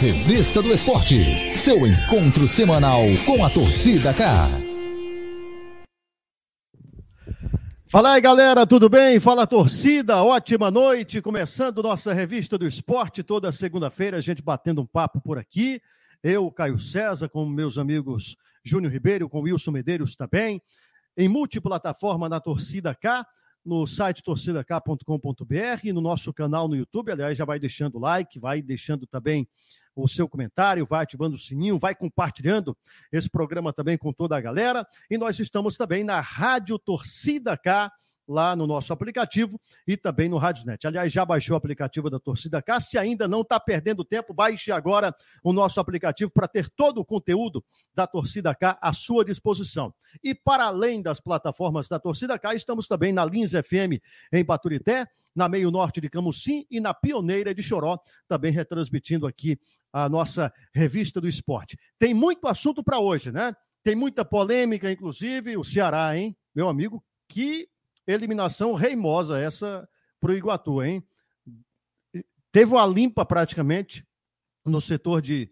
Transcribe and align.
Revista 0.00 0.62
do 0.62 0.72
Esporte, 0.72 1.54
seu 1.58 1.86
encontro 1.86 2.48
semanal 2.48 3.02
com 3.26 3.44
a 3.44 3.50
torcida 3.50 4.14
K. 4.14 4.48
Fala 7.86 8.14
aí, 8.14 8.20
galera, 8.22 8.66
tudo 8.66 8.88
bem? 8.88 9.20
Fala 9.20 9.46
torcida, 9.46 10.22
ótima 10.22 10.70
noite. 10.70 11.20
Começando 11.20 11.82
nossa 11.82 12.14
Revista 12.14 12.56
do 12.56 12.66
Esporte, 12.66 13.22
toda 13.22 13.52
segunda-feira, 13.52 14.16
a 14.16 14.20
gente 14.22 14.40
batendo 14.40 14.80
um 14.80 14.86
papo 14.86 15.20
por 15.20 15.36
aqui. 15.36 15.82
Eu, 16.22 16.50
Caio 16.50 16.80
César, 16.80 17.28
com 17.28 17.44
meus 17.44 17.76
amigos 17.76 18.38
Júnior 18.64 18.90
Ribeiro, 18.90 19.28
com 19.28 19.42
Wilson 19.42 19.72
Medeiros 19.72 20.16
também. 20.16 20.62
Em 21.14 21.28
multiplataforma 21.28 22.26
na 22.26 22.40
Torcida 22.40 22.94
K 22.94 23.26
no 23.64 23.86
site 23.86 24.22
torcidak.com.br, 24.22 25.92
no 25.92 26.00
nosso 26.00 26.32
canal 26.32 26.68
no 26.68 26.76
YouTube. 26.76 27.12
Aliás, 27.12 27.36
já 27.36 27.44
vai 27.44 27.58
deixando 27.58 27.98
like, 27.98 28.38
vai 28.38 28.62
deixando 28.62 29.06
também 29.06 29.46
o 30.02 30.08
seu 30.08 30.28
comentário, 30.28 30.86
vai 30.86 31.02
ativando 31.02 31.36
o 31.36 31.38
sininho, 31.38 31.78
vai 31.78 31.94
compartilhando 31.94 32.76
esse 33.12 33.28
programa 33.28 33.72
também 33.72 33.96
com 33.96 34.12
toda 34.12 34.36
a 34.36 34.40
galera. 34.40 34.86
E 35.10 35.16
nós 35.16 35.38
estamos 35.38 35.76
também 35.76 36.04
na 36.04 36.20
Rádio 36.20 36.78
Torcida 36.78 37.56
K 37.56 37.90
lá 38.30 38.54
no 38.54 38.66
nosso 38.66 38.92
aplicativo 38.92 39.60
e 39.86 39.96
também 39.96 40.28
no 40.28 40.38
Radiosnet. 40.38 40.86
Aliás, 40.86 41.12
já 41.12 41.24
baixou 41.24 41.54
o 41.54 41.58
aplicativo 41.58 42.08
da 42.08 42.20
Torcida 42.20 42.62
K. 42.62 42.78
Se 42.80 42.96
ainda 42.96 43.26
não 43.26 43.40
está 43.40 43.58
perdendo 43.58 44.04
tempo, 44.04 44.32
baixe 44.32 44.70
agora 44.70 45.14
o 45.42 45.52
nosso 45.52 45.80
aplicativo 45.80 46.30
para 46.32 46.46
ter 46.46 46.68
todo 46.68 46.98
o 46.98 47.04
conteúdo 47.04 47.64
da 47.94 48.06
Torcida 48.06 48.54
K 48.54 48.78
à 48.80 48.92
sua 48.92 49.24
disposição. 49.24 49.92
E 50.22 50.34
para 50.34 50.64
além 50.64 51.02
das 51.02 51.20
plataformas 51.20 51.88
da 51.88 51.98
Torcida 51.98 52.38
K, 52.38 52.54
estamos 52.54 52.86
também 52.86 53.12
na 53.12 53.24
Lins 53.24 53.50
FM 53.50 54.00
em 54.32 54.44
Baturité, 54.44 55.06
na 55.34 55.48
Meio 55.48 55.70
Norte 55.70 56.00
de 56.00 56.08
Camusim 56.08 56.64
e 56.70 56.80
na 56.80 56.94
Pioneira 56.94 57.54
de 57.54 57.62
Choró, 57.62 57.98
também 58.28 58.52
retransmitindo 58.52 59.26
aqui 59.26 59.58
a 59.92 60.08
nossa 60.08 60.52
revista 60.72 61.20
do 61.20 61.28
esporte. 61.28 61.76
Tem 61.98 62.14
muito 62.14 62.46
assunto 62.46 62.82
para 62.82 63.00
hoje, 63.00 63.32
né? 63.32 63.54
Tem 63.82 63.96
muita 63.96 64.24
polêmica, 64.24 64.90
inclusive 64.90 65.56
o 65.56 65.64
Ceará, 65.64 66.16
hein? 66.16 66.36
Meu 66.54 66.68
amigo, 66.68 67.02
que 67.28 67.68
eliminação 68.12 68.74
reimosa 68.74 69.38
essa 69.38 69.88
para 70.20 70.32
o 70.32 70.36
Iguatu, 70.36 70.82
hein? 70.82 71.02
Teve 72.52 72.72
uma 72.72 72.86
limpa 72.86 73.24
praticamente 73.24 74.06
no 74.64 74.80
setor 74.80 75.22
de 75.22 75.50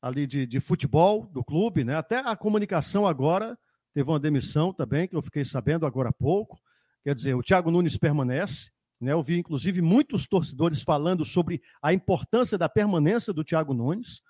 ali 0.00 0.26
de, 0.26 0.46
de 0.46 0.60
futebol 0.60 1.26
do 1.26 1.42
clube, 1.42 1.82
né? 1.82 1.96
Até 1.96 2.18
a 2.18 2.36
comunicação 2.36 3.06
agora 3.06 3.58
teve 3.94 4.08
uma 4.10 4.20
demissão 4.20 4.72
também, 4.72 5.08
que 5.08 5.16
eu 5.16 5.22
fiquei 5.22 5.46
sabendo 5.46 5.86
agora 5.86 6.10
há 6.10 6.12
pouco. 6.12 6.60
Quer 7.02 7.14
dizer, 7.14 7.34
o 7.34 7.42
Thiago 7.42 7.70
Nunes 7.70 7.96
permanece, 7.96 8.70
né? 9.00 9.12
Eu 9.12 9.22
vi, 9.22 9.38
inclusive, 9.38 9.80
muitos 9.80 10.26
torcedores 10.26 10.82
falando 10.82 11.24
sobre 11.24 11.62
a 11.80 11.94
importância 11.94 12.58
da 12.58 12.68
permanência 12.68 13.32
do 13.32 13.42
Thiago 13.42 13.72
Nunes. 13.72 14.20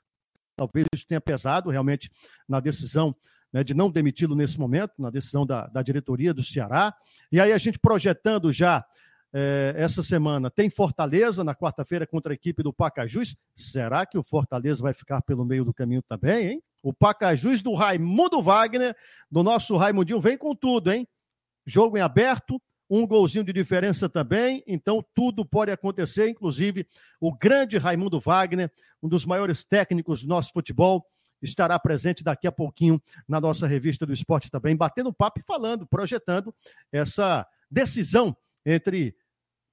Talvez 0.56 0.86
isso 0.94 1.06
tenha 1.06 1.20
pesado 1.20 1.70
realmente 1.70 2.08
na 2.48 2.60
decisão 2.60 3.14
né, 3.54 3.62
de 3.62 3.72
não 3.72 3.88
demiti-lo 3.88 4.34
nesse 4.34 4.58
momento, 4.58 4.94
na 4.98 5.10
decisão 5.10 5.46
da, 5.46 5.68
da 5.68 5.80
diretoria 5.80 6.34
do 6.34 6.42
Ceará. 6.42 6.92
E 7.30 7.40
aí 7.40 7.52
a 7.52 7.58
gente 7.58 7.78
projetando 7.78 8.52
já 8.52 8.84
é, 9.32 9.74
essa 9.76 10.02
semana, 10.02 10.50
tem 10.50 10.68
Fortaleza 10.68 11.44
na 11.44 11.54
quarta-feira 11.54 12.04
contra 12.04 12.32
a 12.32 12.34
equipe 12.34 12.64
do 12.64 12.72
Pacajus. 12.72 13.36
Será 13.54 14.04
que 14.04 14.18
o 14.18 14.24
Fortaleza 14.24 14.82
vai 14.82 14.92
ficar 14.92 15.22
pelo 15.22 15.44
meio 15.44 15.64
do 15.64 15.72
caminho 15.72 16.02
também, 16.02 16.48
hein? 16.48 16.62
O 16.82 16.92
Pacajus 16.92 17.62
do 17.62 17.74
Raimundo 17.74 18.42
Wagner, 18.42 18.94
do 19.30 19.44
nosso 19.44 19.76
Raimundinho, 19.76 20.20
vem 20.20 20.36
com 20.36 20.54
tudo, 20.54 20.92
hein? 20.92 21.06
Jogo 21.64 21.96
em 21.96 22.00
aberto, 22.00 22.60
um 22.90 23.06
golzinho 23.06 23.44
de 23.44 23.52
diferença 23.52 24.08
também, 24.08 24.64
então 24.66 25.02
tudo 25.14 25.46
pode 25.46 25.70
acontecer, 25.70 26.28
inclusive 26.28 26.86
o 27.20 27.32
grande 27.32 27.78
Raimundo 27.78 28.18
Wagner, 28.18 28.70
um 29.00 29.08
dos 29.08 29.24
maiores 29.24 29.64
técnicos 29.64 30.22
do 30.22 30.28
nosso 30.28 30.52
futebol, 30.52 31.06
estará 31.44 31.78
presente 31.78 32.24
daqui 32.24 32.46
a 32.46 32.52
pouquinho 32.52 33.00
na 33.28 33.40
nossa 33.40 33.66
revista 33.66 34.04
do 34.06 34.12
esporte 34.12 34.50
também, 34.50 34.76
batendo 34.76 35.12
papo 35.12 35.40
e 35.40 35.42
falando, 35.42 35.86
projetando 35.86 36.54
essa 36.90 37.46
decisão 37.70 38.36
entre 38.64 39.14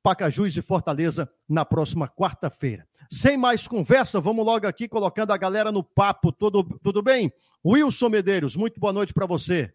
Pacajus 0.04 0.58
e 0.58 0.62
Fortaleza 0.62 1.30
na 1.48 1.64
próxima 1.64 2.08
quarta-feira. 2.08 2.88
Sem 3.12 3.38
mais 3.38 3.68
conversa, 3.68 4.20
vamos 4.20 4.46
logo 4.46 4.68
aqui 4.68 4.88
colocando 4.88 5.32
a 5.32 5.38
galera 5.38 5.72
no 5.72 5.84
papo. 5.84 6.32
Tudo, 6.32 6.64
tudo 6.82 7.02
bem? 7.02 7.32
Wilson 7.66 8.10
Medeiros, 8.10 8.56
muito 8.56 8.80
boa 8.80 8.94
noite 8.94 9.14
para 9.14 9.26
você. 9.26 9.74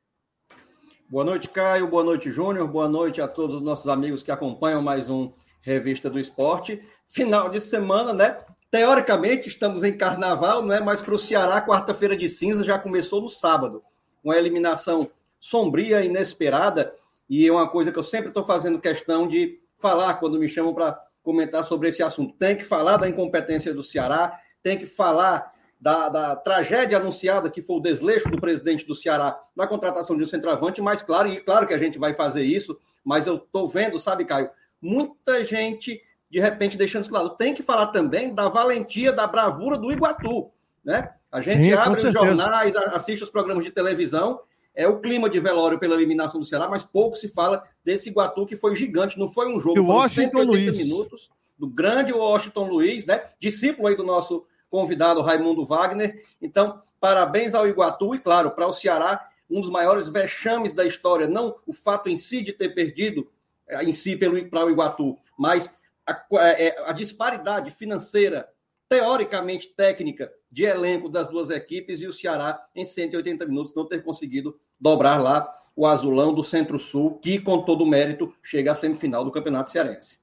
Boa 1.09 1.25
noite, 1.25 1.49
Caio. 1.49 1.87
Boa 1.87 2.03
noite, 2.03 2.31
Júnior. 2.31 2.67
Boa 2.67 2.89
noite 2.89 3.21
a 3.21 3.29
todos 3.29 3.55
os 3.55 3.63
nossos 3.63 3.87
amigos 3.87 4.23
que 4.23 4.31
acompanham 4.33 4.83
mais 4.83 5.09
um 5.09 5.33
Revista 5.61 6.11
do 6.11 6.19
Esporte. 6.19 6.83
Final 7.09 7.49
de 7.49 7.61
semana, 7.61 8.13
né? 8.13 8.39
Teoricamente, 8.71 9.49
estamos 9.49 9.85
em 9.85 9.97
carnaval, 9.97 10.63
não 10.63 10.75
é? 10.75 10.81
Mas 10.81 11.01
para 11.01 11.15
o 11.15 11.19
Ceará, 11.19 11.61
quarta-feira 11.65 12.17
de 12.17 12.29
cinza 12.29 12.65
já 12.65 12.79
começou 12.79 13.21
no 13.21 13.29
sábado. 13.29 13.83
Uma 14.23 14.37
eliminação 14.37 15.11
sombria, 15.39 16.05
inesperada, 16.05 16.93
e 17.29 17.47
é 17.47 17.53
uma 17.53 17.69
coisa 17.69 17.93
que 17.93 17.99
eu 17.99 18.03
sempre 18.03 18.29
estou 18.29 18.45
fazendo 18.45 18.81
questão 18.81 19.29
de 19.29 19.61
falar 19.79 20.15
quando 20.15 20.39
me 20.39 20.49
chamam 20.49 20.75
para 20.75 21.01
comentar 21.23 21.65
sobre 21.65 21.89
esse 21.89 22.03
assunto. 22.03 22.35
Tem 22.37 22.57
que 22.57 22.65
falar 22.65 22.97
da 22.97 23.09
incompetência 23.09 23.73
do 23.73 23.83
Ceará, 23.83 24.39
tem 24.63 24.77
que 24.79 24.87
falar 24.87 25.53
da, 25.81 26.09
da, 26.09 26.37
tragédia 26.37 26.99
anunciada, 26.99 27.51
que 27.51 27.63
foi 27.63 27.77
o 27.77 27.81
desleixo 27.81 28.29
do 28.29 28.41
presidente 28.41 28.87
do 28.87 28.95
Ceará 28.95 29.39
na 29.55 29.67
contratação 29.67 30.17
de 30.17 30.23
um 30.23 30.27
centroavante, 30.27 30.81
mas 30.81 31.03
claro, 31.03 31.29
e 31.29 31.41
claro 31.41 31.67
que 31.67 31.75
a 31.75 31.79
gente 31.79 31.99
vai 31.99 32.15
fazer 32.15 32.43
isso, 32.43 32.79
mas 33.05 33.27
eu 33.27 33.37
estou 33.37 33.69
vendo, 33.69 33.99
sabe, 33.99 34.25
Caio, 34.25 34.51
muita 34.81 35.45
gente 35.45 36.01
de 36.31 36.41
repente 36.41 36.77
deixando 36.77 37.05
isso 37.05 37.15
lado. 37.15 37.31
Tem 37.31 37.55
que 37.55 37.63
falar 37.63 37.89
também 37.89 38.35
da 38.35 38.49
valentia, 38.49 39.13
da 39.13 39.27
bravura 39.27 39.79
do 39.79 39.93
Iguatu, 39.93 40.51
né? 40.85 41.11
A 41.31 41.41
gente 41.41 41.65
Sim, 41.65 41.73
abre 41.73 42.07
os 42.07 42.13
jornais, 42.13 42.77
assiste 42.77 43.23
os 43.23 43.31
programas 43.31 43.65
de 43.65 43.71
televisão, 43.71 44.41
é 44.75 44.87
o 44.87 45.01
clima 45.01 45.29
de 45.29 45.41
velório 45.41 45.79
pela 45.79 45.95
eliminação 45.95 46.41
do 46.41 46.47
Ceará, 46.47 46.69
mas 46.69 46.85
pouco 46.85 47.17
se 47.17 47.29
fala 47.29 47.63
desse 47.85 48.11
Iguatu 48.11 48.47
que 48.47 48.57
foi 48.57 48.75
gigante, 48.75 49.19
não 49.19 49.29
foi 49.29 49.53
um 49.53 49.59
jogo, 49.59 49.77
foi 49.77 49.95
Washington 49.95 50.39
180 50.39 50.47
Luiz. 50.47 50.79
minutos 50.79 51.31
do 51.59 51.67
grande 51.67 52.13
Washington 52.13 52.69
Luiz, 52.69 53.07
né? 53.07 53.23
Discípulo 53.41 53.89
aí 53.89 53.97
do 53.97 54.05
nosso 54.05 54.45
convidado 54.69 55.23
Raimundo 55.23 55.65
Wagner. 55.65 56.23
Então, 56.41 56.83
parabéns 57.01 57.55
ao 57.55 57.67
Iguatu 57.67 58.15
e 58.15 58.19
claro, 58.19 58.51
para 58.51 58.67
o 58.67 58.73
Ceará, 58.73 59.29
um 59.51 59.61
dos 59.61 59.71
maiores 59.71 60.09
vexames 60.09 60.73
da 60.73 60.85
história, 60.85 61.27
não 61.27 61.57
o 61.67 61.73
fato 61.73 62.09
em 62.09 62.17
si 62.17 62.43
de 62.43 62.53
ter 62.53 62.71
perdido 62.71 63.29
eh, 63.69 63.85
em 63.85 63.93
si 63.93 64.17
para 64.17 64.65
o 64.67 64.71
Iguatu, 64.71 65.17
mas 65.39 65.71
a, 66.07 66.25
é, 66.51 66.89
a 66.89 66.93
disparidade 66.93 67.71
financeira, 67.71 68.49
teoricamente 68.89 69.69
técnica, 69.77 70.31
de 70.51 70.65
elenco 70.65 71.09
das 71.09 71.29
duas 71.29 71.51
equipes 71.51 72.01
e 72.01 72.07
o 72.07 72.13
Ceará, 72.13 72.61
em 72.75 72.85
180 72.85 73.45
minutos, 73.47 73.75
não 73.75 73.87
ter 73.87 74.03
conseguido 74.03 74.59
dobrar 74.81 75.21
lá 75.21 75.53
o 75.75 75.87
azulão 75.87 76.33
do 76.33 76.43
Centro-Sul, 76.43 77.19
que, 77.19 77.39
com 77.39 77.63
todo 77.63 77.83
o 77.83 77.87
mérito, 77.87 78.33
chega 78.43 78.73
à 78.73 78.75
semifinal 78.75 79.25
do 79.25 79.33
Campeonato 79.33 79.71
Cearense. 79.71 80.21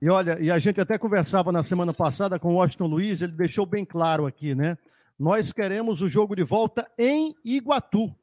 E 0.00 0.08
olha, 0.08 0.38
e 0.40 0.50
a 0.50 0.58
gente 0.58 0.80
até 0.80 0.98
conversava 0.98 1.52
na 1.52 1.64
semana 1.64 1.92
passada 1.92 2.38
com 2.38 2.54
o 2.54 2.56
Washington 2.56 2.86
Luiz, 2.86 3.22
ele 3.22 3.32
deixou 3.32 3.64
bem 3.64 3.84
claro 3.84 4.26
aqui, 4.26 4.54
né? 4.54 4.76
Nós 5.18 5.52
queremos 5.52 6.02
o 6.02 6.08
jogo 6.08 6.36
de 6.36 6.42
volta 6.42 6.86
em 6.98 7.34
Iguatu. 7.44 8.14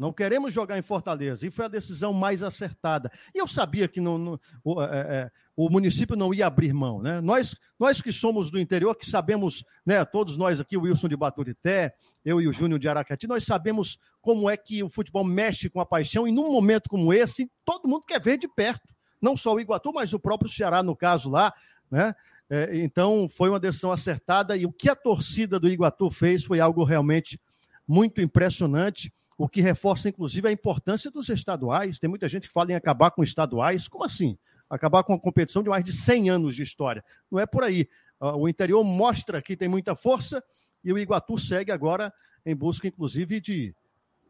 Não 0.00 0.14
queremos 0.14 0.54
jogar 0.54 0.78
em 0.78 0.82
Fortaleza. 0.82 1.46
E 1.46 1.50
foi 1.50 1.66
a 1.66 1.68
decisão 1.68 2.10
mais 2.10 2.42
acertada. 2.42 3.12
E 3.34 3.38
eu 3.38 3.46
sabia 3.46 3.86
que 3.86 4.00
não, 4.00 4.16
não 4.16 4.40
o, 4.64 4.82
é, 4.82 4.86
é, 4.86 5.30
o, 5.54 5.68
município 5.68 6.16
não 6.16 6.32
ia 6.32 6.46
abrir 6.46 6.72
mão. 6.72 7.02
Né? 7.02 7.20
Nós, 7.20 7.54
nós 7.78 8.00
que 8.00 8.10
somos 8.10 8.50
do 8.50 8.58
interior, 8.58 8.94
que 8.96 9.04
sabemos, 9.04 9.62
né, 9.84 10.02
todos 10.06 10.38
nós 10.38 10.58
aqui, 10.58 10.74
o 10.74 10.84
Wilson 10.84 11.06
de 11.06 11.16
Baturité, 11.18 11.92
eu 12.24 12.40
e 12.40 12.48
o 12.48 12.52
Júnior 12.52 12.80
de 12.80 12.88
Aracati, 12.88 13.26
nós 13.26 13.44
sabemos 13.44 13.98
como 14.22 14.48
é 14.48 14.56
que 14.56 14.82
o 14.82 14.88
futebol 14.88 15.22
mexe 15.22 15.68
com 15.68 15.82
a 15.82 15.84
paixão. 15.84 16.26
E 16.26 16.32
num 16.32 16.50
momento 16.50 16.88
como 16.88 17.12
esse, 17.12 17.50
todo 17.62 17.86
mundo 17.86 18.06
quer 18.06 18.22
ver 18.22 18.38
de 18.38 18.48
perto. 18.48 18.94
Não 19.20 19.36
só 19.36 19.52
o 19.52 19.60
Iguatu, 19.60 19.92
mas 19.92 20.14
o 20.14 20.18
próprio 20.18 20.50
Ceará, 20.50 20.82
no 20.82 20.96
caso 20.96 21.28
lá. 21.28 21.52
Né? 21.90 22.14
É, 22.48 22.70
então, 22.78 23.28
foi 23.28 23.50
uma 23.50 23.60
decisão 23.60 23.92
acertada. 23.92 24.56
E 24.56 24.64
o 24.64 24.72
que 24.72 24.88
a 24.88 24.96
torcida 24.96 25.60
do 25.60 25.68
Iguatu 25.68 26.10
fez 26.10 26.42
foi 26.42 26.58
algo 26.58 26.84
realmente 26.84 27.38
muito 27.86 28.22
impressionante 28.22 29.12
o 29.40 29.48
que 29.48 29.62
reforça, 29.62 30.06
inclusive, 30.06 30.46
a 30.46 30.52
importância 30.52 31.10
dos 31.10 31.30
estaduais. 31.30 31.98
Tem 31.98 32.10
muita 32.10 32.28
gente 32.28 32.46
que 32.46 32.52
fala 32.52 32.72
em 32.72 32.74
acabar 32.74 33.10
com 33.10 33.22
estaduais. 33.22 33.88
Como 33.88 34.04
assim? 34.04 34.36
Acabar 34.68 35.02
com 35.02 35.14
uma 35.14 35.18
competição 35.18 35.62
de 35.62 35.70
mais 35.70 35.82
de 35.82 35.94
100 35.94 36.28
anos 36.28 36.54
de 36.54 36.62
história. 36.62 37.02
Não 37.30 37.40
é 37.40 37.46
por 37.46 37.64
aí. 37.64 37.88
Ah, 38.20 38.36
o 38.36 38.46
interior 38.46 38.84
mostra 38.84 39.40
que 39.40 39.56
tem 39.56 39.66
muita 39.66 39.96
força 39.96 40.44
e 40.84 40.92
o 40.92 40.98
Iguatu 40.98 41.38
segue 41.38 41.72
agora 41.72 42.12
em 42.44 42.54
busca, 42.54 42.86
inclusive, 42.86 43.40
de 43.40 43.74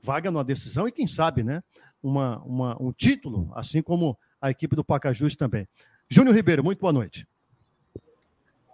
vaga 0.01 0.31
numa 0.31 0.45
decisão 0.45 0.87
e, 0.87 0.93
quem 0.93 1.09
sabe, 1.09 1.43
né, 1.43 1.61
uma, 2.01 2.39
uma, 2.45 2.81
um 2.81 2.93
título, 2.93 3.51
assim 3.56 3.83
como 3.83 4.17
a 4.41 4.49
equipe 4.49 4.77
do 4.77 4.85
Pacajus 4.85 5.35
também. 5.35 5.67
Júnior 6.09 6.37
Ribeiro, 6.37 6.63
muito 6.63 6.79
boa 6.79 6.93
noite. 6.93 7.27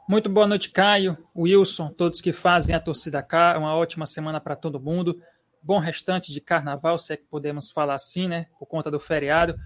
Muito 0.06 0.28
boa 0.28 0.46
noite, 0.46 0.70
Caio, 0.70 1.16
Wilson, 1.34 1.88
todos 1.88 2.20
que 2.20 2.34
fazem 2.34 2.74
a 2.74 2.80
torcida 2.80 3.22
cá. 3.22 3.58
Uma 3.58 3.74
ótima 3.74 4.04
semana 4.04 4.38
para 4.38 4.54
todo 4.54 4.78
mundo 4.78 5.18
bom 5.66 5.80
restante 5.80 6.32
de 6.32 6.40
carnaval, 6.40 6.96
se 6.96 7.12
é 7.12 7.16
que 7.16 7.24
podemos 7.24 7.72
falar 7.72 7.94
assim, 7.94 8.28
né? 8.28 8.46
Por 8.56 8.66
conta 8.66 8.88
do 8.88 9.00
feriado. 9.00 9.56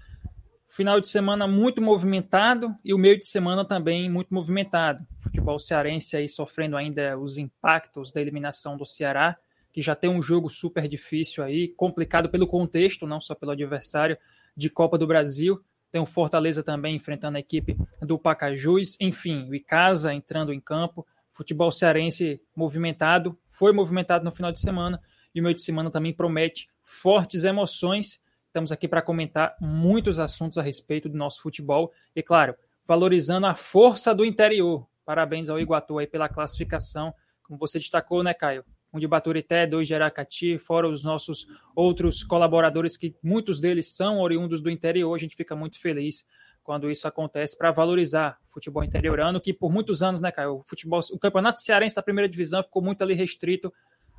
Final 0.67 0.99
de 0.99 1.07
semana 1.07 1.47
muito 1.47 1.79
movimentado 1.79 2.75
e 2.83 2.91
o 2.91 2.97
meio 2.97 3.19
de 3.19 3.27
semana 3.27 3.63
também 3.63 4.09
muito 4.09 4.33
movimentado. 4.33 5.05
Futebol 5.19 5.59
cearense 5.59 6.17
aí 6.17 6.27
sofrendo 6.27 6.75
ainda 6.75 7.19
os 7.19 7.37
impactos 7.37 8.11
da 8.11 8.19
eliminação 8.19 8.75
do 8.75 8.85
Ceará, 8.85 9.37
que 9.71 9.79
já 9.79 9.93
tem 9.93 10.09
um 10.09 10.23
jogo 10.23 10.49
super 10.49 10.87
difícil 10.87 11.43
aí, 11.43 11.67
complicado 11.67 12.29
pelo 12.29 12.47
contexto, 12.47 13.05
não 13.05 13.21
só 13.21 13.35
pelo 13.35 13.51
adversário 13.51 14.17
de 14.57 14.71
Copa 14.71 14.97
do 14.97 15.05
Brasil. 15.05 15.63
Tem 15.91 16.01
o 16.01 16.07
Fortaleza 16.07 16.63
também 16.63 16.95
enfrentando 16.95 17.37
a 17.37 17.41
equipe 17.41 17.77
do 18.01 18.17
Pacajus. 18.17 18.97
Enfim, 18.99 19.47
o 19.49 19.53
Icasa 19.53 20.13
entrando 20.15 20.51
em 20.51 20.59
campo. 20.59 21.05
Futebol 21.31 21.71
cearense 21.71 22.41
movimentado, 22.55 23.37
foi 23.47 23.71
movimentado 23.71 24.25
no 24.25 24.31
final 24.31 24.51
de 24.51 24.59
semana 24.59 24.99
e 25.33 25.39
o 25.39 25.43
meio 25.43 25.55
de 25.55 25.63
semana 25.63 25.89
também 25.89 26.13
promete 26.13 26.67
fortes 26.83 27.43
emoções 27.43 28.21
Estamos 28.51 28.69
aqui 28.73 28.85
para 28.85 29.01
comentar 29.01 29.55
muitos 29.61 30.19
assuntos 30.19 30.57
a 30.57 30.61
respeito 30.61 31.07
do 31.07 31.17
nosso 31.17 31.41
futebol 31.41 31.93
e, 32.13 32.21
claro, 32.21 32.53
valorizando 32.85 33.47
a 33.47 33.55
força 33.55 34.13
do 34.13 34.25
interior. 34.25 34.85
Parabéns 35.05 35.49
ao 35.49 35.57
Iguatu 35.57 35.97
aí 35.97 36.05
pela 36.05 36.27
classificação, 36.27 37.13
como 37.43 37.57
você 37.57 37.79
destacou, 37.79 38.21
né, 38.21 38.33
Caio? 38.33 38.65
Um 38.91 38.99
de 38.99 39.07
Baturité, 39.07 39.65
dois 39.65 39.87
de 39.87 39.95
Aracati, 39.95 40.57
fora 40.57 40.89
os 40.89 41.01
nossos 41.01 41.47
outros 41.73 42.25
colaboradores, 42.25 42.97
que 42.97 43.15
muitos 43.23 43.61
deles 43.61 43.95
são 43.95 44.19
oriundos 44.19 44.61
do 44.61 44.69
interior. 44.69 45.15
A 45.15 45.17
gente 45.17 45.37
fica 45.37 45.55
muito 45.55 45.79
feliz 45.79 46.27
quando 46.61 46.91
isso 46.91 47.07
acontece 47.07 47.57
para 47.57 47.71
valorizar 47.71 48.37
o 48.49 48.51
futebol 48.51 48.83
interiorano, 48.83 49.39
que 49.39 49.53
por 49.53 49.71
muitos 49.71 50.03
anos, 50.03 50.19
né, 50.19 50.29
Caio? 50.29 50.57
O, 50.57 50.63
futebol, 50.63 50.99
o 51.13 51.17
campeonato 51.17 51.61
cearense 51.61 51.95
da 51.95 52.03
primeira 52.03 52.27
divisão 52.27 52.61
ficou 52.61 52.81
muito 52.81 53.01
ali 53.01 53.13
restrito 53.13 53.71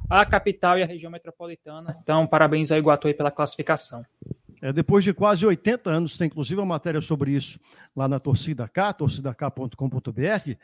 a 0.09 0.25
capital 0.25 0.79
e 0.79 0.83
a 0.83 0.87
região 0.87 1.11
metropolitana. 1.11 1.97
Então, 2.03 2.27
parabéns 2.27 2.71
ao 2.71 2.79
Iguatu 2.79 3.13
pela 3.15 3.31
classificação. 3.31 4.05
É, 4.61 4.73
depois 4.73 5.03
de 5.03 5.13
quase 5.13 5.45
80 5.45 5.91
anos, 5.91 6.17
tem 6.17 6.29
inclusive 6.29 6.61
uma 6.61 6.67
matéria 6.67 7.01
sobre 7.01 7.33
isso 7.33 7.59
lá 7.97 8.07
na 8.07 8.21
Torcida 8.21 8.69
K, 8.69 8.93
torcidak.com.br. 8.93 10.55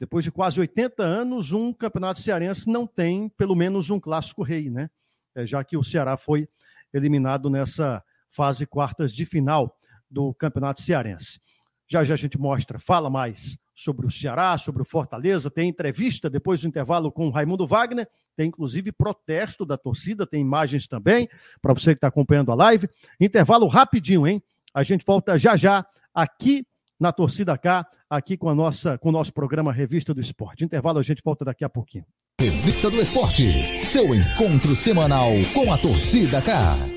Depois 0.00 0.24
de 0.24 0.32
quase 0.32 0.58
80 0.58 1.02
anos, 1.02 1.52
um 1.52 1.72
campeonato 1.72 2.20
cearense 2.20 2.68
não 2.68 2.86
tem 2.86 3.28
pelo 3.28 3.54
menos 3.54 3.90
um 3.90 4.00
clássico 4.00 4.42
rei, 4.42 4.70
né? 4.70 4.90
É, 5.34 5.46
já 5.46 5.62
que 5.62 5.76
o 5.76 5.84
Ceará 5.84 6.16
foi 6.16 6.48
eliminado 6.92 7.50
nessa 7.50 8.02
fase 8.28 8.66
quartas 8.66 9.12
de 9.12 9.24
final 9.26 9.78
do 10.10 10.32
campeonato 10.34 10.80
cearense. 10.80 11.38
Já 11.86 12.04
já 12.04 12.14
a 12.14 12.16
gente 12.16 12.38
mostra, 12.38 12.78
fala 12.78 13.10
mais 13.10 13.58
sobre 13.74 14.06
o 14.06 14.10
Ceará, 14.10 14.56
sobre 14.58 14.82
o 14.82 14.84
Fortaleza, 14.84 15.50
tem 15.50 15.68
entrevista 15.68 16.28
depois 16.28 16.60
do 16.60 16.68
intervalo 16.68 17.10
com 17.10 17.26
o 17.26 17.30
Raimundo 17.30 17.66
Wagner, 17.66 18.08
tem 18.36 18.48
inclusive 18.48 18.92
protesto 18.92 19.64
da 19.64 19.76
torcida, 19.76 20.26
tem 20.26 20.40
imagens 20.40 20.86
também, 20.86 21.28
para 21.60 21.72
você 21.72 21.92
que 21.92 21.98
está 21.98 22.08
acompanhando 22.08 22.52
a 22.52 22.54
live. 22.54 22.88
Intervalo 23.20 23.66
rapidinho, 23.66 24.26
hein? 24.26 24.42
A 24.74 24.82
gente 24.82 25.04
volta 25.04 25.38
já 25.38 25.56
já 25.56 25.84
aqui 26.14 26.66
na 26.98 27.12
Torcida 27.12 27.58
K, 27.58 27.84
aqui 28.08 28.36
com, 28.36 28.48
a 28.48 28.54
nossa, 28.54 28.96
com 28.96 29.08
o 29.08 29.12
nosso 29.12 29.32
programa 29.32 29.72
Revista 29.72 30.14
do 30.14 30.20
Esporte. 30.20 30.64
Intervalo, 30.64 31.00
a 31.00 31.02
gente 31.02 31.20
volta 31.24 31.44
daqui 31.44 31.64
a 31.64 31.68
pouquinho. 31.68 32.04
Revista 32.40 32.88
do 32.88 33.00
Esporte, 33.00 33.84
seu 33.84 34.14
encontro 34.14 34.76
semanal 34.76 35.30
com 35.52 35.72
a 35.72 35.78
Torcida 35.78 36.40
K. 36.40 36.91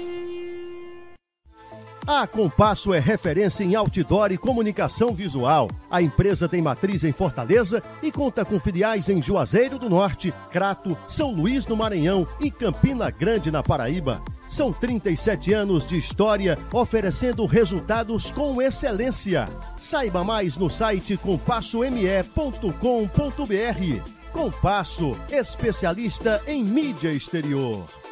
A 2.08 2.28
Compasso 2.28 2.94
é 2.94 3.00
referência 3.00 3.64
em 3.64 3.74
outdoor 3.74 4.32
e 4.32 4.38
comunicação 4.38 5.12
visual. 5.12 5.68
A 5.90 6.04
empresa 6.04 6.48
tem 6.48 6.62
matriz 6.62 7.04
em 7.04 7.12
Fortaleza 7.12 7.82
e 8.04 8.12
conta 8.12 8.46
com 8.46 8.60
filiais 8.60 9.10
em 9.10 9.20
Juazeiro 9.20 9.80
do 9.80 9.90
Norte, 9.90 10.32
Crato, 10.52 10.96
São 11.08 11.32
Luís 11.34 11.66
no 11.66 11.76
Maranhão 11.76 12.28
e 12.40 12.52
Campina 12.52 13.10
Grande 13.10 13.50
na 13.50 13.64
Paraíba. 13.64 14.22
São 14.48 14.72
37 14.72 15.52
anos 15.52 15.88
de 15.88 15.98
história 15.98 16.60
oferecendo 16.72 17.44
resultados 17.48 18.30
com 18.30 18.62
excelência. 18.62 19.48
Saiba 19.76 20.24
mais 20.24 20.58
no 20.58 20.70
site 20.70 21.18
compassome.com.br. 21.18 22.72
Compasso, 24.32 25.18
especialista 25.32 26.40
em 26.46 26.64
mídia 26.64 27.12
exterior. 27.12 28.05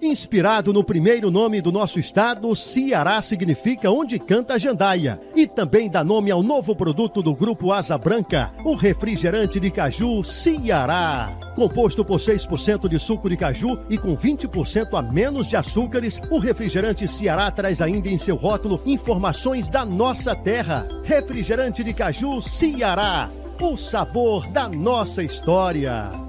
Inspirado 0.00 0.72
no 0.72 0.84
primeiro 0.84 1.30
nome 1.30 1.60
do 1.62 1.72
nosso 1.72 1.98
estado, 1.98 2.54
Ceará 2.54 3.22
significa 3.22 3.90
onde 3.90 4.18
canta 4.18 4.54
a 4.54 4.58
jandaia. 4.58 5.18
E 5.34 5.46
também 5.46 5.88
dá 5.88 6.04
nome 6.04 6.30
ao 6.30 6.42
novo 6.42 6.76
produto 6.76 7.22
do 7.22 7.34
Grupo 7.34 7.72
Asa 7.72 7.96
Branca, 7.96 8.52
o 8.64 8.74
refrigerante 8.74 9.58
de 9.58 9.70
caju 9.70 10.22
Ceará. 10.22 11.30
Composto 11.54 12.04
por 12.04 12.18
6% 12.18 12.88
de 12.88 12.98
suco 12.98 13.30
de 13.30 13.36
caju 13.36 13.78
e 13.88 13.96
com 13.96 14.14
20% 14.14 14.98
a 14.98 15.02
menos 15.02 15.48
de 15.48 15.56
açúcares, 15.56 16.20
o 16.30 16.38
refrigerante 16.38 17.08
Ceará 17.08 17.50
traz 17.50 17.80
ainda 17.80 18.08
em 18.08 18.18
seu 18.18 18.36
rótulo 18.36 18.80
informações 18.84 19.68
da 19.68 19.84
nossa 19.84 20.36
terra. 20.36 20.86
Refrigerante 21.04 21.82
de 21.82 21.94
caju 21.94 22.42
Ceará, 22.42 23.30
o 23.58 23.76
sabor 23.76 24.46
da 24.48 24.68
nossa 24.68 25.22
história. 25.22 26.25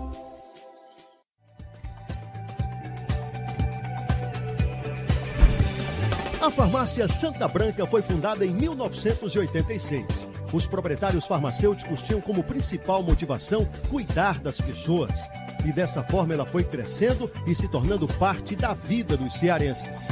A 6.48 6.50
farmácia 6.50 7.10
Santa 7.10 7.46
Branca 7.46 7.86
foi 7.86 8.02
fundada 8.02 8.46
em 8.46 8.54
1986. 8.54 10.30
Os 10.54 10.66
proprietários 10.66 11.26
farmacêuticos 11.26 12.02
tinham 12.02 12.22
como 12.22 12.42
principal 12.42 13.04
motivação 13.04 13.68
cuidar 13.90 14.40
das 14.40 14.62
pessoas. 14.62 15.30
E 15.66 15.74
dessa 15.74 16.02
forma 16.04 16.34
ela 16.34 16.46
foi 16.46 16.64
crescendo 16.64 17.30
e 17.46 17.54
se 17.54 17.68
tornando 17.68 18.08
parte 18.08 18.56
da 18.56 18.74
vida 18.74 19.18
dos 19.18 19.34
cearenses. 19.34 20.08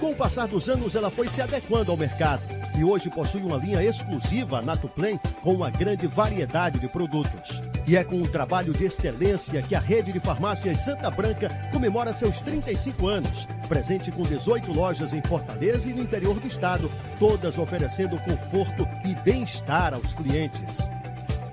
Com 0.00 0.10
o 0.10 0.16
passar 0.16 0.48
dos 0.48 0.68
anos, 0.68 0.96
ela 0.96 1.12
foi 1.12 1.28
se 1.28 1.40
adequando 1.40 1.92
ao 1.92 1.96
mercado 1.96 2.42
e 2.76 2.82
hoje 2.82 3.08
possui 3.08 3.42
uma 3.42 3.56
linha 3.56 3.84
exclusiva 3.84 4.60
Natuplen 4.62 5.16
com 5.42 5.54
uma 5.54 5.70
grande 5.70 6.08
variedade 6.08 6.80
de 6.80 6.88
produtos. 6.88 7.62
E 7.86 7.96
é 7.96 8.04
com 8.04 8.16
um 8.16 8.22
trabalho 8.22 8.72
de 8.72 8.84
excelência 8.84 9.60
que 9.62 9.74
a 9.74 9.80
rede 9.80 10.12
de 10.12 10.20
farmácias 10.20 10.80
Santa 10.80 11.10
Branca 11.10 11.48
comemora 11.72 12.12
seus 12.12 12.40
35 12.40 13.08
anos, 13.08 13.46
presente 13.68 14.12
com 14.12 14.22
18 14.22 14.72
lojas 14.72 15.12
em 15.12 15.20
Fortaleza 15.22 15.88
e 15.88 15.92
no 15.92 16.02
interior 16.02 16.38
do 16.38 16.46
estado, 16.46 16.90
todas 17.18 17.58
oferecendo 17.58 18.16
conforto 18.22 18.86
e 19.04 19.14
bem-estar 19.22 19.94
aos 19.94 20.14
clientes. 20.14 20.78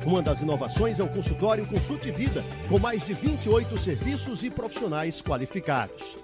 Uma 0.05 0.21
das 0.21 0.41
inovações 0.41 0.99
é 0.99 1.03
o 1.03 1.09
consultório 1.09 1.67
Consulte 1.67 2.11
Vida, 2.11 2.43
com 2.69 2.79
mais 2.79 3.05
de 3.05 3.13
28 3.13 3.77
serviços 3.77 4.43
e 4.43 4.49
profissionais 4.49 5.21
qualificados. 5.21 6.17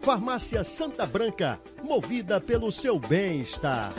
Farmácia 0.00 0.62
Santa 0.62 1.04
Branca, 1.04 1.58
movida 1.82 2.40
pelo 2.40 2.70
seu 2.70 2.98
bem-estar. 3.00 3.92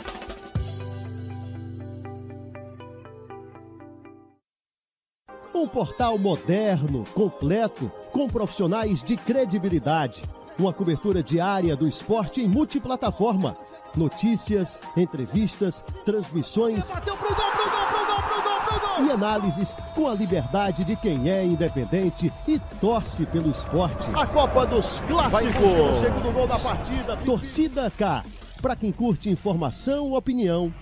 Um 5.58 5.66
portal 5.66 6.16
moderno, 6.16 7.02
completo, 7.12 7.90
com 8.12 8.28
profissionais 8.28 9.02
de 9.02 9.16
credibilidade. 9.16 10.22
Uma 10.56 10.72
cobertura 10.72 11.20
diária 11.20 11.74
do 11.74 11.88
esporte 11.88 12.40
em 12.40 12.46
multiplataforma. 12.46 13.56
Notícias, 13.96 14.78
entrevistas, 14.96 15.84
transmissões. 16.04 16.92
Bateu 16.92 17.16
pro 17.16 17.34
gol, 17.34 17.50
pro 17.50 17.70
gol, 17.70 17.86
pro 17.88 18.06
gol, 18.06 18.22
pro 18.22 18.42
gol, 18.42 18.60
pro 18.68 18.88
gol. 18.98 19.06
E 19.06 19.10
análises 19.10 19.74
com 19.96 20.06
a 20.06 20.14
liberdade 20.14 20.84
de 20.84 20.94
quem 20.94 21.28
é 21.28 21.44
independente 21.44 22.32
e 22.46 22.60
torce 22.80 23.26
pelo 23.26 23.50
esporte. 23.50 24.08
A 24.14 24.28
Copa 24.28 24.64
dos 24.64 25.00
Clássicos. 25.08 25.60
O 25.60 25.94
segundo 25.96 26.32
gol 26.34 26.46
da 26.46 26.56
partida. 26.56 27.16
Torcida 27.16 27.90
K. 27.90 28.22
Para 28.62 28.76
quem 28.76 28.92
curte 28.92 29.28
informação, 29.28 30.12
opinião 30.12 30.72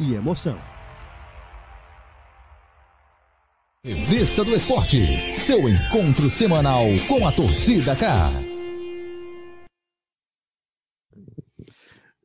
e 0.00 0.14
emoção. 0.14 0.71
Revista 3.84 4.44
do 4.44 4.54
Esporte, 4.54 5.04
seu 5.40 5.68
encontro 5.68 6.30
semanal 6.30 6.84
com 7.08 7.26
a 7.26 7.32
torcida 7.32 7.96
K. 7.96 8.30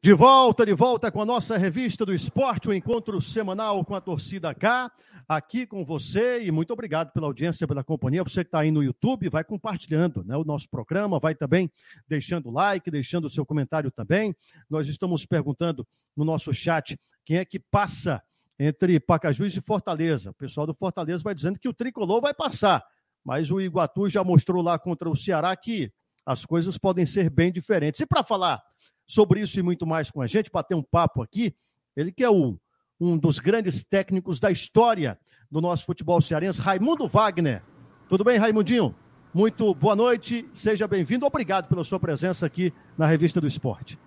De 0.04 0.14
volta, 0.14 0.64
de 0.64 0.76
volta 0.76 1.12
com 1.12 1.20
a 1.20 1.26
nossa 1.26 1.58
revista 1.58 2.06
do 2.06 2.14
esporte, 2.14 2.70
o 2.70 2.74
encontro 2.76 3.20
semanal 3.20 3.84
com 3.84 3.96
a 3.96 4.00
torcida 4.00 4.54
K, 4.54 4.92
aqui 5.28 5.66
com 5.66 5.84
você 5.84 6.44
e 6.44 6.52
muito 6.52 6.72
obrigado 6.72 7.12
pela 7.12 7.26
audiência, 7.26 7.68
pela 7.68 7.84
companhia. 7.84 8.24
Você 8.24 8.44
que 8.44 8.50
está 8.50 8.60
aí 8.60 8.70
no 8.70 8.84
YouTube, 8.84 9.28
vai 9.28 9.44
compartilhando 9.44 10.24
né, 10.24 10.38
o 10.38 10.44
nosso 10.44 10.70
programa, 10.70 11.18
vai 11.18 11.34
também 11.34 11.72
deixando 12.08 12.52
like, 12.52 12.92
deixando 12.92 13.26
o 13.26 13.32
seu 13.32 13.44
comentário 13.44 13.90
também. 13.90 14.36
Nós 14.70 14.88
estamos 14.88 15.26
perguntando 15.26 15.88
no 16.16 16.24
nosso 16.24 16.54
chat 16.54 17.00
quem 17.26 17.38
é 17.38 17.44
que 17.44 17.58
passa 17.58 18.22
entre 18.60 19.00
Pacajus 19.00 19.56
e 19.56 19.62
Fortaleza. 19.62 20.32
O 20.32 20.34
pessoal 20.34 20.66
do 20.66 20.74
Fortaleza 20.74 21.24
vai 21.24 21.36
dizendo 21.36 21.60
que 21.60 21.70
o 21.70 21.74
tricolor 21.74 22.22
vai 22.22 22.34
passar, 22.34 22.84
mas 23.24 23.52
o 23.52 23.62
Iguatu 23.62 24.10
já 24.10 24.24
mostrou 24.24 24.62
lá 24.62 24.80
contra 24.80 25.10
o 25.10 25.16
Ceará 25.16 25.56
que 25.56 25.92
as 26.26 26.46
coisas 26.46 26.78
podem 26.78 27.06
ser 27.06 27.30
bem 27.30 27.52
diferentes. 27.52 28.02
E 28.02 28.06
para 28.06 28.24
falar 28.24 28.62
sobre 29.06 29.42
isso 29.42 29.60
e 29.60 29.64
muito 29.64 29.86
mais 29.86 30.12
com 30.12 30.22
a 30.22 30.28
gente, 30.28 30.52
para 30.52 30.64
ter 30.64 30.76
um 30.76 30.84
papo 30.84 31.22
aqui, 31.22 31.56
ele 31.96 32.12
que 32.12 32.24
é 32.24 32.30
um, 32.30 32.58
um 33.00 33.18
dos 33.18 33.40
grandes 33.40 33.84
técnicos 33.84 34.40
da 34.40 34.52
história 34.52 35.18
do 35.50 35.62
nosso 35.62 35.86
futebol 35.86 36.20
cearense, 36.20 36.60
Raimundo 36.60 37.08
Wagner. 37.08 37.64
Tudo 38.10 38.24
bem, 38.24 38.38
Raimundinho? 38.38 38.94
Muito 39.34 39.74
boa 39.76 39.96
noite, 39.96 40.50
seja 40.54 40.88
bem-vindo. 40.88 41.26
Obrigado 41.26 41.68
pela 41.68 41.84
sua 41.84 42.00
presença 42.00 42.46
aqui 42.46 42.74
na 42.98 43.06
Revista 43.06 43.40
do 43.40 43.48
Esporte. 43.48 44.00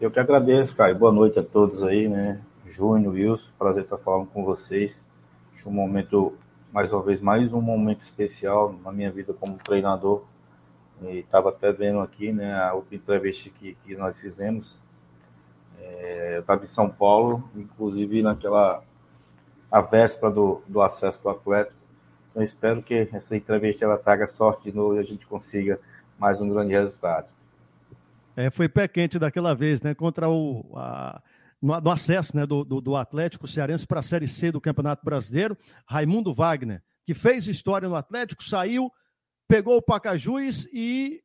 Eu 0.00 0.10
que 0.10 0.18
agradeço, 0.18 0.76
Caio. 0.76 0.98
Boa 0.98 1.12
noite 1.12 1.38
a 1.38 1.42
todos 1.42 1.82
aí, 1.82 2.08
né? 2.08 2.40
Júnior, 2.74 3.14
Wilson, 3.14 3.52
prazer 3.56 3.84
estar 3.84 3.98
falando 3.98 4.26
com 4.26 4.44
vocês. 4.44 5.04
Acho 5.54 5.68
um 5.68 5.72
momento, 5.72 6.36
mais 6.72 6.92
uma 6.92 7.02
vez, 7.02 7.20
mais 7.20 7.54
um 7.54 7.60
momento 7.60 8.00
especial 8.00 8.74
na 8.82 8.90
minha 8.90 9.12
vida 9.12 9.32
como 9.32 9.56
treinador. 9.58 10.24
E 11.02 11.18
estava 11.18 11.50
até 11.50 11.70
vendo 11.70 12.00
aqui, 12.00 12.32
né, 12.32 12.52
a 12.52 12.74
última 12.74 12.96
entrevista 12.96 13.48
que, 13.48 13.76
que 13.84 13.94
nós 13.94 14.18
fizemos. 14.18 14.82
É, 15.78 16.32
eu 16.36 16.40
estava 16.40 16.64
em 16.64 16.68
São 16.68 16.90
Paulo, 16.90 17.48
inclusive 17.54 18.22
naquela 18.22 18.82
a 19.70 19.80
véspera 19.80 20.32
do, 20.32 20.60
do 20.66 20.82
acesso 20.82 21.22
do 21.22 21.28
Atlético. 21.28 21.76
Então, 22.30 22.42
espero 22.42 22.82
que 22.82 23.08
essa 23.12 23.36
entrevista 23.36 23.84
ela 23.84 23.98
traga 23.98 24.26
sorte 24.26 24.70
de 24.70 24.76
novo 24.76 24.96
e 24.96 24.98
a 24.98 25.04
gente 25.04 25.26
consiga 25.26 25.78
mais 26.18 26.40
um 26.40 26.48
grande 26.48 26.72
resultado. 26.72 27.28
É, 28.36 28.50
foi 28.50 28.68
pé 28.68 28.88
quente 28.88 29.16
daquela 29.16 29.54
vez, 29.54 29.80
né? 29.80 29.94
Contra 29.94 30.28
o. 30.28 30.64
A, 30.74 31.22
no, 31.64 31.80
no, 31.80 31.90
acesso 31.90 32.36
né, 32.36 32.44
do, 32.44 32.62
do, 32.62 32.80
do 32.80 32.94
Atlético 32.94 33.48
Cearense 33.48 33.86
para 33.86 34.00
a 34.00 34.02
Série 34.02 34.28
C 34.28 34.52
do 34.52 34.60
Campeonato 34.60 35.02
Brasileiro, 35.02 35.56
Raimundo 35.88 36.34
Wagner, 36.34 36.82
que 37.06 37.14
fez 37.14 37.48
história 37.48 37.88
no 37.88 37.96
Atlético, 37.96 38.44
saiu, 38.44 38.92
pegou 39.48 39.78
o 39.78 39.82
Pacajus 39.82 40.68
e 40.72 41.22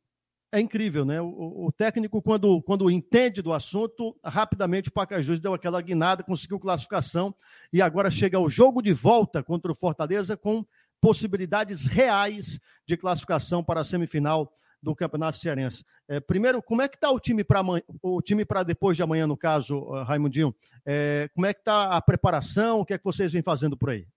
é 0.52 0.60
incrível, 0.60 1.06
né? 1.06 1.22
O, 1.22 1.68
o, 1.68 1.72
técnico, 1.72 2.22
quando, 2.22 2.62
quando 2.64 2.90
entende 2.90 3.42
do 3.42 3.54
assunto, 3.54 4.18
rapidamente 4.24 4.90
o 4.90 4.94
Pacajus 4.94 5.40
deu 5.40 5.54
aquela 5.54 5.82
guinada, 5.82 6.24
conseguiu 6.24 6.58
classificação 6.58 7.36
e 7.72 7.82
agora 7.82 8.10
chega 8.10 8.38
ao 8.38 8.50
jogo 8.50 8.82
de 8.82 8.94
volta 8.94 9.44
contra 9.44 9.72
o 9.72 9.76
Fortaleza 9.76 10.38
com 10.38 10.66
possibilidades 11.02 11.86
reais 11.86 12.60
de 12.88 12.96
classificação 12.98 13.64
para 13.64 13.82
a 13.82 13.84
semifinal 13.84 14.52
do 14.82 14.96
Campeonato 14.96 15.38
Cearense. 15.38 15.84
É, 16.08 16.20
primeiro, 16.20 16.62
como 16.62 16.82
é 16.82 16.88
que 16.88 16.96
está 16.96 17.12
o 17.12 17.20
time 17.20 17.44
para 17.44 17.62
o 18.02 18.22
time 18.22 18.46
para 18.46 18.64
depois 18.64 18.96
de 18.96 19.04
amanhã, 19.04 19.28
no 19.28 19.38
caso, 19.38 19.90
Raimundinho? 20.04 20.56
É, 20.86 21.30
como 21.34 21.46
é 21.46 21.54
que 21.54 21.60
está 21.60 21.96
a 21.96 22.02
preparação? 22.02 22.80
O 22.80 22.86
que 22.86 22.94
é 22.94 22.98
que 22.98 23.04
vocês 23.04 23.32
vêm 23.32 23.44
fazendo 23.44 23.78
por 23.78 23.90
aí? 23.90 24.08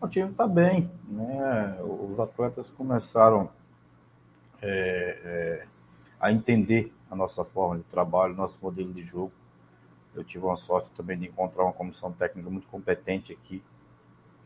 O 0.00 0.08
time 0.08 0.30
está 0.30 0.48
bem, 0.48 0.90
né? 1.06 1.78
Os 1.82 2.18
atletas 2.18 2.70
começaram 2.70 3.50
é, 4.62 5.18
é, 5.24 5.66
a 6.18 6.32
entender 6.32 6.92
a 7.10 7.16
nossa 7.16 7.44
forma 7.44 7.78
de 7.78 7.84
trabalho, 7.84 8.34
nosso 8.34 8.58
modelo 8.62 8.92
de 8.92 9.02
jogo. 9.02 9.32
Eu 10.14 10.24
tive 10.24 10.44
uma 10.44 10.56
sorte 10.56 10.90
também 10.96 11.18
de 11.18 11.26
encontrar 11.26 11.64
uma 11.64 11.72
comissão 11.72 12.12
técnica 12.12 12.48
muito 12.50 12.66
competente 12.68 13.32
aqui, 13.32 13.62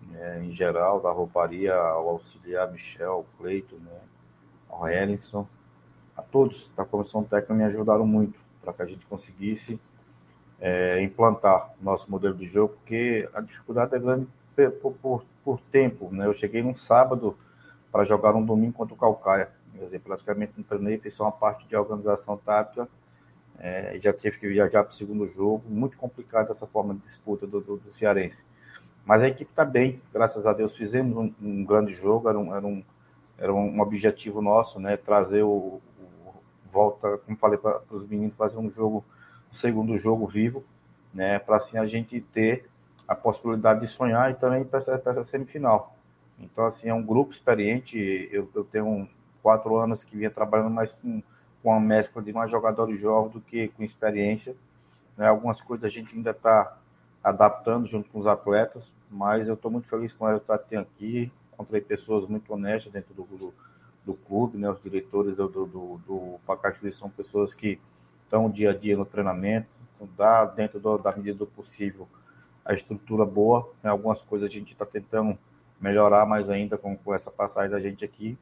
né, 0.08 0.44
em 0.44 0.52
geral, 0.52 1.00
da 1.00 1.10
rouparia 1.10 1.74
ao 1.74 2.08
auxiliar 2.08 2.70
Michel, 2.70 3.24
Cleito, 3.38 3.76
né, 3.76 4.00
ao 4.74 4.88
Ellison, 4.88 5.46
a 6.16 6.22
todos 6.22 6.70
da 6.76 6.84
comissão 6.84 7.24
técnica 7.24 7.54
me 7.54 7.64
ajudaram 7.64 8.06
muito 8.06 8.38
para 8.62 8.72
que 8.72 8.82
a 8.82 8.86
gente 8.86 9.06
conseguisse 9.06 9.80
é, 10.60 11.02
implantar 11.02 11.74
nosso 11.80 12.10
modelo 12.10 12.34
de 12.34 12.46
jogo, 12.46 12.74
porque 12.74 13.28
a 13.34 13.40
dificuldade 13.40 13.94
é 13.94 13.98
grande 13.98 14.26
por, 14.80 14.92
por, 14.94 15.24
por 15.44 15.60
tempo. 15.72 16.08
Né? 16.12 16.26
Eu 16.26 16.32
cheguei 16.32 16.62
num 16.62 16.74
sábado 16.74 17.36
para 17.92 18.04
jogar 18.04 18.34
um 18.34 18.44
domingo 18.44 18.72
contra 18.72 18.94
o 18.94 18.96
Calcaia. 18.96 19.50
Dizer, 19.74 20.00
praticamente 20.00 20.52
não 20.56 20.64
treinei, 20.64 20.98
fiz 20.98 21.14
só 21.14 21.24
uma 21.24 21.32
parte 21.32 21.66
de 21.66 21.76
organização 21.76 22.36
tática. 22.36 22.88
É, 23.58 23.98
já 24.00 24.12
tive 24.12 24.38
que 24.38 24.48
viajar 24.48 24.84
para 24.84 24.92
o 24.92 24.94
segundo 24.94 25.26
jogo. 25.26 25.62
Muito 25.68 25.96
complicado 25.96 26.50
essa 26.50 26.66
forma 26.66 26.94
de 26.94 27.00
disputa 27.00 27.46
do, 27.46 27.60
do, 27.60 27.76
do 27.76 27.90
Cearense. 27.90 28.44
Mas 29.04 29.22
a 29.22 29.28
equipe 29.28 29.50
está 29.50 29.64
bem, 29.64 30.00
graças 30.12 30.46
a 30.46 30.52
Deus. 30.52 30.74
Fizemos 30.74 31.16
um, 31.16 31.32
um 31.42 31.64
grande 31.64 31.92
jogo, 31.92 32.28
era 32.28 32.38
um, 32.38 32.54
era 32.54 32.66
um, 32.66 32.82
era 33.44 33.52
um 33.52 33.78
objetivo 33.80 34.40
nosso, 34.40 34.80
né? 34.80 34.96
Trazer 34.96 35.42
o, 35.42 35.78
o 35.78 35.82
volta, 36.72 37.18
como 37.18 37.36
falei 37.36 37.58
para 37.58 37.82
os 37.90 38.06
meninos, 38.06 38.34
fazer 38.36 38.58
um 38.58 38.70
jogo, 38.70 39.04
um 39.52 39.54
segundo 39.54 39.98
jogo 39.98 40.26
vivo, 40.26 40.64
né? 41.12 41.38
Para 41.38 41.56
assim 41.56 41.76
a 41.76 41.86
gente 41.86 42.22
ter 42.22 42.66
a 43.06 43.14
possibilidade 43.14 43.80
de 43.80 43.88
sonhar 43.88 44.30
e 44.30 44.34
também 44.34 44.64
para 44.64 44.78
essa, 44.78 44.94
essa, 44.94 45.22
semifinal. 45.24 45.94
Então, 46.40 46.64
assim, 46.64 46.88
é 46.88 46.94
um 46.94 47.04
grupo 47.04 47.32
experiente. 47.32 48.30
Eu, 48.32 48.48
eu 48.54 48.64
tenho 48.64 49.06
quatro 49.42 49.76
anos 49.76 50.02
que 50.02 50.16
vinha 50.16 50.30
trabalhando 50.30 50.70
mais 50.70 50.92
com, 50.92 51.22
com 51.62 51.68
uma 51.68 51.80
mescla 51.80 52.22
de 52.22 52.32
mais 52.32 52.50
jogadores 52.50 52.98
jovens 52.98 53.34
do 53.34 53.42
que 53.42 53.68
com 53.68 53.84
experiência. 53.84 54.56
Né? 55.18 55.28
Algumas 55.28 55.60
coisas 55.60 55.84
a 55.84 55.92
gente 55.92 56.16
ainda 56.16 56.30
está 56.30 56.78
adaptando 57.22 57.86
junto 57.86 58.08
com 58.08 58.18
os 58.18 58.26
atletas, 58.26 58.90
mas 59.10 59.48
eu 59.48 59.54
estou 59.54 59.70
muito 59.70 59.86
feliz 59.86 60.14
com 60.14 60.24
o 60.24 60.28
resultado 60.28 60.62
que 60.62 60.70
tem 60.70 60.78
aqui. 60.78 61.30
Encontrei 61.54 61.80
pessoas 61.80 62.26
muito 62.26 62.52
honestas 62.52 62.92
dentro 62.92 63.14
do, 63.14 63.22
do, 63.22 63.54
do 64.04 64.14
clube, 64.14 64.58
né? 64.58 64.68
os 64.68 64.82
diretores 64.82 65.36
do, 65.36 65.48
do, 65.48 65.66
do, 65.66 66.00
do 66.06 66.92
são 66.92 67.08
pessoas 67.08 67.54
que 67.54 67.78
estão 68.24 68.50
dia 68.50 68.70
a 68.70 68.74
dia 68.74 68.96
no 68.96 69.04
treinamento, 69.04 69.68
então 69.94 70.08
dá 70.16 70.44
dentro 70.44 70.78
do, 70.80 70.98
da 70.98 71.14
medida 71.16 71.38
do 71.38 71.46
possível 71.46 72.08
a 72.64 72.74
estrutura 72.74 73.24
boa. 73.24 73.70
Né? 73.82 73.90
Algumas 73.90 74.20
coisas 74.22 74.48
a 74.48 74.52
gente 74.52 74.72
está 74.72 74.84
tentando 74.84 75.38
melhorar 75.80 76.26
mais 76.26 76.48
ainda 76.48 76.78
com, 76.78 76.96
com 76.96 77.14
essa 77.14 77.30
passagem 77.30 77.70
da 77.70 77.80
gente 77.80 78.04
aqui. 78.04 78.38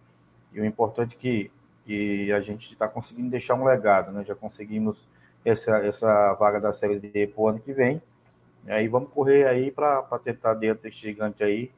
E 0.52 0.60
o 0.60 0.64
importante 0.64 1.16
é 1.16 1.18
que, 1.18 1.50
que 1.84 2.32
a 2.32 2.40
gente 2.40 2.70
está 2.70 2.86
conseguindo 2.86 3.30
deixar 3.30 3.54
um 3.54 3.64
legado, 3.64 4.12
né? 4.12 4.22
Já 4.24 4.34
conseguimos 4.34 5.04
essa, 5.44 5.78
essa 5.78 6.34
vaga 6.34 6.60
da 6.60 6.72
Série 6.72 7.00
D 7.00 7.26
para 7.26 7.42
o 7.42 7.48
ano 7.48 7.58
que 7.58 7.72
vem. 7.72 8.00
E 8.66 8.70
aí 8.70 8.86
vamos 8.86 9.10
correr 9.10 9.46
aí 9.46 9.70
para 9.70 10.02
tentar 10.22 10.54
dentro 10.54 10.82
desse 10.84 10.98
gigante 10.98 11.42
aí 11.42 11.70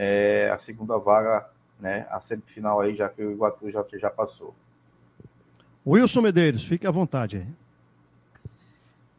é, 0.00 0.48
a 0.54 0.58
segunda 0.58 0.96
vaga, 0.96 1.50
né? 1.80 2.06
A 2.08 2.20
semifinal 2.20 2.80
aí, 2.80 2.94
já 2.94 3.08
que 3.08 3.20
o 3.20 3.32
Iguatu 3.32 3.68
já, 3.68 3.84
já 3.94 4.08
passou. 4.08 4.54
Wilson 5.84 6.20
Medeiros, 6.20 6.64
fique 6.64 6.86
à 6.86 6.90
vontade 6.92 7.38
aí. 7.38 7.46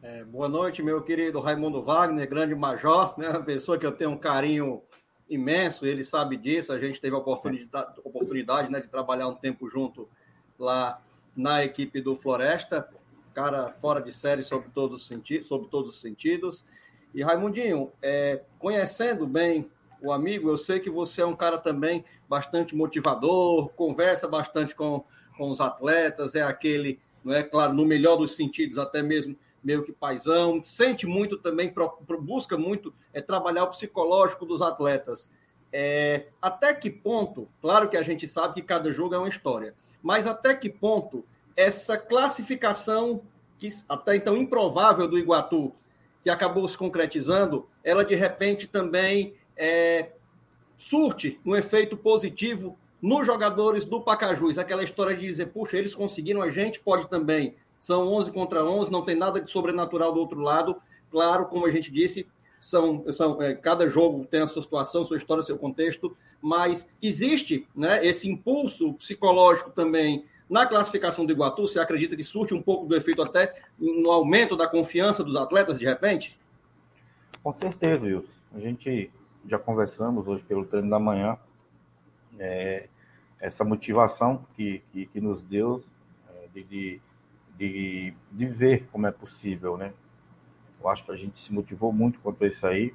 É, 0.02 0.24
boa 0.24 0.48
noite, 0.48 0.82
meu 0.82 1.02
querido 1.02 1.38
Raimundo 1.38 1.82
Wagner, 1.82 2.26
grande 2.26 2.54
major, 2.54 3.12
né? 3.18 3.28
Uma 3.28 3.42
pessoa 3.42 3.76
que 3.76 3.84
eu 3.84 3.92
tenho 3.92 4.12
um 4.12 4.16
carinho 4.16 4.80
imenso, 5.28 5.84
ele 5.84 6.02
sabe 6.02 6.38
disso. 6.38 6.72
A 6.72 6.80
gente 6.80 6.98
teve 6.98 7.14
a 7.14 7.18
oportunidade, 7.18 8.00
oportunidade 8.02 8.72
né, 8.72 8.80
de 8.80 8.88
trabalhar 8.88 9.28
um 9.28 9.34
tempo 9.34 9.68
junto 9.68 10.08
lá 10.58 10.98
na 11.36 11.62
equipe 11.62 12.00
do 12.00 12.16
Floresta, 12.16 12.88
cara 13.34 13.70
fora 13.70 14.00
de 14.00 14.12
série 14.12 14.42
sobre 14.42 14.70
todos 14.70 15.02
os 15.02 15.06
sentidos, 15.06 15.46
sobre 15.46 15.68
todos 15.68 15.90
os 15.90 16.00
sentidos. 16.00 16.64
E 17.14 17.22
Raimundinho, 17.22 17.92
é, 18.00 18.40
conhecendo 18.58 19.26
bem 19.26 19.68
o 20.02 20.12
amigo, 20.12 20.48
eu 20.48 20.56
sei 20.56 20.80
que 20.80 20.90
você 20.90 21.22
é 21.22 21.26
um 21.26 21.36
cara 21.36 21.58
também 21.58 22.04
bastante 22.28 22.74
motivador, 22.74 23.68
conversa 23.70 24.26
bastante 24.26 24.74
com, 24.74 25.04
com 25.36 25.50
os 25.50 25.60
atletas, 25.60 26.34
é 26.34 26.42
aquele, 26.42 26.98
não 27.24 27.34
é 27.34 27.42
claro, 27.42 27.74
no 27.74 27.84
melhor 27.84 28.16
dos 28.16 28.34
sentidos, 28.34 28.78
até 28.78 29.02
mesmo 29.02 29.36
meio 29.62 29.82
que 29.82 29.92
paisão, 29.92 30.62
sente 30.64 31.06
muito 31.06 31.36
também, 31.36 31.72
busca 32.20 32.56
muito 32.56 32.94
é, 33.12 33.20
trabalhar 33.20 33.64
o 33.64 33.68
psicológico 33.68 34.46
dos 34.46 34.62
atletas. 34.62 35.30
É, 35.72 36.26
até 36.40 36.74
que 36.74 36.90
ponto, 36.90 37.48
claro 37.60 37.88
que 37.88 37.96
a 37.96 38.02
gente 38.02 38.26
sabe 38.26 38.54
que 38.54 38.62
cada 38.62 38.92
jogo 38.92 39.14
é 39.14 39.18
uma 39.18 39.28
história, 39.28 39.74
mas 40.02 40.26
até 40.26 40.54
que 40.54 40.68
ponto 40.68 41.24
essa 41.56 41.96
classificação, 41.96 43.22
que 43.58 43.68
até 43.88 44.16
então 44.16 44.36
improvável 44.36 45.06
do 45.06 45.18
Iguatu, 45.18 45.72
que 46.24 46.30
acabou 46.30 46.66
se 46.66 46.76
concretizando, 46.76 47.68
ela 47.84 48.04
de 48.04 48.14
repente 48.14 48.66
também 48.66 49.34
é, 49.56 50.12
surte 50.76 51.38
um 51.44 51.54
efeito 51.54 51.96
positivo 51.96 52.76
nos 53.00 53.26
jogadores 53.26 53.84
do 53.84 54.00
Pacajus. 54.00 54.58
Aquela 54.58 54.84
história 54.84 55.16
de 55.16 55.26
dizer, 55.26 55.46
puxa, 55.46 55.76
eles 55.76 55.94
conseguiram, 55.94 56.42
a 56.42 56.50
gente 56.50 56.80
pode 56.80 57.08
também. 57.08 57.54
São 57.80 58.08
11 58.08 58.32
contra 58.32 58.64
11, 58.64 58.90
não 58.90 59.04
tem 59.04 59.16
nada 59.16 59.40
de 59.40 59.50
sobrenatural 59.50 60.12
do 60.12 60.20
outro 60.20 60.40
lado. 60.40 60.76
Claro, 61.10 61.46
como 61.46 61.66
a 61.66 61.70
gente 61.70 61.90
disse, 61.90 62.26
são, 62.60 63.04
são 63.10 63.40
é, 63.40 63.54
cada 63.54 63.88
jogo 63.88 64.26
tem 64.26 64.42
a 64.42 64.46
sua 64.46 64.62
situação, 64.62 65.04
sua 65.04 65.16
história, 65.16 65.42
seu 65.42 65.58
contexto, 65.58 66.14
mas 66.42 66.86
existe 67.02 67.66
né, 67.74 68.04
esse 68.04 68.28
impulso 68.28 68.92
psicológico 68.94 69.70
também 69.70 70.26
na 70.48 70.66
classificação 70.66 71.24
do 71.24 71.32
Iguatu. 71.32 71.66
Você 71.66 71.80
acredita 71.80 72.14
que 72.14 72.24
surte 72.24 72.52
um 72.52 72.60
pouco 72.60 72.86
do 72.86 72.94
efeito 72.94 73.22
até 73.22 73.54
no 73.78 74.10
aumento 74.10 74.56
da 74.56 74.66
confiança 74.66 75.24
dos 75.24 75.36
atletas 75.36 75.78
de 75.78 75.86
repente? 75.86 76.38
Com 77.42 77.52
certeza, 77.52 78.04
Wilson. 78.04 78.40
A 78.54 78.60
gente 78.60 79.10
já 79.46 79.58
conversamos 79.58 80.28
hoje 80.28 80.44
pelo 80.44 80.64
treino 80.64 80.90
da 80.90 80.98
manhã. 80.98 81.38
É, 82.38 82.88
essa 83.40 83.64
motivação 83.64 84.44
que, 84.54 84.82
que, 84.92 85.06
que 85.06 85.20
nos 85.20 85.42
deu 85.42 85.82
é, 86.28 86.48
de, 86.52 86.62
de 86.64 87.00
de, 87.60 88.46
ver 88.46 88.86
como 88.90 89.06
é 89.06 89.10
possível, 89.10 89.76
né? 89.76 89.92
Eu 90.80 90.88
acho 90.88 91.04
que 91.04 91.12
a 91.12 91.16
gente 91.16 91.38
se 91.40 91.52
motivou 91.52 91.92
muito 91.92 92.18
quanto 92.20 92.42
a 92.42 92.46
isso 92.48 92.66
aí. 92.66 92.94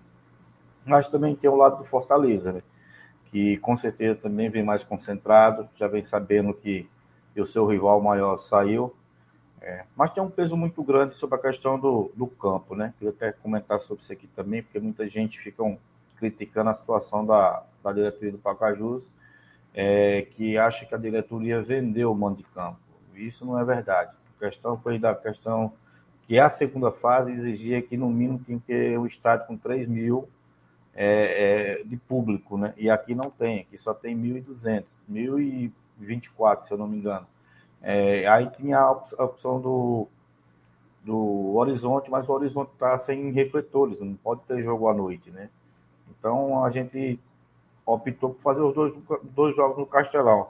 Mas 0.84 1.08
também 1.08 1.36
tem 1.36 1.50
o 1.50 1.56
lado 1.56 1.78
do 1.78 1.84
Fortaleza, 1.84 2.52
né? 2.52 2.64
Que 3.32 3.58
com 3.58 3.78
certeza 3.78 4.16
também 4.16 4.50
vem 4.50 4.64
mais 4.64 4.84
concentrado, 4.84 5.70
já 5.76 5.88
vem 5.88 6.04
sabendo 6.04 6.54
que 6.54 6.88
o 7.38 7.46
seu 7.46 7.68
rival 7.68 8.02
maior 8.02 8.38
saiu. 8.38 8.96
É, 9.62 9.86
mas 9.96 10.12
tem 10.12 10.22
um 10.22 10.30
peso 10.30 10.56
muito 10.56 10.82
grande 10.84 11.16
sobre 11.16 11.38
a 11.38 11.42
questão 11.42 11.80
do, 11.80 12.12
do 12.16 12.28
campo, 12.28 12.76
né? 12.76 12.94
Queria 12.98 13.14
até 13.14 13.32
comentar 13.32 13.80
sobre 13.80 14.04
isso 14.04 14.14
aqui 14.14 14.28
também, 14.28 14.64
porque 14.64 14.80
muita 14.80 15.08
gente 15.08 15.40
fica 15.40 15.64
criticando 16.18 16.70
a 16.70 16.74
situação 16.74 17.26
da, 17.26 17.64
da 17.84 17.92
diretoria 17.92 18.32
do 18.32 18.38
Pacajus, 18.38 19.12
é, 19.74 20.22
que 20.24 20.58
acha 20.58 20.86
que 20.86 20.96
a 20.96 20.98
diretoria 20.98 21.62
vendeu 21.62 22.12
o 22.12 22.16
mando 22.16 22.38
de 22.38 22.44
campo. 22.44 22.80
Isso 23.16 23.46
não 23.46 23.60
é 23.60 23.64
verdade. 23.64 24.16
A 24.36 24.46
questão 24.46 24.78
foi 24.78 24.98
da 24.98 25.14
questão 25.14 25.74
que 26.28 26.40
a 26.40 26.50
segunda 26.50 26.92
fase 26.92 27.32
exigia 27.32 27.82
que 27.82 27.96
no 27.98 28.10
mínimo 28.10 28.40
tinha 28.40 28.60
que 28.60 28.66
ter 28.66 28.98
um 28.98 29.06
estádio 29.06 29.46
com 29.48 29.58
3 29.58 29.88
mil 29.88 30.28
é, 30.96 31.80
é, 31.80 31.84
de 31.84 31.98
público, 31.98 32.58
né? 32.58 32.74
E 32.78 32.90
aqui 32.90 33.14
não 33.14 33.30
tem, 33.30 33.62
aqui 33.62 33.78
só 33.78 33.94
tem 33.94 34.18
1.200, 34.18 34.86
1.024, 35.12 36.64
se 36.64 36.72
eu 36.72 36.78
não 36.78 36.88
me 36.88 36.98
engano. 36.98 37.28
É, 37.82 38.26
aí 38.28 38.50
tinha 38.50 38.80
a 38.80 38.92
opção 38.92 39.60
do, 39.60 40.08
do 41.04 41.56
Horizonte, 41.56 42.10
mas 42.10 42.28
o 42.28 42.32
Horizonte 42.32 42.72
está 42.72 42.98
sem 42.98 43.30
refletores, 43.32 44.00
não 44.00 44.16
pode 44.16 44.42
ter 44.42 44.62
jogo 44.64 44.88
à 44.88 44.94
noite, 44.94 45.30
né? 45.30 45.50
Então 46.20 46.64
a 46.64 46.70
gente 46.70 47.20
optou 47.86 48.32
por 48.32 48.42
fazer 48.42 48.62
os 48.62 48.74
dois, 48.74 48.94
dois 49.24 49.56
jogos 49.56 49.78
no 49.78 49.86
Castelão. 49.86 50.48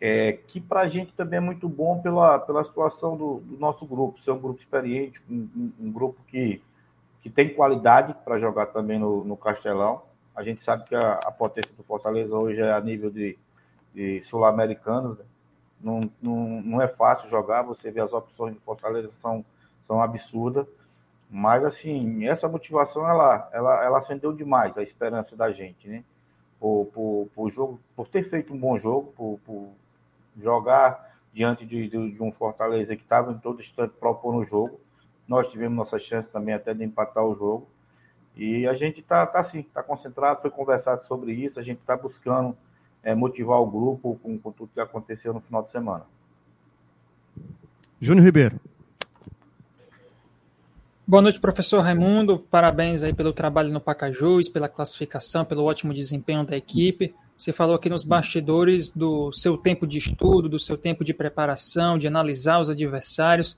É, 0.00 0.38
que 0.46 0.60
para 0.60 0.80
a 0.80 0.88
gente 0.88 1.12
também 1.12 1.38
é 1.38 1.40
muito 1.40 1.68
bom 1.68 2.00
pela, 2.00 2.38
pela 2.38 2.62
situação 2.62 3.16
do, 3.16 3.40
do 3.40 3.58
nosso 3.58 3.84
grupo, 3.84 4.20
ser 4.20 4.30
um 4.30 4.38
grupo 4.38 4.60
experiente, 4.60 5.20
um, 5.28 5.48
um, 5.56 5.72
um 5.86 5.92
grupo 5.92 6.20
que, 6.28 6.62
que 7.20 7.28
tem 7.28 7.52
qualidade 7.52 8.14
para 8.24 8.38
jogar 8.38 8.66
também 8.66 8.98
no, 8.98 9.24
no 9.24 9.36
Castelão. 9.36 10.02
A 10.36 10.42
gente 10.44 10.62
sabe 10.62 10.84
que 10.84 10.94
a, 10.94 11.14
a 11.14 11.32
potência 11.32 11.74
do 11.76 11.82
Fortaleza 11.82 12.36
hoje 12.36 12.60
é 12.60 12.72
a 12.72 12.80
nível 12.80 13.10
de, 13.10 13.36
de 13.92 14.20
sul-americanos. 14.20 15.18
Né? 15.18 15.24
Não, 15.80 16.10
não, 16.22 16.62
não 16.62 16.82
é 16.82 16.86
fácil 16.86 17.28
jogar, 17.28 17.62
você 17.62 17.90
vê 17.90 18.00
as 18.00 18.12
opções 18.12 18.54
do 18.54 18.60
Fortaleza 18.60 19.10
são, 19.10 19.44
são 19.82 20.00
absurdas. 20.00 20.66
Mas, 21.30 21.64
assim, 21.64 22.26
essa 22.26 22.48
motivação, 22.48 23.08
ela, 23.08 23.48
ela, 23.52 23.84
ela 23.84 23.98
acendeu 23.98 24.32
demais 24.32 24.76
a 24.76 24.82
esperança 24.82 25.36
da 25.36 25.52
gente, 25.52 25.86
né? 25.88 26.02
Por, 26.58 26.86
por, 26.86 27.28
por, 27.34 27.50
jogo, 27.50 27.80
por 27.94 28.08
ter 28.08 28.24
feito 28.24 28.52
um 28.52 28.58
bom 28.58 28.78
jogo, 28.78 29.12
por, 29.16 29.38
por 29.44 29.68
jogar 30.36 31.16
diante 31.32 31.64
de, 31.64 31.88
de, 31.88 32.12
de 32.12 32.22
um 32.22 32.32
Fortaleza 32.32 32.96
que 32.96 33.02
estava 33.02 33.30
em 33.30 33.38
todo 33.38 33.60
instante 33.60 33.94
propondo 34.00 34.38
o 34.38 34.44
jogo. 34.44 34.80
Nós 35.26 35.48
tivemos 35.48 35.76
nossa 35.76 35.98
chance 35.98 36.30
também 36.30 36.54
até 36.54 36.72
de 36.72 36.82
empatar 36.82 37.24
o 37.24 37.34
jogo. 37.34 37.68
E 38.34 38.66
a 38.66 38.74
gente 38.74 39.00
está 39.00 39.26
tá 39.26 39.40
assim, 39.40 39.60
está 39.60 39.82
concentrado, 39.82 40.40
foi 40.40 40.50
conversado 40.50 41.04
sobre 41.06 41.32
isso, 41.32 41.60
a 41.60 41.62
gente 41.62 41.80
está 41.80 41.96
buscando 41.96 42.56
é, 43.02 43.14
motivar 43.14 43.60
o 43.60 43.66
grupo 43.66 44.18
com, 44.22 44.38
com 44.38 44.52
tudo 44.52 44.70
que 44.72 44.80
aconteceu 44.80 45.34
no 45.34 45.40
final 45.40 45.62
de 45.62 45.70
semana. 45.70 46.04
Júnior 48.00 48.24
Ribeiro. 48.24 48.57
Boa 51.08 51.22
noite, 51.22 51.40
professor 51.40 51.80
Raimundo. 51.80 52.38
Parabéns 52.38 53.02
aí 53.02 53.14
pelo 53.14 53.32
trabalho 53.32 53.72
no 53.72 53.80
Pacajus, 53.80 54.46
pela 54.46 54.68
classificação, 54.68 55.42
pelo 55.42 55.64
ótimo 55.64 55.94
desempenho 55.94 56.44
da 56.44 56.54
equipe. 56.54 57.14
Você 57.34 57.50
falou 57.50 57.76
aqui 57.76 57.88
nos 57.88 58.04
bastidores 58.04 58.90
do 58.90 59.32
seu 59.32 59.56
tempo 59.56 59.86
de 59.86 59.96
estudo, 59.96 60.50
do 60.50 60.58
seu 60.58 60.76
tempo 60.76 61.02
de 61.02 61.14
preparação, 61.14 61.96
de 61.96 62.06
analisar 62.06 62.60
os 62.60 62.68
adversários. 62.68 63.56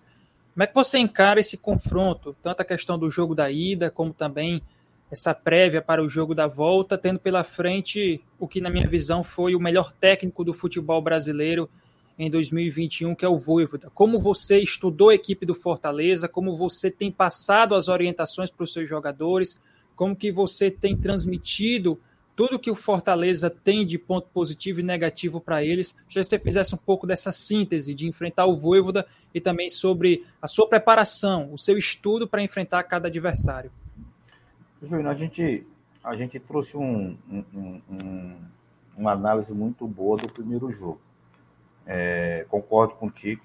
Como 0.54 0.62
é 0.62 0.66
que 0.68 0.74
você 0.76 0.98
encara 0.98 1.40
esse 1.40 1.56
confronto, 1.56 2.36
tanto 2.40 2.60
a 2.60 2.64
questão 2.64 2.96
do 2.96 3.10
jogo 3.10 3.34
da 3.34 3.50
ida, 3.50 3.90
como 3.90 4.12
também 4.12 4.62
essa 5.10 5.34
prévia 5.34 5.82
para 5.82 6.04
o 6.04 6.08
jogo 6.08 6.36
da 6.36 6.46
volta, 6.46 6.96
tendo 6.96 7.18
pela 7.18 7.42
frente 7.42 8.22
o 8.38 8.46
que, 8.46 8.60
na 8.60 8.70
minha 8.70 8.86
visão, 8.86 9.24
foi 9.24 9.56
o 9.56 9.60
melhor 9.60 9.90
técnico 9.90 10.44
do 10.44 10.52
futebol 10.52 11.02
brasileiro 11.02 11.68
em 12.20 12.30
2021, 12.30 13.14
que 13.14 13.24
é 13.24 13.28
o 13.28 13.38
Voivoda. 13.38 13.90
Como 13.94 14.18
você 14.18 14.58
estudou 14.58 15.08
a 15.08 15.14
equipe 15.14 15.46
do 15.46 15.54
Fortaleza, 15.54 16.28
como 16.28 16.54
você 16.54 16.90
tem 16.90 17.10
passado 17.10 17.74
as 17.74 17.88
orientações 17.88 18.50
para 18.50 18.62
os 18.62 18.74
seus 18.74 18.86
jogadores, 18.86 19.58
como 19.96 20.14
que 20.14 20.30
você 20.30 20.70
tem 20.70 20.94
transmitido 20.94 21.98
tudo 22.36 22.58
que 22.58 22.70
o 22.70 22.74
Fortaleza 22.74 23.48
tem 23.48 23.86
de 23.86 23.98
ponto 23.98 24.28
positivo 24.34 24.80
e 24.80 24.82
negativo 24.82 25.40
para 25.40 25.64
eles. 25.64 25.96
Se 26.10 26.22
você 26.22 26.38
fizesse 26.38 26.74
um 26.74 26.78
pouco 26.78 27.06
dessa 27.06 27.32
síntese 27.32 27.94
de 27.94 28.06
enfrentar 28.06 28.44
o 28.44 28.54
Voivoda 28.54 29.06
e 29.34 29.40
também 29.40 29.70
sobre 29.70 30.26
a 30.42 30.46
sua 30.46 30.68
preparação, 30.68 31.50
o 31.52 31.58
seu 31.58 31.78
estudo 31.78 32.28
para 32.28 32.42
enfrentar 32.42 32.82
cada 32.82 33.08
adversário. 33.08 33.72
Júnior, 34.82 35.08
a 35.08 35.14
gente, 35.14 35.66
a 36.04 36.14
gente 36.14 36.38
trouxe 36.38 36.76
um, 36.76 37.16
um, 37.30 37.80
um, 37.90 38.36
uma 38.96 39.12
análise 39.12 39.54
muito 39.54 39.86
boa 39.86 40.18
do 40.18 40.30
primeiro 40.30 40.70
jogo. 40.70 41.00
É, 41.86 42.46
concordo 42.48 42.94
contigo 42.94 43.42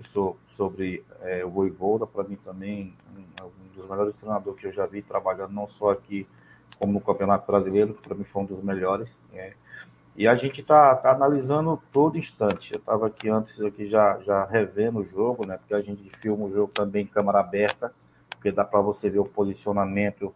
sobre 0.50 1.04
é, 1.22 1.44
o 1.44 1.50
Voivoda, 1.50 2.06
para 2.06 2.24
mim 2.24 2.36
também 2.36 2.94
um, 3.16 3.46
um 3.46 3.76
dos 3.76 3.90
melhores 3.90 4.16
treinadores 4.16 4.60
que 4.60 4.68
eu 4.68 4.74
já 4.74 4.86
vi 4.86 5.02
trabalhando, 5.02 5.54
não 5.54 5.68
só 5.68 5.92
aqui 5.92 6.28
como 6.78 6.94
no 6.94 7.02
Campeonato 7.02 7.48
Brasileiro, 7.48 7.94
que 7.94 8.02
para 8.02 8.16
mim 8.16 8.24
foi 8.24 8.44
um 8.44 8.46
dos 8.46 8.62
melhores. 8.62 9.10
É. 9.34 9.54
E 10.16 10.28
a 10.28 10.36
gente 10.36 10.62
está 10.62 10.96
tá 10.96 11.12
analisando 11.12 11.82
todo 11.92 12.18
instante. 12.18 12.74
Eu 12.74 12.80
estava 12.80 13.08
aqui 13.08 13.30
antes 13.30 13.60
aqui 13.62 13.88
já, 13.88 14.18
já 14.20 14.46
revendo 14.46 15.00
o 15.00 15.06
jogo, 15.06 15.46
né? 15.46 15.58
Porque 15.58 15.74
a 15.74 15.82
gente 15.82 16.10
filma 16.20 16.46
o 16.46 16.52
jogo 16.52 16.72
também 16.72 17.04
em 17.04 17.08
câmera 17.08 17.40
aberta, 17.40 17.94
porque 18.30 18.52
dá 18.52 18.64
para 18.64 18.80
você 18.80 19.10
ver 19.10 19.20
o 19.20 19.26
posicionamento 19.26 20.34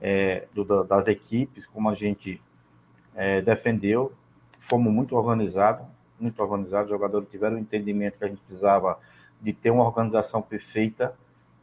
é, 0.00 0.46
do, 0.54 0.82
das 0.84 1.06
equipes, 1.06 1.66
como 1.66 1.90
a 1.90 1.94
gente 1.94 2.40
é, 3.14 3.42
defendeu. 3.42 4.12
Fomos 4.60 4.92
muito 4.92 5.14
organizados, 5.14 5.84
muito 6.20 6.40
organizados. 6.42 6.90
Os 6.90 6.96
jogadores 6.96 7.28
tiveram 7.28 7.56
o 7.56 7.58
entendimento 7.58 8.18
que 8.18 8.24
a 8.24 8.28
gente 8.28 8.40
precisava 8.40 8.98
de 9.40 9.52
ter 9.52 9.70
uma 9.70 9.84
organização 9.84 10.42
perfeita 10.42 11.14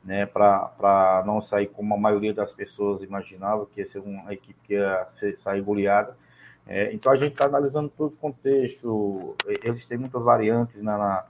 né, 0.06 0.26
para 0.26 1.24
não 1.26 1.42
sair 1.42 1.68
como 1.68 1.96
a 1.96 1.98
maioria 1.98 2.34
das 2.34 2.54
pessoas 2.54 3.02
imaginava, 3.02 3.66
que 3.66 3.82
ia 3.82 3.88
ser 3.88 4.00
uma 4.00 4.32
equipe 4.32 4.60
que 4.64 4.74
ia 4.74 5.08
ser, 5.10 5.36
sair 5.36 5.62
goleada. 5.62 6.16
É, 6.68 6.94
então 6.94 7.12
a 7.12 7.16
gente 7.16 7.34
está 7.34 7.46
analisando 7.46 7.90
todo 7.90 8.14
o 8.14 8.18
contexto, 8.18 9.36
eles 9.48 9.86
têm 9.86 9.98
muitas 9.98 10.22
variantes 10.22 10.82
na, 10.82 11.26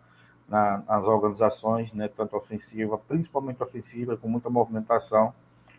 na, 0.47 0.83
nas 0.87 1.05
organizações, 1.05 1.93
né, 1.93 2.09
tanto 2.09 2.35
ofensiva, 2.35 2.97
principalmente 2.97 3.63
ofensiva, 3.63 4.17
com 4.17 4.27
muita 4.27 4.49
movimentação. 4.49 5.33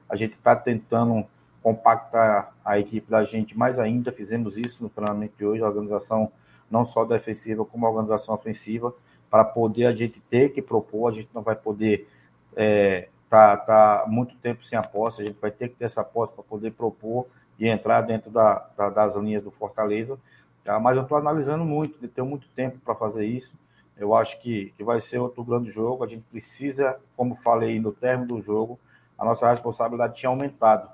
A 0.08 0.16
gente 0.16 0.34
está 0.34 0.56
tentando 0.56 1.26
compactar 1.62 2.54
a 2.64 2.78
equipe 2.78 3.10
da 3.10 3.24
gente 3.24 3.56
mais 3.56 3.78
ainda, 3.78 4.12
fizemos 4.12 4.56
isso 4.56 4.82
no 4.82 4.88
treinamento 4.88 5.34
de 5.36 5.44
hoje, 5.44 5.62
a 5.62 5.68
organização 5.68 6.30
não 6.70 6.84
só 6.84 7.04
defensiva, 7.04 7.64
como 7.64 7.86
organização 7.86 8.34
ofensiva, 8.34 8.94
para 9.30 9.44
poder 9.44 9.86
a 9.86 9.94
gente 9.94 10.20
ter 10.30 10.50
que 10.50 10.62
propor, 10.62 11.08
a 11.08 11.12
gente 11.12 11.28
não 11.34 11.42
vai 11.42 11.56
poder 11.56 12.08
é, 12.54 13.08
tá, 13.28 13.56
tá 13.56 14.04
muito 14.06 14.36
tempo 14.36 14.64
sem 14.64 14.78
a 14.78 14.82
posse, 14.82 15.22
a 15.22 15.24
gente 15.24 15.38
vai 15.40 15.50
ter 15.50 15.68
que 15.68 15.76
ter 15.76 15.84
essa 15.84 16.04
posse 16.04 16.32
para 16.32 16.42
poder 16.42 16.72
propor 16.72 17.26
e 17.58 17.68
entrar 17.68 18.00
dentro 18.02 18.30
da, 18.30 18.66
da, 18.76 18.90
das 18.90 19.16
linhas 19.16 19.42
do 19.42 19.50
Fortaleza. 19.50 20.18
Tá? 20.64 20.78
Mas 20.80 20.96
eu 20.96 21.02
estou 21.02 21.18
analisando 21.18 21.64
muito, 21.64 22.06
tenho 22.08 22.26
muito 22.26 22.48
tempo 22.48 22.78
para 22.84 22.94
fazer 22.94 23.24
isso. 23.24 23.54
Eu 23.96 24.14
acho 24.14 24.40
que, 24.40 24.72
que 24.76 24.84
vai 24.84 25.00
ser 25.00 25.18
outro 25.18 25.42
grande 25.42 25.70
jogo. 25.70 26.04
A 26.04 26.06
gente 26.06 26.22
precisa, 26.30 26.98
como 27.16 27.34
falei 27.36 27.80
no 27.80 27.92
término 27.92 28.36
do 28.36 28.42
jogo, 28.42 28.78
a 29.18 29.24
nossa 29.24 29.50
responsabilidade 29.50 30.16
tinha 30.16 30.28
aumentado, 30.28 30.90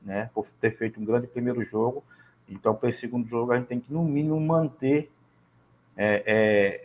né? 0.00 0.30
Por 0.32 0.46
ter 0.60 0.70
feito 0.70 0.98
um 0.98 1.04
grande 1.04 1.26
primeiro 1.26 1.62
jogo. 1.64 2.02
Então, 2.48 2.74
para 2.74 2.88
esse 2.88 3.00
segundo 3.00 3.28
jogo, 3.28 3.52
a 3.52 3.56
gente 3.56 3.66
tem 3.66 3.80
que, 3.80 3.92
no 3.92 4.02
mínimo, 4.04 4.40
manter 4.40 5.10
é, 5.96 6.22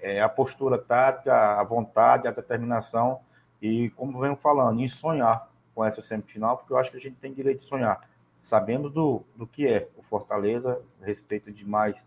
é, 0.02 0.16
é, 0.16 0.22
a 0.22 0.28
postura 0.28 0.78
tática, 0.78 1.60
a 1.60 1.64
vontade, 1.64 2.28
a 2.28 2.32
determinação 2.32 3.20
e, 3.62 3.90
como 3.92 4.20
venho 4.20 4.36
falando, 4.36 4.82
em 4.82 4.88
sonhar 4.88 5.50
com 5.74 5.86
essa 5.86 6.02
semifinal, 6.02 6.58
porque 6.58 6.74
eu 6.74 6.78
acho 6.78 6.92
que 6.92 6.98
a 6.98 7.00
gente 7.00 7.16
tem 7.16 7.34
direito 7.34 7.60
de 7.60 7.66
sonhar. 7.66 8.08
Sabemos 8.42 8.92
do, 8.92 9.24
do 9.36 9.48
que 9.48 9.66
é 9.68 9.88
o 9.98 10.04
Fortaleza, 10.04 10.82
respeito 11.02 11.52
demais 11.52 12.04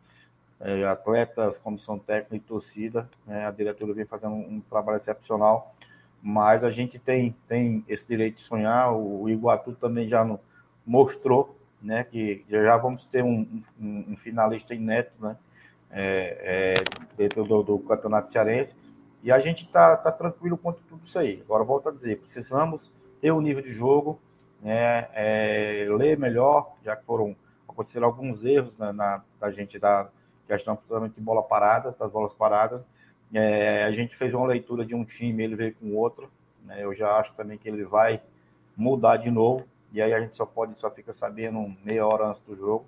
é, 0.61 0.85
atletas, 0.85 1.59
comissão 1.59 1.99
técnica 1.99 2.37
e 2.37 2.40
torcida. 2.40 3.09
Né? 3.27 3.47
A 3.47 3.51
diretoria 3.51 3.95
vem 3.95 4.05
fazendo 4.05 4.35
um, 4.35 4.57
um, 4.57 4.61
trabalho 4.61 4.99
excepcional, 4.99 5.75
mas 6.23 6.62
a 6.62 6.71
gente 6.71 6.99
tem, 6.99 7.35
tem 7.49 7.85
esse 7.88 8.07
direito 8.07 8.37
de 8.37 8.42
sonhar. 8.42 8.92
O, 8.92 9.23
o 9.23 9.31
Iguatu 9.31 9.73
também 9.73 10.07
já 10.07 10.25
no, 10.25 10.38
mostrou 10.85 11.57
né, 11.87 12.03
que 12.05 12.44
já 12.49 12.77
vamos 12.77 13.07
ter 13.07 13.22
um, 13.22 13.62
um, 13.81 14.05
um 14.09 14.16
finalista 14.16 14.75
inédito 14.75 15.14
né, 15.20 15.37
é, 15.90 16.75
é, 16.75 17.14
dentro 17.16 17.44
do, 17.44 17.62
do 17.62 17.79
Campeonato 17.79 18.33
Cearense 18.33 18.75
e 19.22 19.31
a 19.31 19.38
gente 19.38 19.64
está 19.64 19.96
tá 19.96 20.11
tranquilo 20.11 20.59
quanto 20.59 20.83
tudo 20.88 21.07
isso 21.07 21.18
aí. 21.18 21.40
Agora, 21.44 21.64
volto 21.64 21.88
a 21.88 21.92
dizer, 21.92 22.18
precisamos 22.18 22.92
ter 23.20 23.31
o 23.31 23.38
um 23.38 23.40
nível 23.40 23.62
de 23.62 23.72
jogo, 23.72 24.20
né, 24.61 25.09
é, 25.14 25.87
ler 25.90 26.18
melhor, 26.18 26.75
já 26.85 26.96
que 26.96 27.05
foram 27.05 27.37
aconteceram 27.68 28.07
alguns 28.07 28.44
erros 28.44 28.77
na, 28.77 28.92
na 28.92 29.22
da 29.38 29.51
gente 29.51 29.79
da 29.79 30.09
questão 30.46 30.75
principalmente 30.75 31.14
de 31.14 31.20
bola 31.20 31.42
parada, 31.42 31.94
das 31.99 32.11
bolas 32.11 32.33
paradas. 32.35 32.85
É, 33.33 33.85
a 33.85 33.92
gente 33.92 34.16
fez 34.16 34.33
uma 34.35 34.46
leitura 34.46 34.85
de 34.85 34.94
um 34.94 35.05
time, 35.05 35.44
ele 35.44 35.57
veio 35.57 35.75
com 35.75 35.94
outro. 35.94 36.31
Né, 36.64 36.83
eu 36.83 36.94
já 36.94 37.16
acho 37.16 37.33
também 37.35 37.59
que 37.59 37.68
ele 37.68 37.85
vai 37.85 38.20
mudar 38.77 39.18
de 39.18 39.31
novo. 39.31 39.64
E 39.92 40.03
aí 40.03 40.12
a 40.12 40.20
gente 40.20 40.37
só 40.37 40.44
pode, 40.44 40.79
só 40.79 40.90
fica 40.90 41.12
sabendo 41.12 41.75
meia 41.85 42.07
hora 42.07 42.29
antes 42.29 42.40
do 42.42 42.55
jogo. 42.55 42.87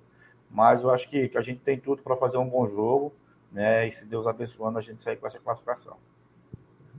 Mas 0.51 0.83
eu 0.83 0.91
acho 0.91 1.09
que, 1.09 1.29
que 1.29 1.39
a 1.39 1.43
gente 1.43 1.61
tem 1.61 1.79
tudo 1.79 2.03
para 2.03 2.17
fazer 2.17 2.39
um 2.39 2.49
bom 2.49 2.67
jogo, 2.69 3.13
né? 3.53 3.89
E 3.89 3.93
se 3.93 4.05
Deus 4.05 4.27
abençoando, 4.27 4.79
a 4.79 4.83
gente 4.83 5.03
sair 5.03 5.17
com 5.17 5.27
essa 5.27 5.39
classificação. 5.39 5.97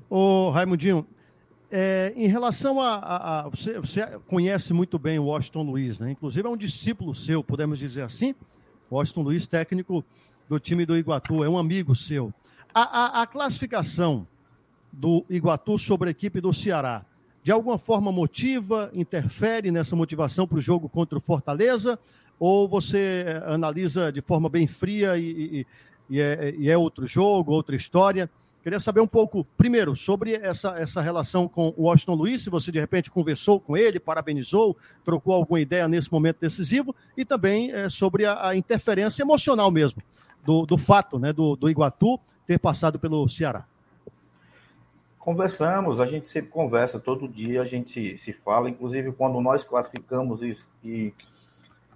Ô, 0.09 0.49
Raimundinho, 0.51 1.05
é, 1.71 2.13
em 2.15 2.27
relação 2.27 2.79
a. 2.79 2.95
a, 2.95 3.39
a 3.39 3.49
você, 3.49 3.79
você, 3.79 4.05
conhece 4.27 4.73
muito 4.73 4.97
bem 4.97 5.19
o 5.19 5.25
Washington 5.25 5.63
Luiz, 5.63 5.99
né? 5.99 6.11
Inclusive 6.11 6.47
é 6.47 6.51
um 6.51 6.57
discípulo 6.57 7.13
seu, 7.13 7.43
podemos 7.43 7.77
dizer 7.77 8.03
assim. 8.03 8.35
Washington 8.91 9.21
Luiz, 9.21 9.47
técnico 9.47 10.03
do 10.47 10.59
time 10.59 10.85
do 10.85 10.97
Iguatu, 10.97 11.43
é 11.43 11.49
um 11.49 11.57
amigo 11.57 11.95
seu. 11.95 12.33
A, 12.73 12.81
a, 12.81 13.21
a 13.21 13.27
classificação 13.27 14.27
do 14.91 15.23
Iguatu 15.29 15.77
sobre 15.77 16.09
a 16.09 16.11
equipe 16.11 16.41
do 16.41 16.51
Ceará 16.51 17.05
de 17.43 17.51
alguma 17.51 17.77
forma 17.77 18.11
motiva, 18.11 18.89
interfere 18.93 19.71
nessa 19.71 19.95
motivação 19.95 20.47
para 20.47 20.57
o 20.57 20.61
jogo 20.61 20.89
contra 20.89 21.17
o 21.17 21.21
Fortaleza? 21.21 21.97
Ou 22.39 22.67
você 22.67 23.25
eh, 23.25 23.43
analisa 23.45 24.11
de 24.11 24.21
forma 24.21 24.47
bem 24.47 24.65
fria 24.67 25.17
e, 25.17 25.23
e, 25.29 25.67
e, 26.09 26.21
é, 26.21 26.55
e 26.57 26.69
é 26.69 26.77
outro 26.77 27.05
jogo, 27.07 27.51
outra 27.51 27.75
história? 27.75 28.29
Queria 28.61 28.79
saber 28.79 28.99
um 28.99 29.07
pouco, 29.07 29.45
primeiro, 29.57 29.95
sobre 29.95 30.33
essa, 30.33 30.77
essa 30.77 31.01
relação 31.01 31.47
com 31.47 31.73
o 31.77 31.83
Washington 31.83 32.13
Luiz, 32.13 32.41
se 32.43 32.49
você 32.49 32.71
de 32.71 32.79
repente 32.79 33.09
conversou 33.09 33.57
com 33.59 33.77
ele, 33.77 33.99
parabenizou, 34.01 34.75
trocou 35.05 35.33
alguma 35.33 35.61
ideia 35.61 35.87
nesse 35.87 36.11
momento 36.11 36.39
decisivo, 36.41 36.93
e 37.15 37.23
também 37.23 37.71
é, 37.71 37.89
sobre 37.89 38.25
a, 38.25 38.49
a, 38.49 38.55
interferência 38.57 39.23
emocional 39.23 39.71
mesmo, 39.71 40.03
do, 40.45 40.65
do 40.65 40.77
fato 40.77 41.17
né, 41.17 41.31
do, 41.31 41.55
do 41.55 41.69
Iguatu 41.69 42.19
ter 42.45 42.59
passado 42.59 42.99
pelo 42.99 43.27
Ceará. 43.29 43.65
Conversamos, 45.19 45.99
a 45.99 46.05
gente 46.05 46.29
sempre 46.29 46.49
conversa, 46.49 46.97
todo 46.97 47.27
dia 47.27 47.61
a 47.61 47.65
gente 47.65 48.17
se 48.17 48.31
fala, 48.31 48.69
inclusive 48.69 49.11
quando 49.11 49.41
nós 49.41 49.65
classificamos 49.65 50.41
e, 50.41 50.57
e 50.81 51.13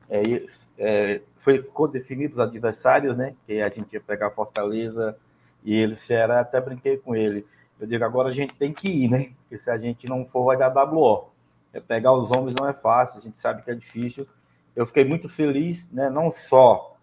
é, 0.10 0.46
é, 0.78 1.22
foi 1.38 1.66
definidos 1.92 2.38
os 2.38 2.44
adversários, 2.44 3.16
né? 3.18 3.34
Que 3.48 3.62
a 3.62 3.70
gente 3.70 3.94
ia 3.94 4.02
pegar 4.02 4.30
Fortaleza 4.32 5.18
e 5.64 5.74
ele 5.74 5.96
Ceará, 5.96 6.42
até 6.42 6.60
brinquei 6.60 6.98
com 6.98 7.16
ele. 7.16 7.46
Eu 7.80 7.88
digo, 7.88 8.04
agora 8.04 8.30
a 8.30 8.34
gente 8.34 8.54
tem 8.56 8.74
que 8.74 8.90
ir, 8.90 9.10
né? 9.10 9.32
Porque 9.42 9.58
se 9.58 9.72
a 9.72 9.78
gente 9.78 10.08
não 10.08 10.26
for, 10.26 10.46
vai 10.46 10.58
dar 10.58 10.70
WO. 10.70 11.30
É, 11.74 11.80
pegar 11.80 12.12
os 12.12 12.30
homens 12.30 12.54
não 12.60 12.68
é 12.68 12.74
fácil, 12.74 13.20
a 13.20 13.22
gente 13.22 13.40
sabe 13.40 13.64
que 13.64 13.72
é 13.72 13.76
difícil. 13.76 14.28
Eu 14.76 14.86
fiquei 14.86 15.06
muito 15.06 15.30
feliz, 15.30 15.90
né? 15.92 16.10
Não 16.10 16.32
só 16.32 16.98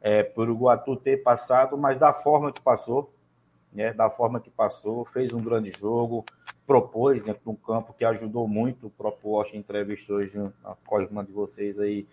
é, 0.00 0.22
por 0.22 0.48
o 0.48 0.54
Guatu 0.54 0.94
ter 0.94 1.22
passado, 1.24 1.76
mas 1.76 1.98
da 1.98 2.12
forma 2.12 2.52
que 2.52 2.60
passou 2.60 3.10
né, 3.72 3.92
da 3.92 4.08
forma 4.08 4.40
que 4.40 4.50
passou, 4.50 5.04
fez 5.04 5.32
um 5.32 5.42
grande 5.42 5.70
jogo, 5.70 6.24
propôs 6.66 7.24
né, 7.24 7.34
para 7.34 7.50
um 7.50 7.56
campo 7.56 7.92
que 7.92 8.04
ajudou 8.04 8.48
muito. 8.48 8.86
O 8.88 8.90
próprio 8.90 9.30
Washington 9.30 9.58
entrevistou 9.58 10.16
hoje 10.16 10.38
a 10.64 10.74
Cosma 10.86 11.24
de 11.24 11.32
vocês 11.32 11.78
aí, 11.78 12.06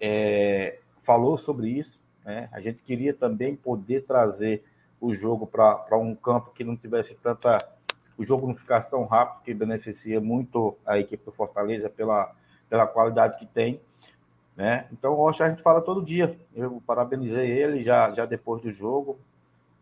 é, 0.00 0.78
falou 1.02 1.36
sobre 1.36 1.68
isso. 1.68 2.00
Né? 2.24 2.48
A 2.52 2.60
gente 2.60 2.82
queria 2.82 3.12
também 3.12 3.54
poder 3.54 4.04
trazer 4.04 4.64
o 5.00 5.12
jogo 5.12 5.46
para 5.46 5.98
um 5.98 6.14
campo 6.14 6.52
que 6.54 6.64
não 6.64 6.76
tivesse 6.76 7.14
tanta. 7.16 7.68
O 8.16 8.24
jogo 8.24 8.46
não 8.46 8.54
ficasse 8.54 8.88
tão 8.88 9.04
rápido, 9.04 9.42
que 9.42 9.52
beneficia 9.52 10.20
muito 10.20 10.76
a 10.86 10.98
equipe 10.98 11.24
do 11.24 11.32
Fortaleza 11.32 11.90
pela, 11.90 12.32
pela 12.70 12.86
qualidade 12.86 13.38
que 13.38 13.46
tem. 13.46 13.80
Né? 14.56 14.86
Então, 14.92 15.14
o 15.14 15.28
a 15.28 15.32
gente 15.32 15.62
fala 15.62 15.82
todo 15.82 16.04
dia. 16.04 16.38
Eu 16.54 16.80
parabenizei 16.86 17.50
ele 17.50 17.82
já, 17.82 18.12
já 18.12 18.24
depois 18.24 18.62
do 18.62 18.70
jogo. 18.70 19.18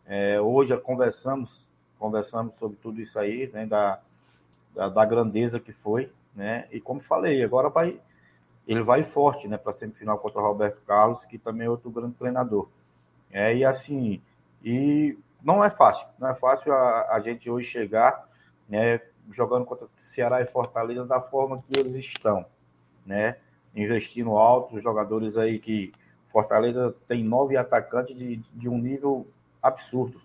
É, 0.07 0.41
hoje 0.41 0.77
conversamos, 0.79 1.67
conversamos 1.99 2.55
sobre 2.55 2.77
tudo 2.77 3.01
isso 3.01 3.19
aí, 3.19 3.51
né, 3.53 3.67
da, 3.67 4.01
da, 4.75 4.89
da, 4.89 5.05
grandeza 5.05 5.61
que 5.61 5.73
foi, 5.73 6.13
né? 6.35 6.67
E 6.71 6.81
como 6.81 7.01
falei, 7.01 7.43
agora 7.43 7.69
vai 7.69 8.01
ele 8.67 8.83
vai 8.83 9.03
forte, 9.03 9.49
né, 9.49 9.57
para 9.57 9.73
semifinal 9.73 10.19
contra 10.19 10.41
o 10.41 10.45
Roberto 10.45 10.81
Carlos, 10.87 11.25
que 11.25 11.37
também 11.37 11.67
é 11.67 11.71
outro 11.71 11.91
grande 11.91 12.15
treinador. 12.15 12.69
É, 13.31 13.55
e 13.57 13.65
assim, 13.65 14.23
e 14.63 15.19
não 15.43 15.65
é 15.65 15.71
fácil, 15.71 16.07
não 16.19 16.29
é 16.29 16.35
fácil 16.35 16.73
a, 16.73 17.15
a 17.15 17.21
gente 17.21 17.51
hoje 17.51 17.69
chegar, 17.69 18.29
né, 18.69 19.01
jogando 19.31 19.65
contra 19.65 19.89
Ceará 19.97 20.41
e 20.41 20.47
Fortaleza 20.47 21.05
da 21.05 21.21
forma 21.21 21.63
que 21.63 21.79
eles 21.79 21.97
estão, 21.97 22.45
né? 23.07 23.37
Investindo 23.75 24.37
alto, 24.37 24.77
os 24.77 24.83
jogadores 24.83 25.39
aí 25.39 25.59
que 25.59 25.93
Fortaleza 26.31 26.95
tem 27.09 27.25
nove 27.25 27.57
atacantes 27.57 28.17
de, 28.17 28.37
de 28.37 28.69
um 28.69 28.79
nível 28.79 29.27
absurdo, 29.63 30.21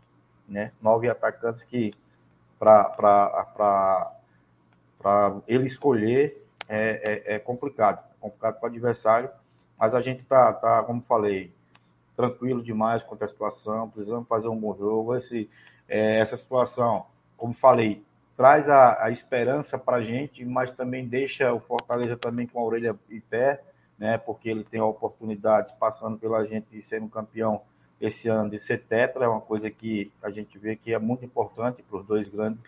né? 0.47 0.71
Nove 0.81 1.09
atacantes 1.09 1.63
que 1.63 1.93
para 2.59 4.07
ele 5.47 5.67
escolher 5.67 6.43
é, 6.67 7.23
é, 7.27 7.35
é, 7.35 7.39
complicado, 7.39 7.99
é 7.99 8.15
complicado 8.19 8.59
para 8.59 8.67
o 8.67 8.69
adversário, 8.69 9.29
mas 9.77 9.93
a 9.93 10.01
gente 10.01 10.23
tá, 10.23 10.51
tá, 10.53 10.83
como 10.83 11.01
falei, 11.01 11.53
tranquilo 12.15 12.63
demais 12.63 13.03
quanto 13.03 13.23
à 13.23 13.27
situação, 13.27 13.89
precisamos 13.89 14.27
fazer 14.27 14.47
um 14.47 14.57
bom 14.57 14.75
jogo. 14.75 15.15
Esse, 15.15 15.49
é, 15.87 16.19
essa 16.19 16.35
situação, 16.35 17.05
como 17.37 17.53
falei, 17.53 18.03
traz 18.35 18.69
a, 18.69 19.05
a 19.05 19.11
esperança 19.11 19.77
para 19.77 19.97
a 19.97 20.03
gente, 20.03 20.43
mas 20.43 20.71
também 20.71 21.07
deixa 21.07 21.53
o 21.53 21.59
Fortaleza 21.59 22.17
também 22.17 22.47
com 22.47 22.59
a 22.59 22.63
orelha 22.63 22.95
em 23.09 23.19
pé, 23.19 23.61
né? 23.97 24.17
Porque 24.17 24.49
ele 24.49 24.63
tem 24.63 24.81
oportunidades 24.81 25.71
passando 25.73 26.17
pela 26.17 26.43
gente 26.43 26.67
e 26.71 26.81
sendo 26.81 27.07
campeão 27.07 27.61
esse 27.99 28.27
ano 28.27 28.49
de 28.49 28.59
ser 28.59 28.83
tetra, 28.83 29.25
é 29.25 29.27
uma 29.27 29.41
coisa 29.41 29.69
que 29.69 30.11
a 30.21 30.29
gente 30.29 30.57
vê 30.57 30.75
que 30.75 30.93
é 30.93 30.99
muito 30.99 31.25
importante 31.25 31.83
para 31.83 31.99
os 31.99 32.05
dois 32.05 32.29
grandes 32.29 32.63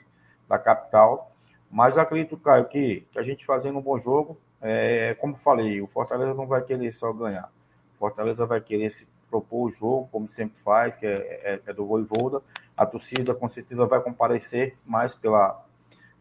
da 0.48 0.58
capital. 0.58 1.32
Mas 1.72 1.98
acredito, 1.98 2.36
Caio, 2.38 2.66
que, 2.66 3.06
que 3.12 3.20
a 3.20 3.24
gente 3.24 3.46
fazendo 3.46 3.78
um 3.78 3.82
bom 3.82 4.00
jogo, 4.00 4.38
é, 4.62 5.14
como 5.16 5.36
falei, 5.36 5.82
o 5.82 5.88
Fortaleza 5.88 6.34
não 6.34 6.48
vai 6.48 6.64
querer 6.64 6.92
só 6.92 7.14
ganhar. 7.14 7.52
O 7.96 8.00
Fortaleza 8.00 8.46
vai 8.46 8.60
querer 8.60 8.90
se 8.90 9.08
propor 9.30 9.68
o 9.68 9.70
jogo, 9.70 10.10
como 10.12 10.28
sempre 10.28 10.60
faz, 10.64 10.98
que 10.98 11.06
é, 11.06 11.12
é, 11.44 11.62
é 11.68 11.74
do 11.74 11.86
Voivoda. 11.86 12.42
A 12.76 12.86
torcida, 12.86 13.36
com 13.36 13.48
certeza, 13.48 13.86
vai 13.86 14.02
comparecer 14.02 14.76
mais 14.86 15.14
pela, 15.14 15.64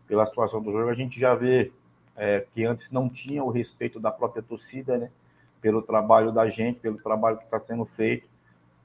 pela 0.07 0.27
situação 0.27 0.61
do 0.61 0.71
jogo. 0.71 0.91
A 0.91 0.95
gente 0.95 1.19
já 1.19 1.35
vê 1.35 1.73
é, 2.17 2.45
que 2.53 2.65
antes 2.65 2.91
não 2.91 3.09
tinha 3.09 3.43
o 3.43 3.51
respeito 3.51 3.99
da 3.99 4.11
própria 4.11 4.43
torcida, 4.43 4.99
né? 4.99 5.11
Pelo 5.61 5.81
trabalho 5.83 6.31
da 6.31 6.49
gente, 6.49 6.79
pelo 6.81 6.99
trabalho 6.99 7.39
que 7.39 7.45
está 7.45 7.59
sendo 7.61 7.85
feito. 7.85 8.29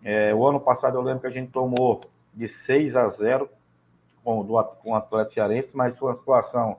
É, 0.03 0.33
o 0.35 0.45
ano 0.45 0.59
passado 0.59 0.97
eu 0.97 1.01
lembro 1.01 1.21
que 1.21 1.27
a 1.27 1.31
gente 1.31 1.51
tomou 1.51 2.01
de 2.33 2.47
6 2.47 2.95
a 2.95 3.07
0 3.07 3.49
com, 4.23 4.43
do, 4.43 4.61
com 4.63 4.91
o 4.91 4.95
Atlético 4.95 5.33
Cearense, 5.33 5.69
mas 5.73 5.97
foi 5.97 6.09
uma 6.09 6.15
situação 6.15 6.77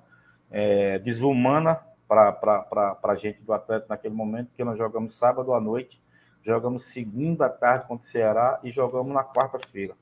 é, 0.50 0.98
desumana 0.98 1.80
para 2.06 2.98
a 3.02 3.14
gente 3.14 3.40
do 3.40 3.52
Atlético 3.52 3.88
naquele 3.88 4.14
momento, 4.14 4.48
porque 4.48 4.62
nós 4.62 4.78
jogamos 4.78 5.14
sábado 5.14 5.54
à 5.54 5.60
noite, 5.60 6.00
jogamos 6.42 6.84
segunda 6.84 7.48
tarde 7.48 7.86
contra 7.86 8.06
o 8.06 8.10
Ceará 8.10 8.60
e 8.62 8.70
jogamos 8.70 9.12
na 9.12 9.24
quarta-feira. 9.24 9.94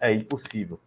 É 0.00 0.12
impossível. 0.12 0.80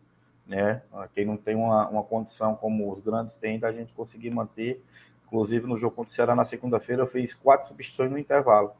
Né? 0.48 0.82
Quem 1.14 1.24
não 1.24 1.38
tem 1.38 1.56
uma, 1.56 1.88
uma 1.88 2.04
condição 2.04 2.56
como 2.56 2.92
os 2.92 3.00
grandes 3.00 3.38
têm, 3.38 3.60
da 3.60 3.72
gente 3.72 3.94
conseguir 3.94 4.32
manter. 4.32 4.84
Inclusive, 5.28 5.68
no 5.68 5.78
jogo 5.78 5.96
contra 5.96 6.12
o 6.12 6.16
Ceará 6.16 6.36
na 6.36 6.46
segunda-feira, 6.46 7.04
eu 7.04 7.08
fiz 7.08 7.34
quatro 7.34 7.68
substituições 7.68 8.12
no 8.12 8.18
intervalo 8.18 8.74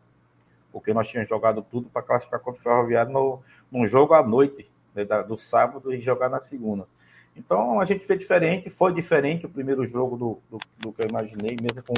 porque 0.74 0.92
nós 0.94 1.08
tínhamos 1.08 1.30
jogado 1.30 1.62
tudo 1.62 1.88
para 1.88 2.02
classificar 2.02 2.40
contra 2.40 2.60
o 2.60 2.64
Ferroviário 2.64 3.14
no, 3.14 3.40
num 3.72 3.86
jogo 3.86 4.16
à 4.16 4.24
noite, 4.24 4.68
né, 4.96 5.06
do 5.06 5.38
sábado, 5.38 5.94
e 5.94 6.02
jogar 6.02 6.30
na 6.30 6.40
segunda. 6.40 6.88
Então 7.38 7.80
a 7.80 7.86
gente 7.86 8.06
fez 8.06 8.20
diferente, 8.20 8.70
foi 8.72 8.92
diferente 8.92 9.46
o 9.46 9.50
primeiro 9.50 9.86
jogo 9.86 10.18
do, 10.18 10.40
do, 10.50 10.60
do 10.80 10.92
que 10.92 11.04
eu 11.04 11.08
imaginei, 11.08 11.56
mesmo 11.62 11.84
com, 11.84 11.94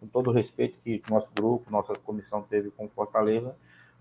com, 0.00 0.06
todo 0.06 0.30
o 0.30 0.32
respeito 0.32 0.78
que 0.82 1.02
nosso 1.10 1.32
grupo, 1.34 1.70
nossa 1.70 1.94
comissão 1.94 2.42
teve 2.42 2.70
com 2.70 2.88
Fortaleza, 2.88 3.54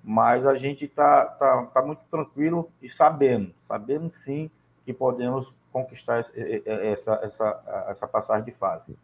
mas 0.03 0.45
a 0.45 0.55
gente 0.55 0.85
está 0.85 1.25
tá, 1.25 1.63
tá 1.65 1.81
muito 1.81 2.01
tranquilo 2.09 2.69
e 2.81 2.89
sabendo, 2.89 3.51
sabendo 3.67 4.11
sim 4.11 4.49
que 4.85 4.93
podemos 4.93 5.53
conquistar 5.71 6.19
essa, 6.19 7.13
essa, 7.23 7.85
essa 7.87 8.07
passagem 8.07 8.45
de 8.45 8.51
fase. 8.51 8.95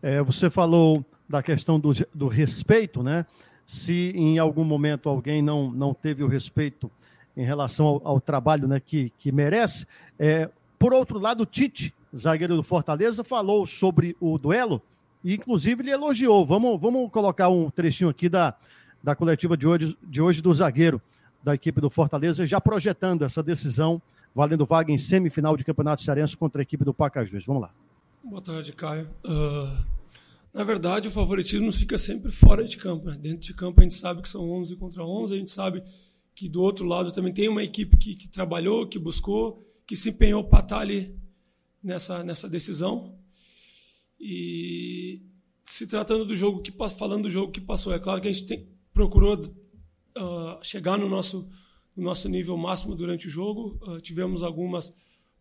É, 0.00 0.22
você 0.22 0.48
falou 0.48 1.04
da 1.28 1.42
questão 1.42 1.78
do, 1.78 1.92
do 2.14 2.28
respeito, 2.28 3.02
né? 3.02 3.26
Se 3.68 4.14
em 4.16 4.38
algum 4.38 4.64
momento 4.64 5.10
alguém 5.10 5.42
não, 5.42 5.70
não 5.70 5.92
teve 5.92 6.24
o 6.24 6.26
respeito 6.26 6.90
em 7.36 7.44
relação 7.44 7.86
ao, 7.86 8.00
ao 8.02 8.20
trabalho 8.20 8.66
né, 8.66 8.80
que, 8.80 9.12
que 9.18 9.30
merece. 9.30 9.86
É, 10.18 10.48
por 10.78 10.94
outro 10.94 11.18
lado, 11.18 11.42
o 11.42 11.46
Tite, 11.46 11.94
zagueiro 12.16 12.56
do 12.56 12.62
Fortaleza, 12.62 13.22
falou 13.22 13.66
sobre 13.66 14.16
o 14.18 14.38
duelo 14.38 14.80
e, 15.22 15.34
inclusive, 15.34 15.82
ele 15.82 15.90
elogiou. 15.90 16.46
Vamos, 16.46 16.80
vamos 16.80 17.10
colocar 17.10 17.50
um 17.50 17.68
trechinho 17.68 18.08
aqui 18.08 18.26
da, 18.26 18.54
da 19.04 19.14
coletiva 19.14 19.54
de 19.54 19.66
hoje, 19.66 19.98
de 20.02 20.22
hoje 20.22 20.40
do 20.40 20.52
zagueiro 20.54 21.00
da 21.44 21.54
equipe 21.54 21.78
do 21.78 21.90
Fortaleza, 21.90 22.46
já 22.46 22.58
projetando 22.62 23.22
essa 23.22 23.42
decisão, 23.42 24.00
valendo 24.34 24.64
vaga 24.64 24.90
em 24.90 24.98
semifinal 24.98 25.58
de 25.58 25.64
Campeonato 25.64 26.00
Cearense 26.00 26.34
contra 26.34 26.62
a 26.62 26.64
equipe 26.64 26.86
do 26.86 26.94
Pacajus. 26.94 27.44
Vamos 27.44 27.62
lá. 27.62 27.70
Boa 28.24 28.40
tarde, 28.40 28.72
Caio. 28.72 29.08
Uh 29.22 29.97
na 30.52 30.64
verdade, 30.64 31.08
o 31.08 31.10
favoritismo 31.10 31.72
fica 31.72 31.98
sempre 31.98 32.32
fora 32.32 32.64
de 32.64 32.76
campo. 32.76 33.06
Né? 33.06 33.16
Dentro 33.16 33.40
de 33.40 33.54
campo, 33.54 33.80
a 33.80 33.82
gente 33.82 33.94
sabe 33.94 34.22
que 34.22 34.28
são 34.28 34.50
11 34.50 34.76
contra 34.76 35.04
11, 35.04 35.34
a 35.34 35.38
gente 35.38 35.50
sabe 35.50 35.82
que 36.34 36.48
do 36.48 36.62
outro 36.62 36.86
lado 36.86 37.12
também 37.12 37.32
tem 37.32 37.48
uma 37.48 37.62
equipe 37.62 37.96
que, 37.96 38.14
que 38.14 38.28
trabalhou, 38.28 38.86
que 38.86 38.98
buscou, 38.98 39.66
que 39.86 39.96
se 39.96 40.10
empenhou 40.10 40.44
para 40.44 40.60
estar 40.60 40.78
ali 40.78 41.14
nessa, 41.82 42.22
nessa 42.22 42.48
decisão. 42.48 43.18
E 44.18 45.22
se 45.64 45.86
tratando 45.86 46.24
do 46.24 46.34
jogo 46.34 46.62
que 46.62 46.72
falando 46.96 47.24
do 47.24 47.30
jogo 47.30 47.52
que 47.52 47.60
passou, 47.60 47.92
é 47.92 47.98
claro 47.98 48.20
que 48.20 48.28
a 48.28 48.32
gente 48.32 48.46
tem, 48.46 48.68
procurou 48.92 49.36
uh, 49.36 50.62
chegar 50.62 50.96
no 50.96 51.08
nosso, 51.08 51.48
no 51.94 52.04
nosso 52.04 52.28
nível 52.28 52.56
máximo 52.56 52.94
durante 52.94 53.26
o 53.28 53.30
jogo. 53.30 53.78
Uh, 53.82 54.00
tivemos 54.00 54.42
algumas 54.42 54.94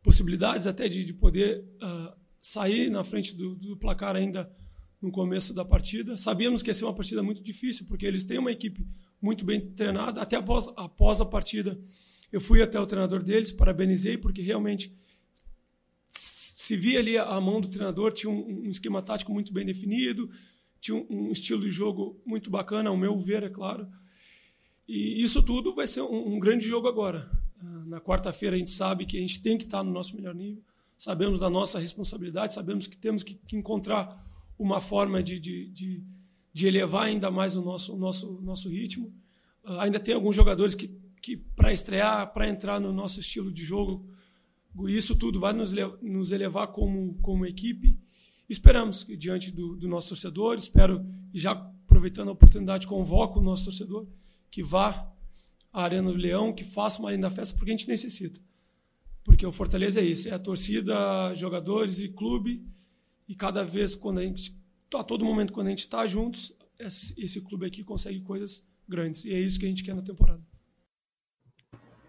possibilidades 0.04 0.68
até 0.68 0.90
de, 0.90 1.06
de 1.06 1.14
poder 1.14 1.64
uh, 1.82 2.14
sair 2.42 2.90
na 2.90 3.04
frente 3.04 3.36
do, 3.36 3.56
do 3.56 3.78
placar 3.78 4.16
ainda 4.16 4.52
no 5.02 5.12
começo 5.12 5.54
da 5.54 5.64
partida. 5.64 6.18
Sabíamos 6.18 6.62
que 6.62 6.70
ia 6.70 6.74
ser 6.74 6.86
uma 6.86 6.94
partida 6.94 7.22
muito 7.22 7.42
difícil, 7.42 7.86
porque 7.86 8.06
eles 8.06 8.24
têm 8.24 8.40
uma 8.40 8.52
equipe 8.52 8.86
muito 9.22 9.46
bem 9.46 9.62
treinada. 9.72 10.22
Até 10.22 10.36
após, 10.36 10.68
após 10.76 11.22
a 11.22 11.26
partida, 11.26 11.80
eu 12.32 12.42
fui 12.42 12.62
até 12.62 12.80
o 12.80 12.86
treinador 12.86 13.24
deles, 13.24 13.52
parabenizei, 13.52 14.18
porque 14.18 14.42
realmente 14.42 14.96
se 16.68 16.76
via 16.76 17.00
ali 17.00 17.18
a 17.18 17.40
mão 17.40 17.62
do 17.62 17.70
treinador, 17.70 18.12
tinha 18.12 18.30
um, 18.30 18.66
um 18.66 18.70
esquema 18.70 19.02
tático 19.02 19.32
muito 19.32 19.54
bem 19.54 19.66
definido, 19.66 20.30
tinha 20.82 20.98
um, 20.98 21.08
um, 21.10 21.32
estilo 21.32 21.62
de 21.62 21.70
jogo 21.70 22.22
muito 22.26 22.50
bacana, 22.50 22.90
ao 22.90 22.98
meu 22.98 23.18
ver, 23.18 23.44
é 23.44 23.50
claro. 23.50 23.88
E 24.86 25.24
isso 25.24 25.42
tudo 25.42 25.74
vai 25.74 25.88
ser 25.88 26.02
um, 26.02 26.36
um 26.36 26.40
grande 26.40 26.68
jogo 26.68 26.88
agora. 26.88 27.32
Ah, 27.60 27.86
na 27.86 28.02
quarta-feira 28.02 28.56
a 28.56 28.60
gente 28.60 28.72
sabe 28.72 29.06
que 29.06 29.16
a 29.16 29.22
gente 29.22 29.42
tem 29.42 29.58
que 29.58 29.64
estar 29.64 29.82
no 29.82 29.92
nosso 29.92 30.14
melhor 30.14 30.36
nível, 30.36 30.62
sabemos 30.98 31.40
da 31.40 31.50
nossa 31.50 31.80
responsabilidade, 31.80 32.54
sabemos 32.54 32.86
que 32.86 32.98
temos 32.98 33.24
que, 33.24 33.36
que 33.36 33.56
encontrar 33.56 34.27
uma 34.58 34.82
forma 34.82 35.22
de, 35.22 35.40
de, 35.40 35.68
de, 35.70 36.04
de, 36.54 36.68
elevar 36.68 37.06
ainda 37.06 37.30
mais 37.30 37.56
o 37.56 37.62
nosso, 37.62 37.94
o 37.94 37.98
nosso, 37.98 38.42
nosso 38.42 38.70
ritmo. 38.70 39.14
Uh, 39.64 39.80
ainda 39.80 40.00
tem 40.00 40.16
alguns 40.16 40.36
jogadores 40.36 40.74
que, 40.74 40.90
que 41.22 41.38
para 41.38 41.72
estrear, 41.72 42.34
para 42.34 42.48
entrar 42.48 42.80
no 42.80 42.92
nosso 42.92 43.20
estilo 43.20 43.52
de 43.52 43.64
jogo, 43.64 44.06
isso 44.88 45.16
tudo 45.16 45.40
vai 45.40 45.54
nos, 45.54 45.74
nos 46.02 46.32
elevar 46.32 46.68
como, 46.68 47.16
como 47.16 47.46
equipe. 47.46 47.98
Esperamos 48.50 49.04
que, 49.04 49.18
diante 49.18 49.52
do, 49.52 49.76
do 49.76 49.88
nosso 49.88 50.10
torcedor, 50.10 50.58
espero, 50.58 51.06
já 51.34 51.52
aproveitando 51.52 52.30
a 52.30 52.34
oportunidade, 52.34 52.88
convoco 52.88 53.40
o 53.40 53.44
nosso 53.44 53.66
torcedor 53.66 54.08
que 54.50 54.64
vá 54.64 55.12
à 55.74 55.84
Arena 55.84 56.12
do 56.12 56.18
Leão, 56.18 56.54
que 56.54 56.64
faça 56.64 57.00
uma 57.00 57.12
linda 57.12 57.30
festa, 57.30 57.56
porque 57.56 57.72
a 57.72 57.76
gente 57.76 57.88
necessita. 57.88 58.40
Porque 59.24 59.46
o 59.46 59.52
Fortaleza 59.52 60.00
é 60.00 60.04
isso, 60.04 60.30
é 60.30 60.32
a 60.32 60.40
torcida, 60.40 61.36
jogadores 61.36 62.00
e 62.00 62.08
clube, 62.08 62.66
e 63.28 63.36
cada 63.36 63.64
vez, 63.64 63.94
quando 63.96 64.20
a 64.20 64.24
gente, 64.24 64.56
a 64.94 65.04
todo 65.04 65.26
momento, 65.26 65.52
quando 65.54 65.68
a 65.68 65.70
gente 65.72 65.80
está 65.80 66.06
juntos, 66.08 66.56
esse, 66.80 67.14
esse 67.22 67.42
clube 67.42 67.66
aqui 67.66 67.84
consegue 67.84 68.22
coisas 68.22 68.68
grandes, 68.88 69.26
e 69.26 69.34
é 69.34 69.40
isso 69.40 69.60
que 69.60 69.66
a 69.66 69.70
gente 69.70 69.84
quer 69.84 69.96
na 69.96 70.02
temporada. 70.02 70.42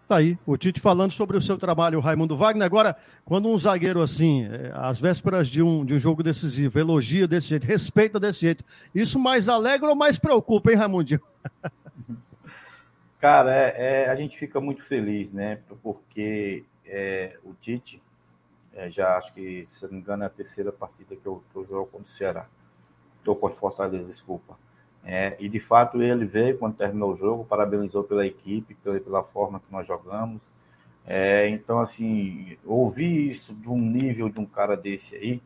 Tá 0.07 0.17
aí, 0.17 0.39
o 0.43 0.57
Tite 0.57 0.79
falando 0.79 1.11
sobre 1.11 1.37
o 1.37 1.41
seu 1.41 1.55
trabalho, 1.55 1.99
o 1.99 2.01
Raimundo 2.01 2.35
Wagner. 2.35 2.65
Agora, 2.65 2.97
quando 3.23 3.47
um 3.47 3.59
zagueiro 3.59 4.01
assim, 4.01 4.43
é, 4.45 4.71
às 4.73 4.99
vésperas 4.99 5.47
de 5.47 5.61
um, 5.61 5.85
de 5.85 5.93
um 5.93 5.99
jogo 5.99 6.23
decisivo, 6.23 6.79
elogia 6.79 7.27
desse 7.27 7.49
jeito, 7.49 7.67
respeita 7.67 8.19
desse 8.19 8.39
jeito, 8.39 8.65
isso 8.95 9.19
mais 9.19 9.47
alegra 9.47 9.87
ou 9.87 9.95
mais 9.95 10.17
preocupa, 10.17 10.71
hein, 10.71 10.77
Raimundinho? 10.77 11.21
Cara, 13.21 13.55
é, 13.55 13.75
é, 13.77 14.09
a 14.09 14.15
gente 14.15 14.35
fica 14.35 14.59
muito 14.59 14.81
feliz, 14.83 15.31
né? 15.31 15.59
Porque 15.83 16.63
é, 16.85 17.37
o 17.43 17.53
Tite, 17.53 18.01
é, 18.79 18.89
já 18.89 19.17
acho 19.17 19.33
que, 19.33 19.65
se 19.65 19.83
não 19.83 19.91
me 19.91 19.99
engano, 19.99 20.23
é 20.23 20.27
a 20.27 20.29
terceira 20.29 20.71
partida 20.71 21.13
que 21.13 21.25
eu, 21.25 21.43
que 21.51 21.57
eu 21.57 21.65
jogo 21.65 21.87
contra 21.87 22.07
o 22.07 22.13
Ceará. 22.13 22.47
Estou 23.17 23.35
contra 23.35 23.57
o 23.57 23.59
Fortaleza, 23.59 24.05
desculpa. 24.05 24.57
É, 25.03 25.35
e 25.37 25.49
de 25.49 25.59
fato 25.59 26.01
ele 26.01 26.25
veio 26.25 26.57
quando 26.57 26.77
terminou 26.77 27.11
o 27.11 27.15
jogo, 27.15 27.43
parabenizou 27.43 28.05
pela 28.05 28.25
equipe, 28.25 28.75
pela, 28.75 28.99
pela 28.99 29.23
forma 29.23 29.59
que 29.59 29.69
nós 29.69 29.85
jogamos. 29.85 30.41
É, 31.05 31.49
então, 31.49 31.79
assim, 31.79 32.57
ouvir 32.65 33.29
isso 33.29 33.53
de 33.53 33.67
um 33.67 33.77
nível 33.77 34.29
de 34.29 34.39
um 34.39 34.45
cara 34.45 34.77
desse 34.77 35.15
aí 35.15 35.41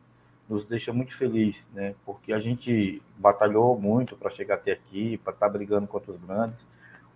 nos 0.48 0.64
deixa 0.64 0.92
muito 0.92 1.16
feliz, 1.16 1.68
né? 1.72 1.94
Porque 2.04 2.32
a 2.32 2.38
gente 2.38 3.02
batalhou 3.16 3.76
muito 3.80 4.14
para 4.14 4.30
chegar 4.30 4.56
até 4.56 4.72
aqui, 4.72 5.16
para 5.18 5.32
estar 5.32 5.46
tá 5.46 5.52
brigando 5.52 5.88
contra 5.88 6.12
os 6.12 6.18
grandes. 6.18 6.66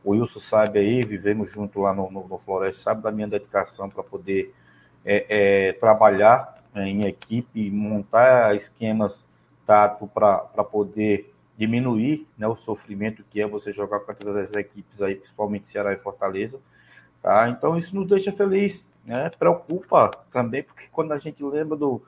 O 0.03 0.13
Wilson 0.13 0.41
sabe 0.41 0.81
aí, 0.81 1.05
vivemos 1.05 1.53
junto 1.53 1.81
lá 1.81 1.95
no, 1.95 2.11
no, 2.11 2.27
no 2.27 2.39
Floresta, 2.39 2.83
sabe 2.83 3.03
da 3.03 3.13
minha 3.13 3.29
dedicação 3.29 3.89
para 3.89 4.03
poder 4.03 4.55
é, 5.05 5.69
é, 5.69 5.73
trabalhar 5.75 6.63
é, 6.75 6.83
em 6.85 7.05
equipe, 7.05 7.71
montar 7.71 8.55
esquemas 8.55 9.27
táticos 9.67 10.09
para 10.13 10.65
poder 10.65 11.33
diminuir 11.57 12.27
né, 12.37 12.47
o 12.47 12.55
sofrimento 12.55 13.25
que 13.31 13.41
é 13.41 13.47
você 13.47 13.73
jogar 13.73 14.01
contra 14.01 14.41
as 14.41 14.53
equipes 14.55 15.03
aí, 15.03 15.17
principalmente 15.17 15.69
Ceará 15.69 15.93
e 15.93 15.99
Fortaleza. 15.99 16.61
Tá? 17.21 17.49
Então 17.49 17.77
isso 17.77 17.97
nos 17.97 18.07
deixa 18.07 18.31
feliz, 18.33 18.87
né? 19.05 19.29
Preocupa 19.31 20.11
também, 20.31 20.63
porque 20.63 20.85
quando 20.93 21.13
a 21.13 21.19
gente 21.19 21.43
lembra 21.43 21.77
do, 21.77 22.01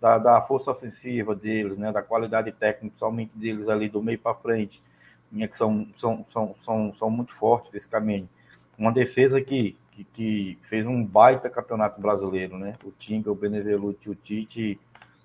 da, 0.00 0.18
da 0.18 0.42
força 0.42 0.70
ofensiva 0.70 1.34
deles, 1.34 1.78
né, 1.78 1.92
da 1.92 2.02
qualidade 2.02 2.50
técnica, 2.52 2.88
principalmente 2.88 3.32
deles 3.34 3.68
ali 3.68 3.88
do 3.88 4.02
meio 4.02 4.18
para 4.18 4.34
frente, 4.34 4.82
né, 5.30 5.46
que 5.46 5.56
são, 5.56 5.86
são, 5.96 6.26
são, 6.32 6.54
são, 6.64 6.94
são 6.94 7.10
muito 7.10 7.34
fortes 7.34 7.70
fisicamente. 7.70 8.28
Uma 8.76 8.92
defesa 8.92 9.40
que, 9.40 9.76
que, 9.96 10.04
que, 10.04 10.58
fez 10.62 10.86
um 10.86 11.02
baita 11.02 11.48
campeonato 11.48 12.00
brasileiro, 12.00 12.58
né? 12.58 12.76
O 12.84 12.90
Tinga, 12.90 13.30
o 13.30 13.34
Beneveluti, 13.34 14.10
o 14.10 14.14
Tite 14.14 14.78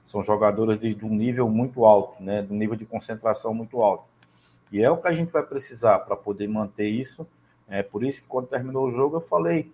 são 0.06 0.24
jogadores 0.24 0.80
de, 0.80 0.96
de 0.96 1.06
um 1.06 1.14
nível 1.14 1.50
muito 1.50 1.86
alto, 1.86 2.22
né? 2.24 2.42
De 2.42 2.54
um 2.54 2.56
nível 2.56 2.76
de 2.76 2.86
concentração 2.86 3.54
muito 3.54 3.82
alto. 3.82 4.06
E 4.72 4.82
é 4.82 4.90
o 4.90 4.98
que 4.98 5.08
a 5.08 5.14
gente 5.14 5.32
vai 5.32 5.44
precisar 5.44 6.00
para 6.00 6.16
poder 6.16 6.48
manter 6.48 6.88
isso. 6.88 7.28
É 7.68 7.84
por 7.84 8.04
isso 8.04 8.22
que 8.22 8.28
quando 8.28 8.48
terminou 8.48 8.88
o 8.88 8.92
jogo 8.92 9.18
eu 9.18 9.22
falei 9.22 9.72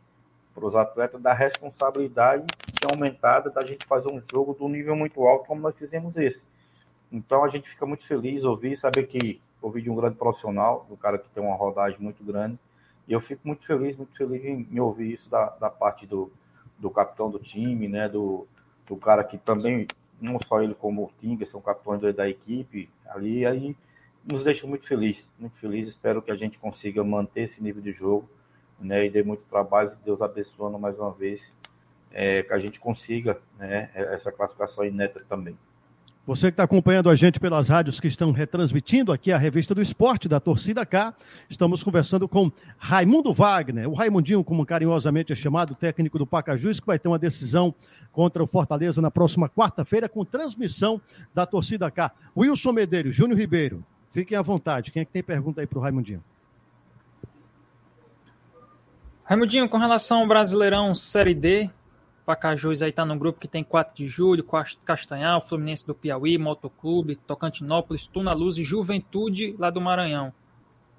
para 0.54 0.66
os 0.66 0.76
atletas 0.76 1.22
da 1.22 1.34
responsabilidade 1.34 2.46
que 2.74 2.86
é 2.86 2.92
aumentada 2.92 3.50
da 3.52 3.64
gente 3.64 3.86
fazer 3.86 4.10
um 4.10 4.22
jogo 4.32 4.54
do 4.54 4.68
nível 4.68 4.96
muito 4.96 5.22
alto 5.28 5.46
como 5.46 5.62
nós 5.62 5.76
fizemos 5.76 6.18
esse. 6.18 6.44
Então 7.12 7.44
a 7.44 7.50
gente 7.50 7.70
fica 7.70 7.86
muito 7.86 8.06
feliz 8.06 8.44
ouvir, 8.44 8.76
saber 8.76 9.04
que 9.04 9.40
ouvir 9.62 9.84
de 9.84 9.90
um 9.90 9.96
grande 9.96 10.16
profissional, 10.16 10.86
do 10.90 10.98
cara 10.98 11.18
que 11.18 11.30
tem 11.30 11.44
uma 11.44 11.56
rodagem 11.56 12.00
muito 12.00 12.24
grande. 12.24 12.58
E 13.08 13.14
eu 13.14 13.22
fico 13.22 13.48
muito 13.48 13.66
feliz, 13.66 13.96
muito 13.96 14.16
feliz 14.18 14.44
em, 14.44 14.80
ouvir 14.80 15.14
isso 15.14 15.30
da, 15.30 15.50
da 15.52 15.70
parte 15.70 16.06
do, 16.06 16.32
do 16.78 16.90
capitão 16.90 17.30
do 17.30 17.40
time, 17.40 17.88
né? 17.88 18.10
Do, 18.10 18.48
do 18.86 18.98
cara 18.98 19.24
que 19.24 19.38
também 19.38 19.88
não 20.20 20.40
só 20.40 20.62
ele 20.62 20.74
como 20.74 21.04
o 21.04 21.12
Tinga 21.20 21.46
são 21.46 21.62
capitães 21.62 22.16
da 22.16 22.28
equipe 22.28 22.90
ali, 23.06 23.46
aí 23.46 23.76
nos 24.26 24.44
deixa 24.44 24.68
muito 24.68 24.86
feliz, 24.86 25.30
muito 25.40 25.58
feliz. 25.58 25.88
Espero 25.88 26.22
que 26.22 26.32
a 26.32 26.36
gente 26.36 26.60
consiga 26.60 27.04
manter 27.04 27.44
esse 27.44 27.64
nível 27.64 27.82
de 27.82 27.94
jogo, 27.94 28.30
né? 28.80 29.06
E 29.06 29.10
dê 29.10 29.24
muito 29.24 29.44
trabalho, 29.44 29.92
Deus 30.04 30.22
abençoando 30.22 30.78
mais 30.78 31.00
uma 31.00 31.12
vez, 31.12 31.54
é, 32.12 32.44
que 32.44 32.54
a 32.54 32.60
gente 32.60 32.80
consiga, 32.80 33.40
né? 33.58 33.90
Essa 33.94 34.32
classificação 34.32 34.84
ineta 34.84 35.24
também. 35.30 35.58
Você 36.28 36.48
que 36.48 36.56
está 36.56 36.64
acompanhando 36.64 37.10
a 37.10 37.16
gente 37.16 37.40
pelas 37.40 37.70
rádios 37.70 38.02
que 38.02 38.08
estão 38.08 38.34
retransmitindo 38.34 39.14
aqui 39.14 39.32
a 39.32 39.38
revista 39.38 39.74
do 39.74 39.82
esporte 39.82 40.28
da 40.28 40.42
Torcida 40.42 40.86
K, 40.86 41.16
estamos 41.50 41.82
conversando 41.82 42.28
com 42.28 42.52
Raimundo 42.78 43.32
Wagner, 43.32 43.90
o 43.90 43.94
Raimundinho, 43.94 44.44
como 44.44 44.66
carinhosamente 44.66 45.32
é 45.32 45.36
chamado, 45.38 45.74
técnico 45.74 46.20
do 46.20 46.28
Pacajus, 46.28 46.82
que 46.82 46.86
vai 46.86 47.00
ter 47.00 47.08
uma 47.08 47.18
decisão 47.18 47.74
contra 48.12 48.44
o 48.44 48.46
Fortaleza 48.46 49.02
na 49.02 49.10
próxima 49.10 49.48
quarta-feira, 49.48 50.10
com 50.10 50.26
transmissão 50.26 51.00
da 51.34 51.46
Torcida 51.46 51.90
K. 51.90 52.12
Wilson 52.36 52.74
Medeiros, 52.74 53.16
Júnior 53.16 53.40
Ribeiro, 53.40 53.82
fiquem 54.12 54.38
à 54.38 54.42
vontade. 54.42 54.92
Quem 54.92 55.04
é 55.04 55.06
que 55.06 55.12
tem 55.14 55.24
pergunta 55.24 55.62
aí 55.62 55.66
para 55.66 55.80
o 55.80 55.82
Raimundinho? 55.82 56.22
Raimundinho, 59.24 59.70
com 59.70 59.78
relação 59.78 60.20
ao 60.20 60.28
Brasileirão 60.28 60.94
Série 60.94 61.34
D, 61.34 61.70
Pacajus 62.28 62.82
aí 62.82 62.92
tá 62.92 63.06
no 63.06 63.18
grupo 63.18 63.40
que 63.40 63.48
tem 63.48 63.64
4 63.64 63.96
de 63.96 64.06
julho, 64.06 64.46
Castanhal, 64.84 65.40
Fluminense 65.40 65.88
do 65.88 65.96
Piauí, 65.96 66.38
Motoclube, 66.38 67.16
Tocantinópolis, 67.16 68.06
Tuna 68.06 68.34
Luz 68.34 68.58
e 68.58 68.66
Juventude 68.66 69.56
lá 69.58 69.70
do 69.70 69.80
Maranhão. 69.80 70.34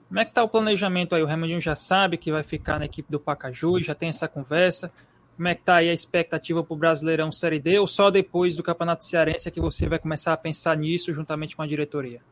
Como 0.08 0.18
é 0.18 0.24
que 0.24 0.32
tá 0.32 0.42
o 0.42 0.48
planejamento 0.48 1.14
aí? 1.14 1.22
O 1.22 1.26
Raimundinho 1.26 1.60
já 1.60 1.74
sabe 1.74 2.16
que 2.16 2.32
vai 2.32 2.42
ficar 2.42 2.78
na 2.78 2.86
equipe 2.86 3.12
do 3.12 3.20
Pacajus, 3.20 3.84
já 3.84 3.94
tem 3.94 4.08
essa 4.08 4.26
conversa. 4.26 4.90
Como 5.36 5.46
é 5.46 5.54
que 5.54 5.60
tá 5.60 5.74
aí 5.74 5.90
a 5.90 5.92
expectativa 5.92 6.64
para 6.64 6.72
o 6.72 6.78
Brasileirão 6.78 7.30
Série 7.30 7.60
D 7.60 7.78
ou 7.78 7.86
só 7.86 8.10
depois 8.10 8.56
do 8.56 8.62
Campeonato 8.62 9.04
Cearense 9.04 9.48
é 9.48 9.50
que 9.50 9.60
você 9.60 9.86
vai 9.86 9.98
começar 9.98 10.32
a 10.32 10.36
pensar 10.38 10.78
nisso 10.78 11.12
juntamente 11.12 11.54
com 11.54 11.60
a 11.60 11.66
diretoria? 11.66 12.22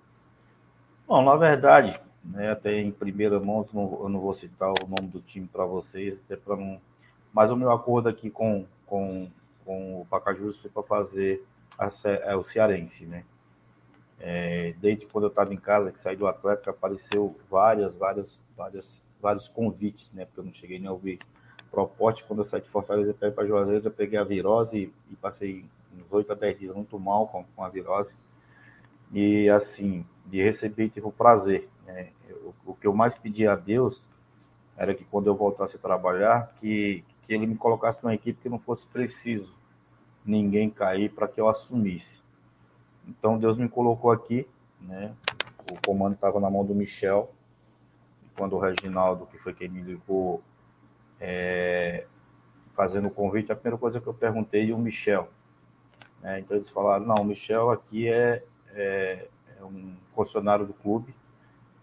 Bom, 1.07 1.23
na 1.23 1.37
verdade, 1.37 2.01
né, 2.25 2.51
até 2.51 2.81
em 2.81 2.91
primeira 2.91 3.39
mão, 3.39 3.69
eu 3.75 4.09
não 4.09 4.21
vou 4.21 4.33
citar 4.33 4.71
o 4.71 4.89
nome 4.89 5.11
do 5.13 5.21
time 5.21 5.47
para 5.47 5.67
vocês, 5.67 6.23
até 6.25 6.35
para 6.35 6.57
não. 6.57 6.81
Mas 7.37 7.51
o 7.51 7.57
meu 7.57 7.71
acordo 7.71 8.09
aqui 8.09 8.31
com, 8.31 8.65
com, 8.87 9.29
com 9.63 10.01
o 10.01 10.07
Pacajus 10.07 10.59
foi 10.59 10.71
para 10.71 10.83
fazer 10.83 11.45
a, 11.79 11.91
é, 12.23 12.35
o 12.35 12.43
Cearense, 12.43 13.05
né? 13.05 13.25
É, 14.19 14.75
desde 14.81 15.05
quando 15.05 15.25
eu 15.25 15.29
estava 15.29 15.53
em 15.53 15.59
casa, 15.59 15.93
que 15.93 16.01
saí 16.01 16.17
do 16.17 16.27
Atlético, 16.27 16.71
apareceu 16.71 17.37
várias, 17.51 17.95
várias, 17.95 18.41
várias, 18.57 19.05
vários 19.21 19.49
convites, 19.49 20.11
né? 20.15 20.25
Porque 20.25 20.41
eu 20.41 20.45
não 20.45 20.55
cheguei 20.55 20.79
nem 20.79 20.89
a 20.89 20.93
ouvir 20.93 21.19
proposta. 21.71 22.25
Quando 22.27 22.39
eu 22.39 22.47
saí 22.47 22.63
de 22.63 22.71
Fortaleza 22.71 23.13
para 23.13 23.29
ir 23.29 23.33
para 23.33 23.47
Juazeiro, 23.47 23.87
eu 23.87 23.93
peguei 23.93 24.19
a 24.19 24.25
virose 24.25 24.91
e, 25.11 25.17
passei 25.17 25.67
uns 25.95 26.11
8 26.11 26.33
a 26.33 26.35
10 26.35 26.59
dias 26.59 26.75
muito 26.75 26.99
mal 26.99 27.29
com, 27.29 27.45
com 27.55 27.63
a 27.63 27.69
virose. 27.69 28.17
E 29.13 29.51
assim, 29.51 30.07
de 30.25 30.43
receber, 30.43 30.89
tive 30.89 31.07
o 31.07 31.13
prazer. 31.13 31.69
Né? 31.85 32.13
o 32.65 32.75
que 32.75 32.87
eu 32.87 32.95
mais 32.95 33.15
pedi 33.15 33.47
a 33.47 33.55
Deus 33.55 34.03
era 34.75 34.95
que 34.95 35.05
quando 35.05 35.27
eu 35.27 35.35
voltasse 35.35 35.77
a 35.77 35.79
trabalhar, 35.79 36.55
que, 36.57 37.05
que 37.27 37.35
ele 37.35 37.47
me 37.47 37.57
colocasse 37.57 38.03
numa 38.03 38.15
equipe 38.15 38.41
que 38.41 38.49
não 38.49 38.59
fosse 38.59 38.87
preciso 38.87 39.53
ninguém 40.25 40.71
cair 40.71 41.11
para 41.11 41.29
que 41.29 41.41
eu 41.41 41.49
assumisse. 41.49 42.21
Então 43.07 43.39
Deus 43.39 43.57
me 43.57 43.69
colocou 43.69 44.11
aqui, 44.11 44.47
né? 44.81 45.15
O 45.71 45.87
comando 45.87 46.15
estava 46.15 46.41
na 46.41 46.51
mão 46.51 46.65
do 46.65 46.75
Michel. 46.75 47.33
E 48.25 48.29
quando 48.37 48.55
o 48.55 48.59
Reginaldo, 48.59 49.27
que 49.27 49.39
foi 49.39 49.55
quem 49.55 49.69
me 49.69 49.81
ligou, 49.81 50.43
é, 51.21 52.07
fazendo 52.75 53.09
o 53.09 53.11
convite, 53.11 53.51
a 53.51 53.57
primeira 53.57 53.79
coisa 53.79 54.01
que 54.01 54.07
eu 54.07 54.15
perguntei 54.15 54.71
é 54.71 54.75
o 54.75 54.79
Michel. 54.79 55.29
Né? 56.21 56.41
Então 56.41 56.57
eles 56.57 56.71
falaram, 56.71 57.07
não, 57.07 57.17
o 57.17 57.25
Michel 57.25 57.71
aqui 57.71 58.09
é, 58.09 58.45
é, 58.75 59.29
é 59.59 59.65
um 59.65 59.95
funcionário 60.15 60.67
do 60.67 60.75
clube, 60.75 61.15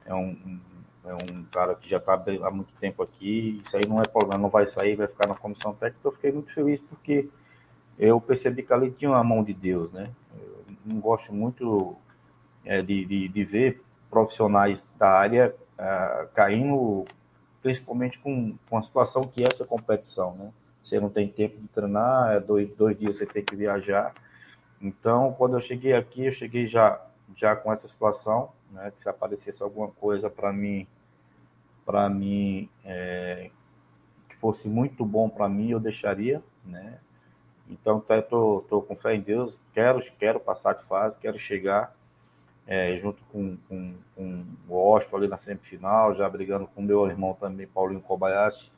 é 0.06 0.13
um, 0.13 0.29
um 0.29 0.60
é 1.06 1.13
um 1.13 1.44
cara 1.52 1.76
que 1.76 1.89
já 1.89 1.98
está 1.98 2.13
há 2.13 2.52
muito 2.52 2.74
tempo 2.80 3.04
aqui, 3.04 3.62
isso 3.63 3.76
aí 3.76 3.86
não 3.86 4.00
é 4.02 4.06
problema, 4.06 4.42
não 4.42 4.50
vai 4.50 4.66
sair, 4.66 4.96
vai 4.96 5.08
ficar 5.08 5.28
na 5.28 5.36
comissão 5.36 5.74
técnica. 5.74 6.08
Eu 6.08 6.12
fiquei 6.13 6.32
muito 6.32 6.54
feliz 6.54 6.80
porque 6.80 7.30
eu 8.00 8.20
percebi 8.22 8.63
que 8.63 8.74
ali 8.74 8.92
tinha 8.92 9.12
uma 9.12 9.24
mão 9.24 9.44
de 9.44 9.54
Deus, 9.54 9.92
né? 9.92 10.10
Eu 10.34 10.66
não 10.86 11.00
gosto 11.00 11.34
muito 11.34 11.96
é, 12.66 12.82
de, 12.82 13.06
de, 13.06 13.28
de, 13.28 13.44
ver 13.44 13.84
profissionais 14.10 14.88
da 14.98 15.10
área 15.10 15.54
uh, 15.78 16.28
caindo, 16.34 17.06
principalmente 17.62 18.18
com, 18.20 18.56
com 18.70 18.78
a 18.78 18.82
situação 18.82 19.24
que 19.24 19.44
é 19.44 19.48
essa 19.48 19.66
competição, 19.66 20.36
né? 20.36 20.52
Você 20.82 21.00
não 21.00 21.10
tem 21.10 21.28
tempo 21.28 21.60
de 21.60 21.68
treinar, 21.68 22.34
é 22.34 22.39
dois, 22.39 22.74
dois 22.76 22.98
dias 22.98 23.18
você 23.18 23.26
tem 23.26 23.44
que 23.44 23.56
viajar. 23.56 24.13
Então, 24.82 25.34
quando 25.38 25.56
eu 25.56 25.62
cheguei 25.62 25.94
aqui, 25.94 26.26
eu 26.26 26.32
cheguei 26.32 26.68
já, 26.68 27.00
já 27.36 27.56
com 27.56 27.72
essa 27.72 27.88
situação, 27.88 28.52
né? 28.73 28.91
Que 28.91 29.01
se 29.01 29.07
aparecesse 29.07 29.62
alguma 29.62 29.89
coisa 29.89 30.29
para 30.29 30.51
mim, 30.51 30.88
para 31.86 32.09
mim, 32.09 32.69
é, 32.83 33.51
que 34.27 34.36
fosse 34.36 34.67
muito 34.67 35.05
bom 35.05 35.29
para 35.29 35.47
mim, 35.47 35.69
eu 35.69 35.79
deixaria, 35.79 36.43
né? 36.65 36.99
Então, 37.69 37.99
tá, 37.99 38.21
tô, 38.21 38.65
tô 38.67 38.81
com 38.81 38.95
fé 38.95 39.15
em 39.15 39.21
Deus, 39.21 39.59
quero, 39.73 40.01
quero 40.19 40.39
passar 40.39 40.73
de 40.73 40.83
fase, 40.83 41.17
quero 41.17 41.39
chegar 41.39 41.95
é, 42.67 42.97
junto 42.97 43.23
com, 43.25 43.57
com, 43.67 43.93
com 44.15 44.45
o 44.67 44.77
Austin 44.77 45.15
ali 45.15 45.27
na 45.27 45.38
semifinal, 45.38 46.13
já 46.15 46.29
brigando 46.29 46.67
com 46.67 46.81
meu 46.81 47.05
irmão 47.07 47.33
também, 47.33 47.67
Paulinho 47.67 48.01
Kobayashi 48.01 48.71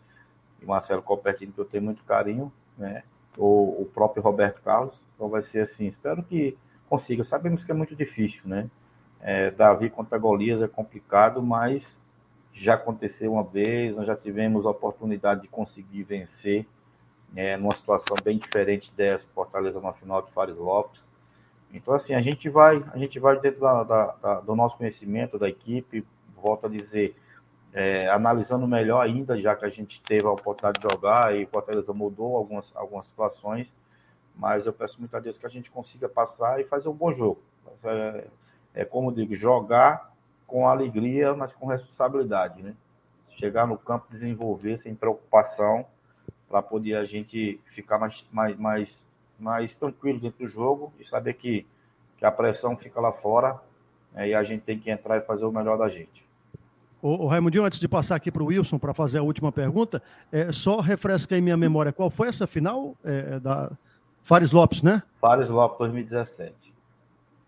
e 0.62 0.65
Marcelo 0.65 1.01
Copertino, 1.01 1.51
que 1.51 1.60
eu 1.60 1.65
tenho 1.65 1.84
muito 1.84 2.03
carinho, 2.03 2.51
né? 2.77 3.03
O, 3.38 3.81
o 3.81 3.86
próprio 3.93 4.23
Roberto 4.23 4.62
Carlos. 4.62 4.95
Então 5.15 5.29
vai 5.29 5.41
ser 5.41 5.62
assim, 5.62 5.86
espero 5.86 6.23
que 6.23 6.58
consiga. 6.89 7.23
Sabemos 7.23 7.65
que 7.65 7.71
é 7.71 7.75
muito 7.75 7.95
difícil, 7.95 8.43
né? 8.45 8.69
É, 9.21 9.51
Davi 9.51 9.89
contra 9.89 10.17
Golias 10.17 10.62
é 10.62 10.67
complicado, 10.67 11.41
mas 11.41 11.99
já 12.54 12.75
aconteceu 12.75 13.34
uma 13.34 13.43
vez, 13.43 13.95
nós 13.95 14.08
já 14.08 14.15
tivemos 14.15 14.65
a 14.65 14.69
oportunidade 14.69 15.41
de 15.41 15.47
conseguir 15.47 16.04
vencer 16.04 16.65
é, 17.36 17.58
numa 17.58 17.75
situação 17.75 18.15
bem 18.23 18.38
diferente 18.38 18.93
dessa, 18.95 19.25
Fortaleza 19.34 19.82
na 19.82 19.91
final 19.93 20.21
de 20.21 20.32
Fares 20.32 20.58
Lopes. 20.58 21.10
Então, 21.73 21.93
assim, 21.93 22.13
a 22.13 22.21
gente 22.21 22.49
vai, 22.49 22.84
a 22.93 22.97
gente 22.97 23.19
vai 23.19 23.38
dentro 23.39 23.60
da, 23.60 23.84
da, 23.84 24.06
da, 24.21 24.39
do 24.39 24.56
nosso 24.56 24.78
conhecimento 24.78 25.38
da 25.38 25.49
equipe, 25.49 26.06
volto 26.41 26.67
a 26.67 26.69
dizer, 26.69 27.15
é, 27.73 28.08
analisando 28.10 28.65
melhor 28.65 29.01
ainda, 29.01 29.38
já 29.39 29.54
que 29.54 29.65
a 29.65 29.69
gente 29.69 30.01
teve 30.01 30.25
a 30.25 30.32
oportunidade 30.32 30.80
de 30.80 30.89
jogar 30.89 31.36
e 31.36 31.45
Fortaleza 31.45 31.91
mudou 31.91 32.38
algumas, 32.38 32.71
algumas 32.73 33.08
situações, 33.08 33.73
mas 34.34 34.65
eu 34.65 34.71
peço 34.71 34.99
muito 34.99 35.15
a 35.17 35.19
Deus 35.19 35.38
que 35.38 35.45
a 35.45 35.49
gente 35.49 35.69
consiga 35.69 36.08
passar 36.08 36.62
e 36.62 36.63
fazer 36.63 36.88
um 36.88 36.93
bom 36.93 37.12
jogo. 37.12 37.41
É, 37.84 38.28
é 38.76 38.86
como 38.86 39.10
eu 39.10 39.16
digo, 39.16 39.34
jogar 39.34 40.14
com 40.46 40.68
alegria, 40.68 41.34
mas 41.34 41.54
com 41.54 41.68
responsabilidade, 41.68 42.62
né? 42.62 42.76
Chegar 43.38 43.66
no 43.66 43.78
campo, 43.78 44.06
desenvolver 44.10 44.78
sem 44.78 44.94
preocupação, 44.94 45.86
para 46.48 46.62
poder 46.62 46.96
a 46.96 47.06
gente 47.06 47.60
ficar 47.66 47.98
mais, 47.98 48.26
mais, 48.32 48.58
mais, 48.58 49.06
mais 49.40 49.76
tranquilo 49.76 50.20
dentro 50.20 50.40
do 50.40 50.48
jogo 50.48 50.94
e 51.00 51.06
saber 51.06 51.34
que, 51.34 51.66
que 52.18 52.26
a 52.26 52.32
pressão 52.32 52.78
fica 52.78 53.00
lá 53.02 53.12
fora 53.12 53.60
né, 54.14 54.30
e 54.30 54.34
a 54.34 54.44
gente 54.44 54.62
tem 54.62 54.80
que 54.80 54.90
entrar 54.90 55.18
e 55.18 55.22
fazer 55.22 55.46
o 55.46 55.52
melhor 55.52 55.78
da 55.78 55.90
gente. 55.90 56.26
O, 57.02 57.26
o 57.26 57.28
Raimundinho, 57.28 57.66
antes 57.66 57.80
de 57.80 57.88
passar 57.88 58.16
aqui 58.16 58.32
para 58.32 58.44
o 58.44 58.48
Wilson 58.48 58.78
para 58.78 58.94
fazer 58.94 59.20
a 59.20 59.24
última 59.24 59.52
pergunta, 59.52 60.02
é, 60.32 60.52
só 60.52 60.80
refresca 60.80 61.36
aí 61.36 61.42
minha 61.42 61.58
memória. 61.58 61.92
Qual 61.92 62.10
foi 62.10 62.28
essa 62.28 62.48
final 62.48 62.96
é, 63.04 63.40
da 63.40 63.72
Fares 64.22 64.52
Lopes, 64.52 64.82
né? 64.82 65.04
Fares 65.20 65.50
Lopes 65.50 65.78
2017. 65.80 66.75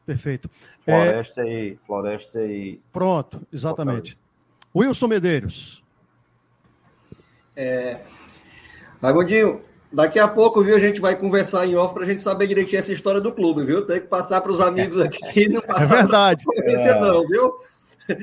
Perfeito. 0.07 0.49
Floresta 0.85 1.41
é... 1.41 1.49
e 1.49 1.79
Floresta 1.85 2.41
e. 2.41 2.79
Pronto, 2.93 3.45
exatamente. 3.51 4.17
Wilson 4.73 5.07
Medeiros. 5.07 5.83
É, 7.53 7.99
Raimundinho, 9.01 9.61
daqui 9.91 10.17
a 10.17 10.27
pouco, 10.29 10.63
viu, 10.63 10.77
a 10.77 10.79
gente 10.79 11.01
vai 11.01 11.15
conversar 11.17 11.65
em 11.65 11.75
off 11.75 11.93
para 11.93 12.03
a 12.03 12.05
gente 12.05 12.21
saber 12.21 12.47
direitinho 12.47 12.79
essa 12.79 12.93
história 12.93 13.19
do 13.19 13.33
clube, 13.33 13.65
viu? 13.65 13.85
Tem 13.85 13.99
que 13.99 14.07
passar 14.07 14.39
para 14.39 14.51
os 14.51 14.61
amigos 14.61 15.01
aqui 15.01 15.19
e 15.35 15.49
não 15.51 15.61
passar 15.61 15.95
é 15.95 16.01
verdade. 16.03 16.45
É. 16.55 16.99
não, 17.01 17.27
viu? 17.27 17.53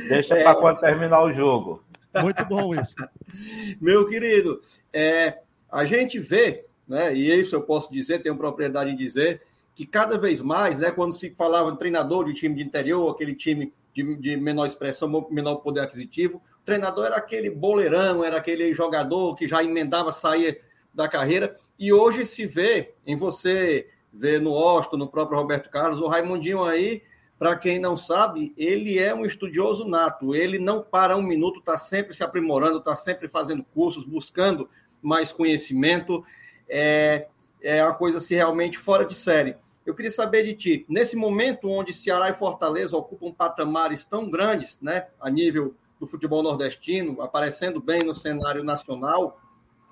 Deixa 0.09 0.39
é. 0.39 0.43
para 0.43 0.55
quando 0.55 0.81
terminar 0.81 1.23
o 1.23 1.33
jogo. 1.33 1.85
Muito 2.23 2.45
bom 2.47 2.75
isso. 2.75 2.95
Meu 3.79 4.09
querido, 4.09 4.59
é, 4.91 5.39
a 5.71 5.85
gente 5.85 6.19
vê, 6.19 6.65
né, 6.89 7.15
e 7.15 7.31
isso 7.39 7.55
eu 7.55 7.61
posso 7.61 7.93
dizer, 7.93 8.23
tenho 8.23 8.39
propriedade 8.39 8.91
em 8.91 8.97
dizer, 8.97 9.43
que 9.75 9.87
cada 9.87 10.17
vez 10.17 10.41
mais, 10.41 10.79
né, 10.79 10.91
quando 10.91 11.13
se 11.13 11.31
falava 11.31 11.73
de 11.73 11.79
treinador 11.79 12.25
de 12.27 12.35
time 12.35 12.55
de 12.55 12.63
interior, 12.63 13.11
aquele 13.11 13.35
time 13.35 13.73
de, 13.93 14.17
de 14.17 14.37
menor 14.37 14.67
expressão, 14.67 15.27
menor 15.31 15.57
poder 15.57 15.81
aquisitivo, 15.81 16.41
o 16.61 16.65
treinador 16.65 17.07
era 17.07 17.17
aquele 17.17 17.51
boleirão, 17.51 18.25
era 18.25 18.39
aquele 18.39 18.73
jogador 18.73 19.35
que 19.37 19.47
já 19.47 19.63
emendava, 19.63 20.13
saía 20.13 20.59
da 20.95 21.09
carreira. 21.09 21.57
E 21.79 21.93
hoje 21.93 22.25
se 22.25 22.47
vê 22.47 22.95
em 23.07 23.17
você, 23.17 23.89
vê 24.13 24.39
no 24.39 24.55
Austin, 24.55 24.97
no 24.97 25.09
próprio 25.09 25.39
Roberto 25.39 25.69
Carlos, 25.71 26.01
o 26.01 26.07
Raimundinho 26.07 26.65
aí, 26.65 27.03
para 27.39 27.57
quem 27.57 27.79
não 27.79 27.97
sabe, 27.97 28.55
ele 28.57 28.99
é 28.99 29.15
um 29.15 29.27
estudioso 29.27 29.85
nato. 29.85 30.35
Ele 30.35 30.59
não 30.59 30.83
para 30.83 31.17
um 31.17 31.23
minuto, 31.23 31.59
está 31.59 31.77
sempre 31.77 32.15
se 32.15 32.23
aprimorando, 32.23 32.79
está 32.79 32.97
sempre 32.97 33.29
fazendo 33.29 33.65
cursos, 33.75 34.05
buscando 34.05 34.69
mais 35.03 35.33
conhecimento. 35.33 36.25
É, 36.69 37.27
é 37.61 37.85
uma 37.85 37.95
coisa 37.95 38.19
assim, 38.19 38.37
realmente 38.37 38.79
fora 38.79 39.05
de 39.05 39.15
série. 39.15 39.57
Eu 39.85 39.95
queria 39.95 40.11
saber 40.11 40.45
de 40.45 40.55
ti, 40.55 40.87
nesse 40.89 41.15
momento 41.15 41.69
onde 41.69 41.93
Ceará 41.93 42.31
e 42.31 42.35
Fortaleza 42.35 42.97
ocupam 42.97 43.33
patamares 43.33 44.05
tão 44.05 44.31
grandes, 44.31 44.81
né, 44.81 45.09
a 45.21 45.29
nível 45.29 45.75
do 46.01 46.07
futebol 46.07 46.43
nordestino, 46.43 47.21
aparecendo 47.21 47.81
bem 47.81 48.03
no 48.03 48.15
cenário 48.15 48.65
nacional. 48.65 49.41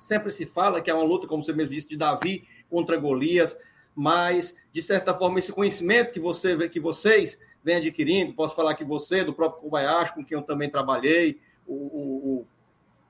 Sempre 0.00 0.30
se 0.30 0.46
fala 0.46 0.80
que 0.80 0.90
é 0.90 0.94
uma 0.94 1.04
luta, 1.04 1.26
como 1.26 1.44
você 1.44 1.52
mesmo 1.52 1.74
disse, 1.74 1.88
de 1.88 1.96
Davi 1.96 2.44
contra 2.70 2.96
Golias, 2.96 3.58
mas, 3.94 4.56
de 4.72 4.80
certa 4.80 5.14
forma, 5.14 5.38
esse 5.38 5.52
conhecimento 5.52 6.12
que, 6.12 6.20
você, 6.20 6.68
que 6.68 6.80
vocês 6.80 7.38
vêm 7.62 7.76
adquirindo, 7.76 8.32
posso 8.32 8.56
falar 8.56 8.74
que 8.74 8.84
você, 8.84 9.22
do 9.22 9.34
próprio 9.34 9.62
Kobayashi, 9.62 10.14
com 10.14 10.24
quem 10.24 10.36
eu 10.36 10.42
também 10.42 10.70
trabalhei, 10.70 11.38
o, 11.66 11.74
o, 11.74 12.46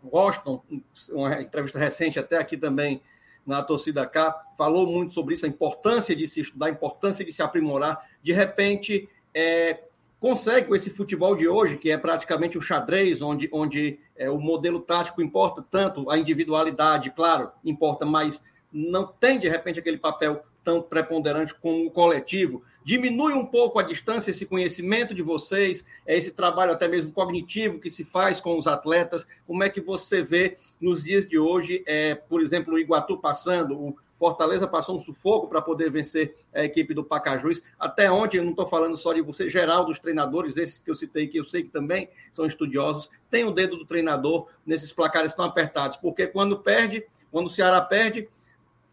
o 0.03 0.17
Washington, 0.17 0.63
uma 1.11 1.41
entrevista 1.41 1.79
recente 1.79 2.19
até 2.19 2.37
aqui 2.37 2.57
também 2.57 3.01
na 3.47 3.63
torcida 3.63 4.07
K, 4.07 4.35
falou 4.57 4.87
muito 4.87 5.15
sobre 5.15 5.35
isso, 5.35 5.45
a 5.45 5.49
importância 5.49 6.15
de 6.15 6.27
se 6.27 6.41
estudar, 6.41 6.67
a 6.67 6.71
importância 6.71 7.25
de 7.25 7.33
se 7.33 7.43
aprimorar. 7.43 8.09
De 8.23 8.33
repente, 8.33 9.09
é, 9.35 9.85
consegue 10.21 10.69
com 10.69 10.75
esse 10.77 10.89
futebol 10.89 11.35
de 11.35 11.49
hoje, 11.49 11.77
que 11.77 11.91
é 11.91 11.99
praticamente 11.99 12.57
o 12.57 12.63
xadrez, 12.63 13.21
onde, 13.21 13.49
onde 13.53 13.99
é, 14.17 14.31
o 14.31 14.39
modelo 14.39 14.81
tático 14.81 15.21
importa 15.21 15.65
tanto, 15.69 16.09
a 16.11 16.17
individualidade, 16.17 17.11
claro, 17.11 17.51
importa, 17.65 18.07
mas 18.07 18.43
não 18.73 19.07
tem, 19.07 19.39
de 19.39 19.49
repente, 19.49 19.81
aquele 19.81 19.99
papel 19.99 20.45
tão 20.63 20.81
preponderante 20.81 21.55
como 21.55 21.87
o 21.87 21.91
coletivo. 21.91 22.63
Diminui 22.85 23.33
um 23.33 23.47
pouco 23.47 23.79
a 23.79 23.83
distância, 23.83 24.31
esse 24.31 24.45
conhecimento 24.45 25.15
de 25.15 25.23
vocês, 25.23 25.87
é 26.07 26.17
esse 26.17 26.33
trabalho 26.33 26.73
até 26.73 26.89
mesmo 26.89 27.13
cognitivo 27.13 27.79
que 27.79 27.91
se 27.91 28.05
faz 28.05 28.41
com 28.41 28.59
os 28.59 28.67
atletas. 28.67 29.27
Como 29.47 29.63
é 29.63 29.71
que 29.71 29.81
você 29.81 30.23
vê 30.23 30.57
nos 30.81 31.05
dias 31.05 31.29
de 31.29 31.39
hoje, 31.39 31.83
é, 31.87 32.15
por 32.15 32.41
exemplo, 32.41 32.75
o 32.75 32.79
Iguatu 32.79 33.19
passando, 33.19 33.79
o 33.79 33.97
Fortaleza 34.19 34.69
passou 34.69 34.97
um 34.97 35.01
sufoco 35.01 35.49
para 35.49 35.61
poder 35.61 35.91
vencer 35.91 36.37
a 36.55 36.65
equipe 36.65 36.95
do 36.95 37.03
Pacajus. 37.03 37.63
Até 37.79 38.11
ontem, 38.11 38.39
eu 38.39 38.45
não 38.45 38.51
estou 38.51 38.69
falando 38.69 38.97
só 38.97 39.13
de 39.13 39.21
você, 39.21 39.49
geral 39.49 39.85
dos 39.85 39.99
treinadores, 39.99 40.57
esses 40.57 40.81
que 40.81 40.91
eu 40.91 40.95
citei, 40.95 41.27
que 41.27 41.39
eu 41.39 41.45
sei 41.45 41.65
que 41.65 41.71
também 41.71 42.09
são 42.33 42.47
estudiosos, 42.47 43.11
tem 43.29 43.45
o 43.45 43.51
dedo 43.51 43.77
do 43.77 43.85
treinador 43.85 44.47
nesses 44.65 44.93
placares 44.93 45.35
tão 45.35 45.45
apertados, 45.45 45.97
porque 45.97 46.27
quando 46.27 46.59
perde, 46.59 47.05
quando 47.33 47.47
o 47.47 47.51
Ceará 47.51 47.81
perde, 47.81 48.29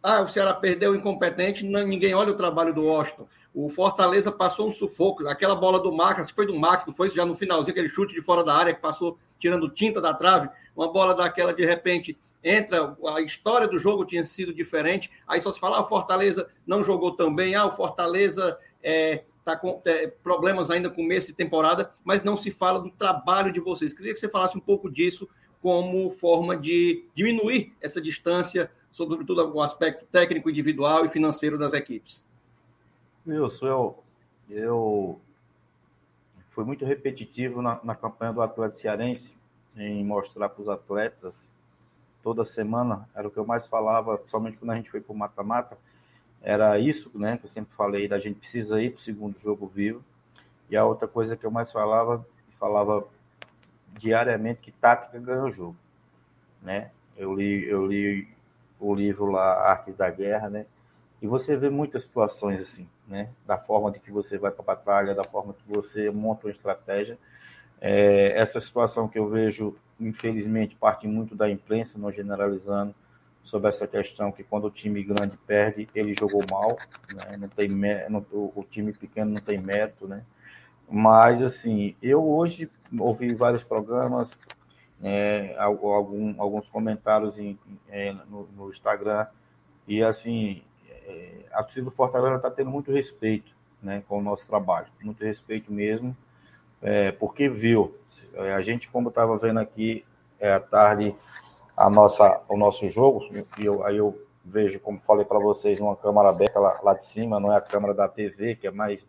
ah, 0.02 0.22
o 0.22 0.28
Ceará 0.28 0.54
perdeu 0.54 0.96
incompetente, 0.96 1.66
não, 1.66 1.86
ninguém 1.86 2.16
olha 2.16 2.32
o 2.32 2.38
trabalho 2.38 2.74
do 2.74 2.86
Washington. 2.86 3.28
O 3.54 3.68
Fortaleza 3.68 4.32
passou 4.32 4.68
um 4.68 4.72
sufoco, 4.72 5.28
aquela 5.28 5.56
bola 5.56 5.80
do 5.80 5.92
Max, 5.92 6.30
foi 6.30 6.46
do 6.46 6.58
Max, 6.58 6.86
não 6.86 6.94
foi 6.94 7.10
já 7.10 7.26
no 7.26 7.36
finalzinho, 7.36 7.72
aquele 7.72 7.90
chute 7.90 8.14
de 8.14 8.22
fora 8.22 8.44
da 8.44 8.54
área 8.54 8.74
que 8.74 8.82
passou 8.82 9.18
tirando 9.40 9.70
tinta 9.70 10.00
da 10.00 10.14
trave, 10.14 10.50
uma 10.76 10.92
bola 10.92 11.16
daquela 11.16 11.54
de 11.54 11.66
repente 11.66 12.18
entra, 12.44 12.96
a 13.16 13.22
história 13.22 13.68
do 13.68 13.80
jogo 13.80 14.06
tinha 14.06 14.24
sido 14.24 14.54
diferente, 14.54 15.10
aí 15.28 15.42
só 15.42 15.52
se 15.52 15.60
fala, 15.60 15.78
ah, 15.78 15.82
o 15.82 15.88
Fortaleza 15.88 16.48
não 16.66 16.84
jogou 16.84 17.16
tão 17.16 17.34
bem, 17.34 17.56
ah, 17.56 17.66
o 17.66 17.72
Fortaleza 17.72 18.58
é, 18.84 19.24
tá 19.44 19.56
com 19.56 19.82
é, 19.86 20.08
problemas 20.08 20.70
ainda 20.70 20.90
com 20.90 20.98
começo 20.98 21.28
de 21.28 21.34
temporada, 21.34 21.92
mas 22.04 22.24
não 22.24 22.38
se 22.38 22.52
fala 22.52 22.80
do 22.80 22.92
trabalho 22.92 23.52
de 23.52 23.60
vocês. 23.60 23.94
Queria 23.94 24.14
que 24.14 24.20
você 24.20 24.30
falasse 24.30 24.58
um 24.58 24.62
pouco 24.62 24.90
disso 24.90 25.28
como 25.62 26.10
forma 26.12 26.56
de 26.56 27.06
diminuir 27.14 27.74
essa 27.82 28.00
distância, 28.00 28.72
sobretudo 28.92 29.54
o 29.54 29.62
aspecto 29.62 30.06
técnico, 30.06 30.50
individual 30.50 31.06
e 31.06 31.10
financeiro 31.10 31.58
das 31.58 31.74
equipes. 31.74 32.29
Wilson, 33.28 33.68
eu, 33.68 34.04
eu 34.50 35.22
fui 36.52 36.64
muito 36.64 36.86
repetitivo 36.86 37.62
na, 37.62 37.80
na 37.84 37.96
campanha 37.96 38.34
do 38.34 38.42
Atlético 38.42 38.82
Cearense 38.82 39.36
em 39.76 40.04
mostrar 40.04 40.50
para 40.50 40.62
os 40.62 40.70
atletas 40.70 41.52
toda 42.22 42.44
semana, 42.44 43.08
era 43.16 43.28
o 43.28 43.32
que 43.32 43.38
eu 43.38 43.46
mais 43.46 43.66
falava, 43.66 44.22
somente 44.28 44.58
quando 44.58 44.72
a 44.72 44.76
gente 44.76 44.92
foi 44.92 45.00
para 45.00 45.14
o 45.14 45.18
mata-mata, 45.18 45.78
era 46.42 46.78
isso, 46.80 47.12
né, 47.16 47.38
que 47.38 47.46
eu 47.46 47.50
sempre 47.50 47.74
falei, 47.76 48.08
da 48.08 48.20
gente 48.20 48.40
precisa 48.40 48.82
ir 48.82 48.92
para 48.92 49.00
o 49.00 49.04
segundo 49.04 49.38
jogo 49.38 49.68
vivo. 49.68 50.04
E 50.70 50.78
a 50.78 50.86
outra 50.86 51.08
coisa 51.08 51.36
que 51.36 51.46
eu 51.46 51.52
mais 51.52 51.72
falava, 51.72 52.26
falava 52.60 53.06
diariamente, 53.98 54.62
que 54.62 54.72
tática 54.72 55.20
ganha 55.20 55.44
o 55.44 55.52
jogo, 55.52 55.76
né? 56.62 56.92
Eu 57.18 57.34
li, 57.34 57.68
eu 57.68 57.86
li 57.86 58.28
o 58.80 58.94
livro 58.94 59.26
lá, 59.32 59.70
Artes 59.70 59.96
da 59.96 60.10
Guerra, 60.10 60.50
né? 60.50 60.66
E 61.22 61.28
você 61.28 61.58
vê 61.58 61.70
muitas 61.70 62.04
situações 62.04 62.62
assim, 62.62 62.88
né? 63.08 63.30
Da 63.46 63.58
forma 63.58 63.92
de 63.92 64.00
que 64.00 64.12
você 64.12 64.38
vai 64.38 64.52
para 64.52 64.62
a 64.62 64.76
batalha, 64.76 65.16
da 65.16 65.24
forma 65.24 65.54
que 65.54 65.68
você 65.68 66.10
monta 66.10 66.48
uma 66.48 66.52
estratégia. 66.52 67.18
É, 67.82 68.40
essa 68.40 68.60
situação 68.60 69.08
que 69.08 69.20
eu 69.20 69.28
vejo, 69.28 69.76
infelizmente, 70.00 70.76
parte 70.76 71.08
muito 71.08 71.36
da 71.36 71.50
imprensa, 71.50 71.98
não 71.98 72.12
generalizando, 72.12 72.94
sobre 73.44 73.70
essa 73.70 73.88
questão 73.88 74.32
que 74.32 74.44
quando 74.44 74.66
o 74.66 74.72
time 74.72 75.04
grande 75.04 75.38
perde, 75.48 75.90
ele 75.96 76.14
jogou 76.14 76.44
mal, 76.52 76.78
né? 77.14 77.38
não 77.38 77.48
tem 77.48 77.68
não, 77.68 78.26
o 78.32 78.64
time 78.70 78.94
pequeno 78.94 79.32
não 79.32 79.42
tem 79.42 79.58
mérito, 79.58 80.08
né? 80.08 80.24
Mas 80.90 81.42
assim, 81.42 81.96
eu 82.02 82.24
hoje 82.28 82.70
ouvi 83.00 83.34
vários 83.34 83.64
programas, 83.64 84.38
é, 85.02 85.56
algum, 85.58 86.40
alguns 86.42 86.70
comentários 86.70 87.40
em, 87.40 87.58
é, 87.88 88.14
no, 88.30 88.48
no, 88.56 88.70
Instagram 88.70 89.28
e 89.88 90.04
assim 90.04 90.62
é, 91.10 91.46
a 91.52 91.64
torcida 91.64 91.86
do 91.86 91.92
Fortaleza 91.92 92.36
está 92.36 92.52
tendo 92.52 92.70
muito 92.70 92.92
respeito, 92.92 93.52
né, 93.82 94.04
com 94.08 94.20
o 94.20 94.22
nosso 94.22 94.46
trabalho, 94.46 94.88
muito 95.02 95.24
respeito 95.24 95.72
mesmo, 95.72 96.16
é, 96.82 97.12
porque 97.12 97.50
viu 97.50 97.96
a 98.56 98.62
gente 98.62 98.90
como 98.90 99.10
estava 99.10 99.38
vendo 99.38 99.60
aqui 99.60 100.06
é, 100.40 100.54
à 100.54 100.60
tarde 100.60 101.16
a 101.76 101.90
nossa, 101.90 102.42
o 102.48 102.58
nosso 102.58 102.88
jogo, 102.90 103.26
e 103.58 103.66
eu, 103.66 103.84
aí 103.86 103.98
eu 103.98 104.22
vejo, 104.44 104.80
como 104.80 105.00
falei 105.00 105.26
para 105.26 105.40
vocês, 105.40 105.80
uma 105.80 105.96
câmera 105.96 106.30
aberta 106.30 106.60
lá, 106.60 106.80
lá, 106.82 106.94
de 106.94 107.06
cima, 107.06 107.40
não 107.40 107.52
é 107.52 107.58
a 107.58 107.62
câmera 107.62 107.94
da 107.94 108.08
TV, 108.08 108.56
que 108.56 108.68
é 108.68 108.72
mais, 108.72 109.06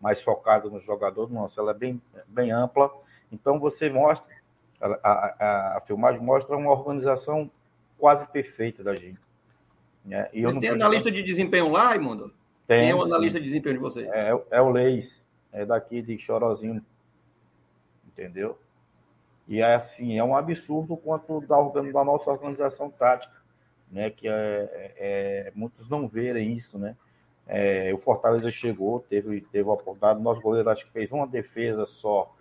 mais 0.00 0.20
focada 0.20 0.68
no 0.68 0.80
jogador, 0.80 1.30
nossa, 1.30 1.60
ela 1.60 1.70
é 1.70 1.74
bem, 1.74 2.02
bem 2.26 2.50
ampla. 2.50 2.90
Então 3.30 3.60
você 3.60 3.88
mostra, 3.88 4.28
a, 4.80 4.88
a, 5.04 5.78
a 5.78 5.80
filmagem 5.82 6.20
mostra 6.20 6.56
uma 6.56 6.72
organização 6.72 7.50
quase 7.96 8.26
perfeita 8.26 8.82
da 8.82 8.94
gente. 8.96 9.20
Né? 10.04 10.28
E 10.32 10.42
vocês 10.42 10.56
têm 10.58 10.70
analista 10.70 11.10
de 11.10 11.22
desempenho 11.22 11.70
lá, 11.70 11.94
Imundo? 11.94 12.32
Tem, 12.66 12.90
é 12.90 12.94
o 12.94 13.02
analista 13.02 13.38
de 13.38 13.46
desempenho 13.46 13.76
de 13.76 13.80
vocês? 13.80 14.08
É, 14.08 14.30
é 14.50 14.60
o 14.60 14.70
Leis, 14.70 15.28
é 15.52 15.66
daqui 15.66 16.00
de 16.00 16.18
Chorozinho, 16.18 16.84
entendeu? 18.06 18.58
E 19.48 19.60
é 19.60 19.74
assim, 19.74 20.16
é 20.16 20.22
um 20.22 20.36
absurdo 20.36 20.96
quanto 20.96 21.40
da, 21.40 21.60
da 21.60 22.04
nossa 22.04 22.30
organização 22.30 22.88
tática, 22.88 23.34
né? 23.90 24.08
Que 24.08 24.28
é, 24.28 24.32
é, 24.32 24.94
é, 24.96 25.52
muitos 25.54 25.88
não 25.88 26.06
verem 26.06 26.52
isso, 26.52 26.78
né? 26.78 26.96
É, 27.46 27.92
o 27.92 27.98
Fortaleza 27.98 28.48
chegou, 28.48 29.00
teve, 29.00 29.40
teve 29.40 29.68
a 29.68 29.72
oportunidade, 29.72 30.22
nosso 30.22 30.40
goleiro 30.40 30.70
acho 30.70 30.86
que 30.86 30.92
fez 30.92 31.10
uma 31.10 31.26
defesa 31.26 31.84
só, 31.84 32.32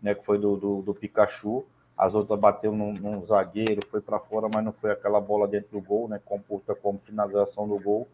né? 0.00 0.14
Que 0.14 0.24
foi 0.24 0.38
do, 0.38 0.56
do, 0.56 0.80
do 0.80 0.94
Pikachu, 0.94 1.66
as 1.96 2.14
outras 2.14 2.38
bateu 2.38 2.72
num, 2.72 2.92
num 2.92 3.22
zagueiro, 3.22 3.80
foi 3.86 4.00
para 4.00 4.18
fora, 4.18 4.48
mas 4.52 4.64
não 4.64 4.72
foi 4.72 4.92
aquela 4.92 5.20
bola 5.20 5.48
dentro 5.48 5.70
do 5.72 5.80
gol, 5.80 6.08
né? 6.08 6.20
Computa 6.24 6.74
como 6.74 6.98
finalização 6.98 7.66
do 7.66 7.78
gol, 7.78 8.06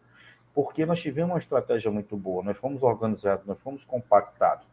porque 0.53 0.85
nós 0.85 1.01
tivemos 1.01 1.31
uma 1.31 1.39
estratégia 1.39 1.91
muito 1.91 2.15
boa, 2.15 2.43
nós 2.43 2.57
fomos 2.57 2.83
organizados, 2.83 3.45
nós 3.45 3.59
fomos 3.59 3.83
compactados. 3.83 4.65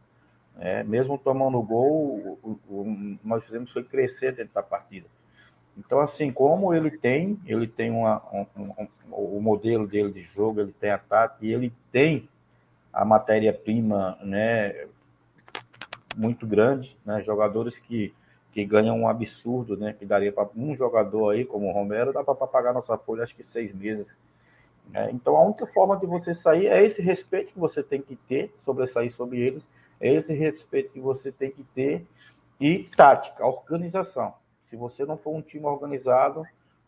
É, 0.59 0.83
mesmo 0.83 1.17
tomando 1.17 1.61
gol, 1.61 2.37
o, 2.43 2.59
o, 2.69 3.17
nós 3.23 3.43
fizemos 3.43 3.71
foi 3.71 3.83
crescer 3.83 4.33
dentro 4.33 4.53
da 4.53 4.61
partida. 4.61 5.07
Então, 5.77 5.99
assim, 5.99 6.31
como 6.31 6.73
ele 6.73 6.91
tem, 6.91 7.39
ele 7.45 7.67
tem 7.67 7.89
uma, 7.89 8.21
um, 8.31 8.45
um, 8.57 8.71
um, 8.77 8.87
o 9.37 9.41
modelo 9.41 9.87
dele 9.87 10.11
de 10.11 10.21
jogo, 10.21 10.59
ele 10.59 10.73
tem 10.73 10.91
ataque, 10.91 11.47
e 11.47 11.53
ele 11.53 11.73
tem 11.91 12.29
a 12.91 13.05
matéria-prima 13.05 14.17
né, 14.21 14.85
muito 16.15 16.45
grande, 16.45 16.97
né, 17.05 17.23
jogadores 17.23 17.79
que, 17.79 18.13
que 18.51 18.65
ganham 18.65 18.97
um 18.99 19.07
absurdo, 19.07 19.77
né, 19.77 19.93
que 19.93 20.05
daria 20.05 20.31
para 20.31 20.49
um 20.55 20.75
jogador 20.75 21.31
aí, 21.31 21.45
como 21.45 21.69
o 21.69 21.71
Romero, 21.71 22.11
dá 22.11 22.23
para 22.23 22.35
pagar 22.35 22.73
nossa 22.73 22.97
folha 22.97 23.23
acho 23.23 23.35
que 23.35 23.43
seis 23.43 23.73
meses. 23.73 24.17
Né? 24.89 25.09
Então, 25.11 25.37
a 25.37 25.45
única 25.45 25.65
forma 25.65 25.97
de 25.97 26.05
você 26.05 26.33
sair 26.33 26.67
é 26.67 26.83
esse 26.83 27.01
respeito 27.01 27.53
que 27.53 27.59
você 27.59 27.81
tem 27.81 28.01
que 28.01 28.15
ter, 28.15 28.53
sobressair 28.59 29.11
sobre 29.11 29.39
eles, 29.39 29.67
é 29.99 30.13
esse 30.13 30.33
respeito 30.33 30.91
que 30.91 30.99
você 30.99 31.31
tem 31.31 31.51
que 31.51 31.63
ter 31.63 32.05
e 32.59 32.83
tática, 32.95 33.45
organização. 33.45 34.33
Se 34.63 34.75
você 34.75 35.05
não 35.05 35.17
for 35.17 35.33
um 35.33 35.41
time 35.41 35.65
organizado, 35.65 36.43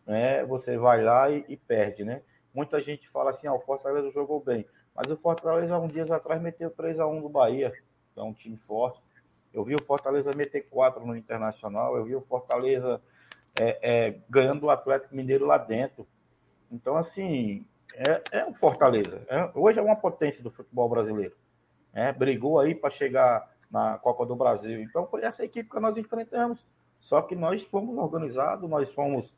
né, 0.06 0.44
você 0.44 0.78
vai 0.78 1.04
lá 1.04 1.30
e, 1.30 1.46
e 1.48 1.56
perde, 1.56 2.04
né? 2.04 2.22
Muita 2.54 2.80
gente 2.82 3.10
fala 3.10 3.32
assim, 3.32 3.48
ah, 3.48 3.54
o 3.54 3.60
Fortaleza 3.60 4.12
jogou 4.12 4.40
bem, 4.40 4.66
mas 4.96 5.10
o 5.10 5.18
Fortaleza, 5.18 5.78
um 5.80 5.88
dias 5.88 6.12
atrás, 6.12 6.42
meteu 6.42 6.70
3 6.70 7.00
a 7.00 7.08
1 7.08 7.22
no 7.22 7.30
Bahia, 7.30 7.72
que 8.14 8.20
é 8.20 8.24
um 8.24 8.34
time 8.34 8.58
forte. 8.58 9.02
Eu 9.54 9.64
vi 9.64 9.76
o 9.76 9.84
Fortaleza 9.84 10.34
meter 10.34 10.68
4 10.70 11.06
no 11.06 11.16
Internacional, 11.16 11.96
eu 11.96 12.04
vi 12.06 12.16
o 12.16 12.22
Fortaleza 12.22 13.02
é, 13.60 13.80
é, 13.82 14.20
ganhando 14.30 14.64
o 14.64 14.70
Atlético 14.70 15.16
Mineiro 15.16 15.46
lá 15.46 15.58
dentro. 15.58 16.08
Então, 16.72 16.96
assim, 16.98 17.66
é, 17.94 18.40
é 18.40 18.46
um 18.46 18.54
Fortaleza. 18.54 19.22
É, 19.28 19.52
hoje 19.54 19.80
é 19.80 19.82
uma 19.82 19.96
potência 19.96 20.44
do 20.44 20.50
futebol 20.50 20.90
brasileiro 20.90 21.36
né? 21.94 22.12
brigou 22.12 22.60
aí 22.60 22.74
para 22.74 22.90
chegar 22.90 23.54
na 23.70 23.98
Copa 24.00 24.26
do 24.26 24.36
Brasil. 24.36 24.82
Então 24.82 25.06
foi 25.06 25.24
essa 25.24 25.46
equipe 25.46 25.70
que 25.70 25.80
nós 25.80 25.98
enfrentamos. 25.98 26.66
Só 27.00 27.22
que 27.22 27.36
nós 27.36 27.64
fomos 27.64 27.98
organizados, 27.98 28.70
nós 28.70 28.90
fomos 28.90 29.34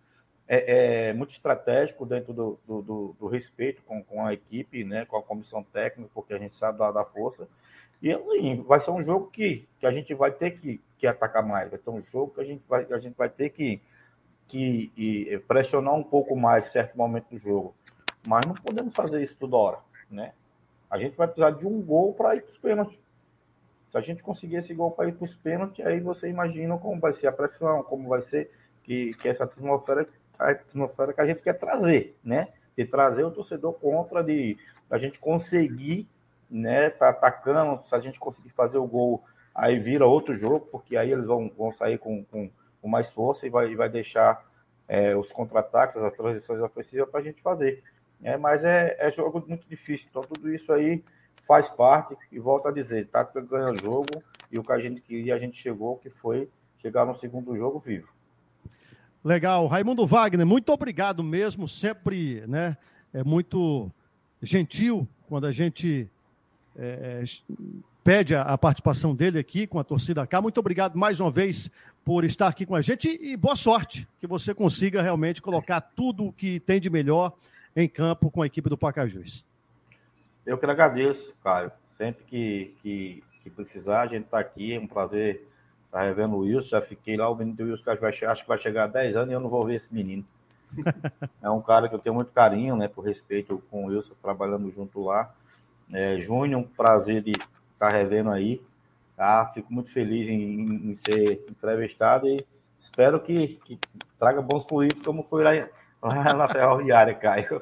é, 0.47 1.09
é, 1.09 1.13
muito 1.13 1.31
estratégicos 1.31 2.07
dentro 2.07 2.33
do, 2.33 2.59
do, 2.65 2.81
do, 2.81 3.15
do, 3.19 3.27
respeito 3.27 3.81
com, 3.83 4.03
com 4.03 4.25
a 4.25 4.33
equipe, 4.33 4.83
né, 4.83 5.03
com 5.05 5.17
a 5.17 5.23
comissão 5.23 5.63
técnica, 5.63 6.11
porque 6.13 6.33
a 6.33 6.37
gente 6.37 6.55
sabe 6.55 6.77
da, 6.77 6.91
da 6.91 7.03
força. 7.03 7.47
E 8.05 8.13
assim, 8.13 8.61
vai 8.61 8.79
ser 8.79 8.91
um 8.91 9.01
jogo 9.01 9.31
que, 9.31 9.67
que 9.79 9.85
a 9.87 9.89
gente 9.89 10.13
vai 10.13 10.31
ter 10.31 10.51
que, 10.51 10.79
que 10.95 11.07
atacar 11.07 11.43
mais. 11.43 11.71
Vai 11.71 11.79
ser 11.79 11.89
um 11.89 11.99
jogo 11.99 12.35
que 12.35 12.41
a 12.41 12.43
gente 12.43 12.63
vai, 12.69 12.85
a 12.91 12.99
gente 12.99 13.15
vai 13.17 13.27
ter 13.27 13.49
que, 13.49 13.81
que 14.47 14.91
e, 14.95 15.39
pressionar 15.47 15.95
um 15.95 16.03
pouco 16.03 16.35
mais 16.35 16.65
certo 16.65 16.95
momento 16.95 17.29
do 17.31 17.39
jogo. 17.39 17.73
Mas 18.27 18.45
não 18.45 18.53
podemos 18.53 18.93
fazer 18.93 19.23
isso 19.23 19.35
toda 19.39 19.57
hora, 19.57 19.79
né? 20.07 20.33
A 20.87 20.99
gente 20.99 21.17
vai 21.17 21.25
precisar 21.25 21.49
de 21.49 21.65
um 21.65 21.81
gol 21.81 22.13
para 22.13 22.35
ir 22.35 22.41
para 22.41 22.51
os 22.51 22.59
pênaltis. 22.59 23.01
Se 23.89 23.97
a 23.97 24.01
gente 24.01 24.21
conseguir 24.21 24.57
esse 24.57 24.71
gol 24.71 24.91
para 24.91 25.09
ir 25.09 25.13
para 25.15 25.25
os 25.25 25.35
pênaltis, 25.37 25.83
aí 25.83 25.99
você 25.99 26.29
imagina 26.29 26.77
como 26.77 27.01
vai 27.01 27.11
ser 27.11 27.25
a 27.25 27.31
pressão, 27.31 27.81
como 27.81 28.07
vai 28.07 28.21
ser 28.21 28.51
que, 28.83 29.15
que 29.15 29.27
essa 29.27 29.45
atmosfera, 29.45 30.07
a 30.37 30.51
atmosfera 30.51 31.11
que 31.11 31.21
a 31.21 31.25
gente 31.25 31.41
quer 31.41 31.53
trazer, 31.53 32.15
né? 32.23 32.49
De 32.77 32.85
trazer 32.85 33.23
o 33.23 33.31
torcedor 33.31 33.73
contra, 33.73 34.23
de 34.23 34.59
a 34.91 34.99
gente 34.99 35.17
conseguir, 35.17 36.07
né? 36.49 36.89
Tá 36.89 37.09
atacando, 37.09 37.81
se 37.85 37.95
a 37.95 37.99
gente 37.99 38.19
conseguir 38.19 38.49
fazer 38.49 38.77
o 38.77 38.87
gol, 38.87 39.23
aí 39.53 39.79
vira 39.79 40.05
outro 40.05 40.35
jogo, 40.35 40.67
porque 40.71 40.97
aí 40.97 41.11
eles 41.11 41.25
vão, 41.25 41.51
vão 41.57 41.71
sair 41.71 41.97
com, 41.97 42.23
com, 42.25 42.49
com 42.81 42.87
mais 42.87 43.11
força 43.11 43.47
e 43.47 43.49
vai, 43.49 43.75
vai 43.75 43.89
deixar 43.89 44.45
é, 44.87 45.15
os 45.15 45.31
contra-ataques, 45.31 46.01
as 46.01 46.13
transições 46.13 46.61
ofensivas 46.61 47.09
para 47.09 47.19
a 47.19 47.23
gente 47.23 47.41
fazer. 47.41 47.83
É, 48.23 48.37
mas 48.37 48.63
é, 48.63 48.95
é 48.99 49.11
jogo 49.11 49.43
muito 49.47 49.67
difícil. 49.67 50.07
Então, 50.09 50.21
tudo 50.21 50.53
isso 50.53 50.71
aí 50.71 51.03
faz 51.47 51.69
parte. 51.69 52.15
E 52.31 52.39
volto 52.39 52.67
a 52.67 52.71
dizer: 52.71 53.07
tática 53.07 53.41
ganha 53.41 53.77
jogo. 53.77 54.23
E 54.51 54.59
o 54.59 54.63
que 54.63 54.71
a 54.71 54.79
gente 54.79 55.01
queria, 55.01 55.35
a 55.35 55.39
gente 55.39 55.57
chegou, 55.57 55.97
que 55.97 56.09
foi 56.09 56.49
chegar 56.79 57.05
no 57.05 57.15
segundo 57.15 57.55
jogo 57.55 57.79
vivo. 57.79 58.07
Legal. 59.23 59.65
Raimundo 59.65 60.05
Wagner, 60.05 60.45
muito 60.45 60.71
obrigado 60.71 61.23
mesmo. 61.23 61.67
Sempre 61.67 62.45
né, 62.47 62.77
é 63.11 63.23
muito 63.23 63.91
gentil 64.41 65.07
quando 65.27 65.47
a 65.47 65.51
gente 65.51 66.09
é, 66.77 67.23
pede 68.03 68.35
a, 68.35 68.41
a, 68.41 68.57
participação 68.57 69.15
dele 69.15 69.39
aqui 69.39 69.65
com 69.65 69.79
a 69.79 69.83
torcida 69.83 70.25
cá. 70.27 70.41
Muito 70.41 70.59
obrigado 70.59 70.97
mais 70.97 71.19
uma 71.19 71.31
vez 71.31 71.71
por 72.03 72.23
estar 72.23 72.47
aqui 72.47 72.65
com 72.65 72.75
a 72.75 72.81
gente 72.81 73.09
e 73.09 73.35
boa 73.35 73.55
sorte 73.55 74.07
que 74.19 74.27
você 74.27 74.53
consiga 74.53 75.01
realmente 75.01 75.41
colocar 75.41 75.81
tudo 75.81 76.27
o 76.27 76.33
que 76.33 76.59
tem 76.59 76.79
de 76.79 76.89
melhor 76.89 77.33
em 77.75 77.89
campo 77.89 78.29
com 78.29 78.41
a 78.41 78.45
equipe 78.45 78.69
do 78.69 78.77
Pacajus. 78.77 79.45
Eu 80.45 80.57
que 80.57 80.65
agradeço, 80.65 81.33
Caio. 81.43 81.71
Sempre 81.97 82.23
que, 82.25 82.75
que, 82.81 83.23
que 83.41 83.49
precisar, 83.49 84.01
a 84.01 84.07
gente 84.07 84.25
está 84.25 84.39
aqui. 84.39 84.75
É 84.75 84.79
um 84.79 84.87
prazer 84.87 85.47
estar 85.85 85.99
tá 85.99 86.01
revendo 86.01 86.35
o 86.35 86.39
Wilson. 86.39 86.67
Já 86.67 86.81
fiquei 86.81 87.17
lá, 87.17 87.29
o 87.29 87.35
menino 87.35 87.57
do 87.57 87.63
Wilson 87.63 87.83
vai, 87.99 88.09
acho 88.09 88.43
que 88.43 88.47
vai 88.47 88.57
chegar 88.57 88.83
a 88.83 88.87
10 88.87 89.15
anos 89.15 89.29
e 89.29 89.33
eu 89.33 89.39
não 89.39 89.49
vou 89.49 89.65
ver 89.65 89.75
esse 89.75 89.93
menino. 89.93 90.23
é 91.41 91.49
um 91.49 91.61
cara 91.61 91.89
que 91.89 91.95
eu 91.95 91.99
tenho 91.99 92.15
muito 92.15 92.31
carinho, 92.31 92.75
né? 92.75 92.87
Por 92.87 93.03
respeito 93.03 93.61
com 93.71 93.85
o 93.85 93.87
Wilson, 93.87 94.13
trabalhando 94.21 94.71
junto 94.71 95.03
lá. 95.03 95.33
É, 95.93 96.19
Júnior, 96.19 96.61
um 96.61 96.63
prazer 96.63 97.21
de 97.21 97.33
estar 97.73 97.89
revendo 97.89 98.31
aí. 98.31 98.61
Tá? 99.15 99.49
Fico 99.53 99.73
muito 99.73 99.91
feliz 99.91 100.27
em, 100.27 100.89
em 100.89 100.93
ser 100.93 101.45
entrevistado 101.49 102.27
e 102.27 102.45
espero 102.77 103.19
que, 103.19 103.59
que 103.65 103.79
traga 104.17 104.41
bons 104.41 104.65
políticos 104.65 105.05
como 105.05 105.23
foi 105.23 105.43
lá 105.43 105.51
lá 106.01 106.33
na 106.33 106.47
ferroviária, 106.47 107.13
Caio. 107.15 107.61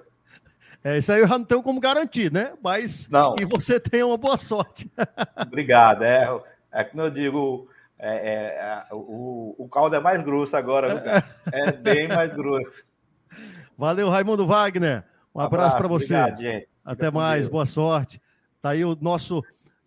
É, 0.84 0.98
isso 0.98 1.12
aí 1.12 1.22
eu 1.22 1.28
já 1.28 1.38
não 1.38 1.46
tenho 1.46 1.64
como 1.64 1.80
garantir, 1.80 2.32
né? 2.32 2.54
Mas 2.62 3.08
não. 3.08 3.36
que 3.36 3.46
você 3.46 3.80
tenha 3.80 4.06
uma 4.06 4.18
boa 4.18 4.38
sorte. 4.38 4.92
Obrigado. 5.48 6.04
É, 6.04 6.28
é 6.72 6.84
como 6.84 7.04
eu 7.04 7.10
digo, 7.10 7.70
é, 7.98 8.18
é, 8.18 8.84
o, 8.92 9.56
o 9.58 9.70
caldo 9.70 9.96
é 9.96 10.00
mais 10.00 10.22
grosso 10.22 10.58
agora, 10.58 11.24
é 11.54 11.72
bem 11.72 12.08
mais 12.08 12.34
grosso. 12.34 12.84
Valeu, 13.78 14.10
Raimundo 14.10 14.46
Wagner. 14.46 15.06
Um, 15.34 15.40
um 15.40 15.42
abraço, 15.42 15.76
abraço 15.76 15.78
para 15.78 15.88
você. 15.88 16.16
Obrigado, 16.16 16.42
gente. 16.42 16.73
Até 16.84 17.10
mais, 17.10 17.48
boa 17.48 17.66
sorte. 17.66 18.22
Tá 18.62 18.72
aí 18.72 18.84
o 18.84 18.96
nosso 19.00 19.42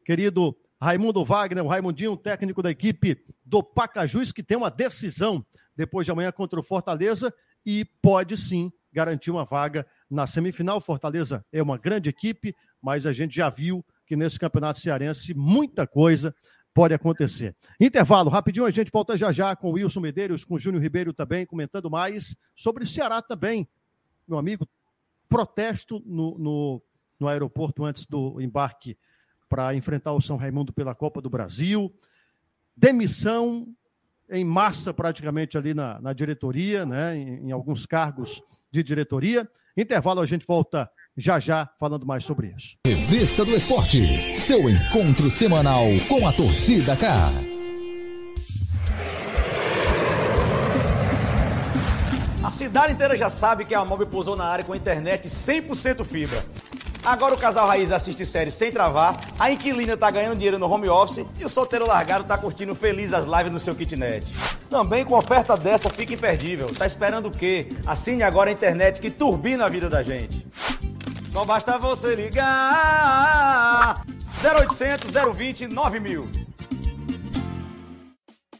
querido 0.04 0.56
Raimundo 0.80 1.22
Wagner, 1.24 1.64
o 1.64 1.68
Raimundinho, 1.68 2.16
técnico 2.16 2.62
da 2.62 2.70
equipe 2.70 3.22
do 3.44 3.62
Pacajus, 3.62 4.32
que 4.32 4.42
tem 4.42 4.56
uma 4.56 4.70
decisão 4.70 5.44
depois 5.76 6.06
de 6.06 6.10
amanhã 6.10 6.32
contra 6.32 6.58
o 6.58 6.62
Fortaleza 6.62 7.32
e 7.64 7.84
pode 8.00 8.36
sim 8.36 8.72
garantir 8.90 9.30
uma 9.30 9.44
vaga 9.44 9.86
na 10.08 10.26
semifinal. 10.26 10.80
Fortaleza 10.80 11.44
é 11.52 11.62
uma 11.62 11.76
grande 11.76 12.08
equipe, 12.08 12.56
mas 12.80 13.04
a 13.04 13.12
gente 13.12 13.36
já 13.36 13.50
viu 13.50 13.84
que 14.06 14.16
nesse 14.16 14.38
campeonato 14.38 14.78
cearense 14.78 15.34
muita 15.34 15.86
coisa 15.86 16.34
pode 16.72 16.94
acontecer. 16.94 17.54
Intervalo, 17.78 18.30
rapidinho, 18.30 18.64
a 18.64 18.70
gente 18.70 18.90
volta 18.90 19.16
já 19.16 19.32
já 19.32 19.54
com 19.54 19.68
o 19.68 19.72
Wilson 19.72 20.00
Medeiros, 20.00 20.44
com 20.44 20.54
o 20.54 20.58
Júnior 20.58 20.82
Ribeiro 20.82 21.12
também, 21.12 21.44
comentando 21.44 21.90
mais 21.90 22.34
sobre 22.54 22.84
o 22.84 22.86
Ceará 22.86 23.20
também. 23.20 23.68
Meu 24.26 24.38
amigo, 24.38 24.66
protesto 25.28 26.02
no, 26.04 26.38
no, 26.38 26.82
no 27.18 27.28
aeroporto 27.28 27.84
antes 27.84 28.06
do 28.06 28.40
embarque 28.40 28.96
para 29.48 29.74
enfrentar 29.74 30.12
o 30.12 30.20
São 30.20 30.36
Raimundo 30.36 30.72
pela 30.72 30.94
Copa 30.94 31.20
do 31.20 31.30
Brasil. 31.30 31.92
Demissão 32.76 33.66
em 34.28 34.44
massa 34.44 34.92
praticamente 34.92 35.56
ali 35.56 35.72
na, 35.72 36.00
na 36.00 36.12
diretoria, 36.12 36.84
né, 36.84 37.16
em, 37.16 37.48
em 37.48 37.52
alguns 37.52 37.86
cargos 37.86 38.42
de 38.70 38.82
diretoria. 38.82 39.48
Intervalo, 39.76 40.20
a 40.20 40.26
gente 40.26 40.46
volta 40.46 40.90
já 41.16 41.38
já 41.38 41.70
falando 41.78 42.06
mais 42.06 42.24
sobre 42.24 42.48
isso. 42.56 42.76
Revista 42.86 43.44
do 43.44 43.54
Esporte, 43.54 44.38
seu 44.40 44.68
encontro 44.68 45.30
semanal 45.30 45.84
com 46.08 46.26
a 46.26 46.32
torcida 46.32 46.96
cá. 46.96 47.30
A 52.46 52.50
cidade 52.52 52.92
inteira 52.92 53.16
já 53.16 53.28
sabe 53.28 53.64
que 53.64 53.74
a 53.74 53.84
Mob 53.84 54.06
pousou 54.06 54.36
na 54.36 54.44
área 54.44 54.64
com 54.64 54.72
internet 54.72 55.28
100% 55.28 56.04
fibra. 56.04 56.44
Agora 57.04 57.34
o 57.34 57.36
casal 57.36 57.66
raiz 57.66 57.90
assiste 57.90 58.24
série 58.24 58.52
sem 58.52 58.70
travar, 58.70 59.20
a 59.36 59.50
inquilina 59.50 59.96
tá 59.96 60.08
ganhando 60.12 60.34
dinheiro 60.34 60.56
no 60.56 60.70
home 60.70 60.88
office 60.88 61.26
e 61.40 61.44
o 61.44 61.48
solteiro 61.48 61.88
largado 61.88 62.22
tá 62.22 62.38
curtindo 62.38 62.72
feliz 62.76 63.12
as 63.12 63.26
lives 63.26 63.50
no 63.50 63.58
seu 63.58 63.74
kitnet. 63.74 64.24
Também 64.70 65.04
com 65.04 65.16
oferta 65.16 65.56
dessa 65.56 65.90
fica 65.90 66.14
imperdível. 66.14 66.72
Tá 66.72 66.86
esperando 66.86 67.26
o 67.26 67.32
quê? 67.32 67.68
Assine 67.84 68.22
agora 68.22 68.48
a 68.48 68.52
internet 68.52 69.00
que 69.00 69.10
turbina 69.10 69.66
a 69.66 69.68
vida 69.68 69.90
da 69.90 70.04
gente. 70.04 70.46
Só 71.32 71.44
basta 71.44 71.76
você 71.78 72.14
ligar. 72.14 74.04
0800 74.40 75.12
020 75.36 75.66
9000. 75.66 76.46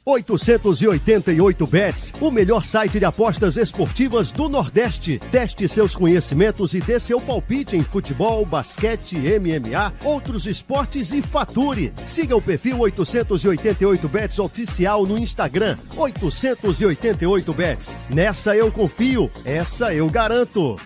888 0.09 1.67
Bets, 1.67 2.13
o 2.21 2.31
melhor 2.31 2.65
site 2.65 3.01
de 3.01 3.05
apostas 3.05 3.57
esportivas 3.57 4.31
do 4.31 4.49
Nordeste. 4.49 5.21
Teste 5.33 5.69
seus 5.69 5.97
conhecimentos 5.97 6.75
e 6.75 6.81
dê 6.81 7.01
seu 7.01 7.21
palpite 7.21 7.77
em 7.77 7.83
futebol, 7.83 8.47
basquete, 8.47 9.17
MMA, 9.17 9.93
outros 10.05 10.47
esportes 10.47 11.11
e 11.11 11.21
fature. 11.21 11.93
Siga 12.07 12.37
o 12.37 12.41
perfil 12.41 12.79
888 12.79 14.09
Bets 14.09 14.39
oficial 14.39 15.05
no 15.05 15.19
Instagram. 15.19 15.77
888 15.97 17.53
Bets. 17.53 17.97
Nessa 18.09 18.55
eu 18.55 18.71
confio, 18.71 19.29
essa 19.45 19.93
eu 19.93 20.09
garanto. 20.09 20.77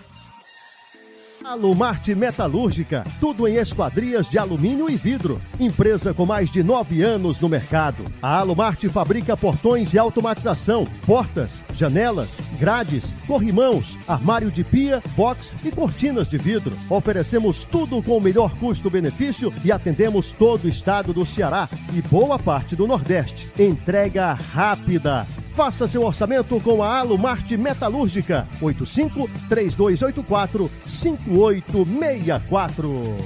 Alumarte 1.45 2.15
Metalúrgica, 2.15 3.03
tudo 3.19 3.49
em 3.49 3.57
esquadrias 3.57 4.29
de 4.29 4.39
alumínio 4.39 4.91
e 4.91 4.97
vidro. 4.97 5.41
Empresa 5.59 6.13
com 6.13 6.27
mais 6.27 6.51
de 6.51 6.63
nove 6.63 7.03
anos 7.03 7.41
no 7.41 7.49
mercado. 7.49 8.05
A 8.21 8.39
Alumarte 8.39 8.89
fabrica 8.91 9.37
portões 9.37 9.95
e 9.95 9.99
automatização, 9.99 10.87
portas, 11.07 11.65
janelas, 11.73 12.41
grades, 12.59 13.17
corrimãos, 13.27 13.97
armário 14.07 14.51
de 14.51 14.63
pia, 14.63 15.03
box 15.17 15.57
e 15.65 15.71
cortinas 15.71 16.29
de 16.29 16.37
vidro. 16.37 16.77
Oferecemos 16.91 17.65
tudo 17.65 18.03
com 18.03 18.19
o 18.19 18.21
melhor 18.21 18.55
custo-benefício 18.57 19.53
e 19.65 19.73
atendemos 19.73 20.33
todo 20.33 20.67
o 20.67 20.69
estado 20.69 21.15
do 21.15 21.25
Ceará 21.25 21.69
e 21.95 22.03
boa 22.03 22.39
parte 22.39 22.77
do 22.77 22.87
Nordeste. 22.87 23.49
Entrega 23.59 24.35
rápida. 24.35 25.27
Faça 25.55 25.89
seu 25.89 26.05
orçamento 26.05 26.61
com 26.61 26.83
a 26.83 26.99
Alumarte 26.99 27.57
Metalúrgica. 27.57 28.47
85 28.63 29.29
3284 29.49 30.71
5864. 30.87 33.17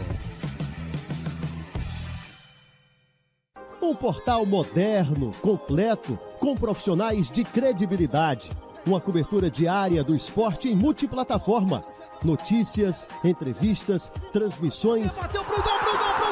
Um 3.83 3.95
portal 3.95 4.47
moderno, 4.47 5.33
completo, 5.43 6.19
com 6.39 6.55
profissionais 6.55 7.31
de 7.31 7.45
credibilidade. 7.45 8.51
Uma 8.87 8.99
cobertura 9.01 9.51
diária 9.51 10.03
do 10.03 10.17
esporte 10.17 10.71
em 10.71 10.75
multiplataforma. 10.75 11.85
Notícias, 12.25 13.07
entrevistas, 13.23 14.11
transmissões. 14.33 15.19
Bateu 15.19 15.45
pro 15.45 15.63
gol, 15.63 15.79
pro 15.79 15.99
gol, 15.99 16.15
pro 16.15 16.24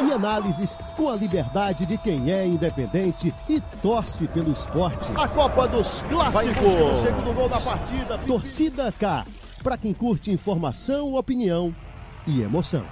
E 0.00 0.12
análises 0.12 0.76
com 0.96 1.08
a 1.08 1.16
liberdade 1.16 1.84
de 1.84 1.98
quem 1.98 2.30
é 2.30 2.46
independente 2.46 3.34
e 3.48 3.60
torce 3.82 4.28
pelo 4.28 4.52
esporte. 4.52 5.10
A 5.16 5.26
Copa 5.28 5.66
dos 5.66 6.02
Clássicos. 6.02 6.56
O 6.56 6.96
segundo 7.04 7.34
gol 7.34 7.48
da 7.48 7.60
partida. 7.60 8.18
Torcida 8.18 8.92
K. 8.92 9.26
Para 9.62 9.76
quem 9.76 9.92
curte 9.92 10.30
informação, 10.30 11.14
opinião 11.14 11.74
e 12.26 12.42
emoção. 12.42 12.86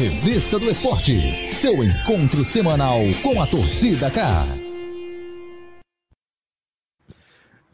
Revista 0.00 0.58
do 0.58 0.68
Esporte, 0.68 1.54
seu 1.54 1.82
encontro 1.82 2.44
semanal 2.44 2.98
com 3.22 3.40
a 3.40 3.46
torcida 3.46 4.10
cá. 4.10 4.44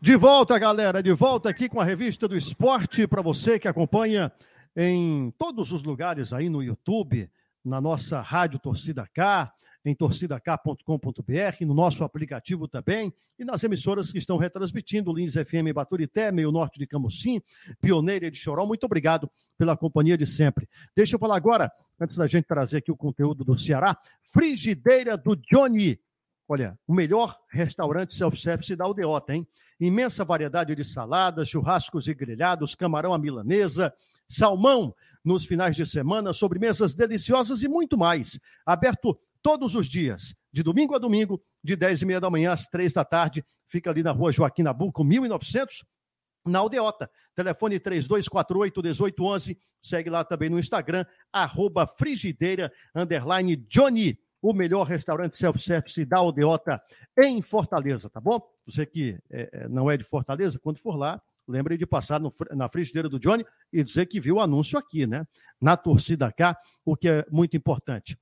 De 0.01 0.17
volta, 0.17 0.59
galera, 0.59 1.03
de 1.03 1.13
volta 1.13 1.49
aqui 1.49 1.67
com 1.67 1.81
a 1.81 1.85
revista 1.85 2.29
do 2.29 2.37
esporte 2.37 3.07
para 3.07 3.23
você 3.23 3.59
que 3.59 3.67
acompanha 3.67 4.31
em 4.77 5.33
todos 5.39 5.73
os 5.73 5.83
lugares 5.83 6.33
aí 6.33 6.49
no 6.49 6.63
YouTube, 6.63 7.31
na 7.65 7.81
nossa 7.81 8.21
rádio 8.21 8.59
Torcida 8.59 9.09
K, 9.13 9.53
em 9.85 9.95
torcidak.com.br, 9.95 11.67
no 11.67 11.75
nosso 11.75 12.05
aplicativo 12.05 12.67
também 12.67 13.13
e 13.39 13.45
nas 13.45 13.63
emissoras 13.63 14.11
que 14.11 14.19
estão 14.19 14.39
retransmitindo, 14.39 15.13
Lins 15.13 15.35
FM 15.35 15.75
Baturité, 15.75 16.33
Meio 16.33 16.51
Norte 16.51 16.79
de 16.79 16.87
Camusim, 16.87 17.43
Pioneira 17.81 18.31
de 18.31 18.39
Choró. 18.39 18.65
Muito 18.65 18.85
obrigado 18.85 19.31
pela 19.59 19.77
companhia 19.77 20.17
de 20.17 20.27
sempre. 20.27 20.69
Deixa 20.97 21.17
eu 21.17 21.21
falar 21.21 21.37
agora, 21.37 21.71
antes 22.01 22.17
da 22.17 22.27
gente 22.27 22.47
trazer 22.47 22.79
aqui 22.79 22.91
o 22.91 22.97
conteúdo 22.97 23.45
do 23.45 23.59
Ceará, 23.59 23.97
Frigideira 24.21 25.19
do 25.19 25.37
Johnny. 25.37 26.01
Olha, 26.47 26.79
o 26.87 26.93
melhor 26.93 27.39
restaurante 27.49 28.15
self-service 28.15 28.77
da 28.77 28.85
Aldeota, 28.85 29.35
hein? 29.35 29.47
Imensa 29.81 30.25
variedade 30.25 30.75
de 30.75 30.85
saladas, 30.85 31.49
churrascos 31.49 32.07
e 32.07 32.15
grelhados, 32.15 32.75
camarão 32.75 33.15
à 33.15 33.19
milanesa, 33.19 33.95
salmão 34.29 34.95
nos 35.25 35.47
finais 35.47 35.75
de 35.75 35.87
semana, 35.87 36.35
sobremesas 36.35 36.95
deliciosas 36.95 37.63
e 37.63 37.69
muito 37.69 37.97
mais. 37.97 38.39
Aberto 38.67 39.19
todos 39.43 39.75
os 39.75 39.87
dias, 39.87 40.35
de 40.53 40.63
domingo 40.63 40.95
a 40.95 40.99
domingo, 40.99 41.43
de 41.63 41.77
10 41.77 42.03
e 42.03 42.07
meia 42.07 42.21
da 42.21 42.31
manhã 42.31 42.53
às 42.53 42.67
3 42.67 42.93
da 42.93 43.05
tarde. 43.05 43.45
Fica 43.67 43.91
ali 43.91 44.03
na 44.03 44.13
rua 44.13 44.31
Joaquim 44.31 44.63
Nabuco, 44.63 45.03
1900, 45.03 45.83
na 46.47 46.59
Aldeota. 46.59 47.11
Telefone 47.35 47.81
3248-1811. 47.81 49.57
Segue 49.83 50.11
lá 50.11 50.25
também 50.25 50.51
no 50.51 50.59
Instagram, 50.59 51.07
arroba 51.33 51.87
frigideira, 51.87 52.71
Johnny 53.69 54.19
o 54.45 54.53
melhor 54.53 54.87
restaurante 54.87 55.39
self-service 55.39 56.05
da 56.05 56.19
Aldeota 56.19 56.79
em 57.19 57.41
Fortaleza, 57.41 58.11
tá 58.11 58.21
bom? 58.21 58.39
Você 58.67 58.85
que 58.85 59.19
é, 59.31 59.67
não 59.71 59.91
é 59.91 59.97
de 59.97 60.05
Fortaleza, 60.05 60.59
quando 60.59 60.79
for 60.79 60.97
lá, 60.97 61.19
lembre 61.49 61.79
de 61.79 61.87
passar 61.87 62.21
no, 62.21 62.31
na 62.51 62.69
frigideira 62.69 63.09
do 63.09 63.19
Johnny 63.19 63.43
e 63.73 63.83
dizer 63.83 64.05
que 64.05 64.21
viu 64.21 64.35
o 64.35 64.41
anúncio 64.41 64.79
aqui, 64.79 65.07
né? 65.07 65.27
Na 65.59 65.79
torcida 65.79 66.31
cá, 66.31 66.59
o 66.85 66.95
que 66.95 67.09
é 67.09 67.25
muito 67.31 67.57
importante. 67.57 68.19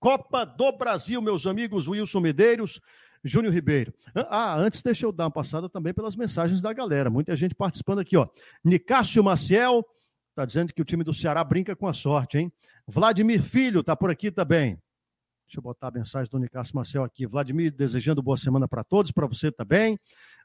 Copa 0.00 0.44
do 0.44 0.72
Brasil, 0.72 1.22
meus 1.22 1.46
amigos 1.46 1.86
Wilson 1.86 2.18
Medeiros, 2.18 2.80
Júnior 3.22 3.54
Ribeiro. 3.54 3.94
Ah, 4.12 4.58
antes 4.58 4.82
deixa 4.82 5.06
eu 5.06 5.12
dar 5.12 5.26
uma 5.26 5.30
passada 5.30 5.68
também 5.68 5.94
pelas 5.94 6.16
mensagens 6.16 6.60
da 6.60 6.72
galera. 6.72 7.08
Muita 7.08 7.36
gente 7.36 7.54
participando 7.54 8.00
aqui, 8.00 8.16
ó. 8.16 8.26
Nicásio 8.64 9.22
Maciel 9.22 9.86
tá 10.34 10.44
dizendo 10.44 10.72
que 10.72 10.82
o 10.82 10.84
time 10.84 11.04
do 11.04 11.14
Ceará 11.14 11.44
brinca 11.44 11.76
com 11.76 11.86
a 11.86 11.92
sorte, 11.92 12.38
hein? 12.38 12.52
Vladimir 12.88 13.40
Filho 13.40 13.84
tá 13.84 13.94
por 13.94 14.10
aqui 14.10 14.32
também. 14.32 14.76
Deixa 15.46 15.58
eu 15.58 15.62
botar 15.62 15.88
a 15.88 15.90
mensagem 15.90 16.30
do 16.30 16.38
Nicásio 16.38 16.74
Marcel 16.74 17.04
aqui. 17.04 17.26
Vladimir, 17.26 17.72
desejando 17.72 18.22
boa 18.22 18.36
semana 18.36 18.66
para 18.66 18.82
todos, 18.82 19.12
para 19.12 19.26
você 19.26 19.52
também. 19.52 19.98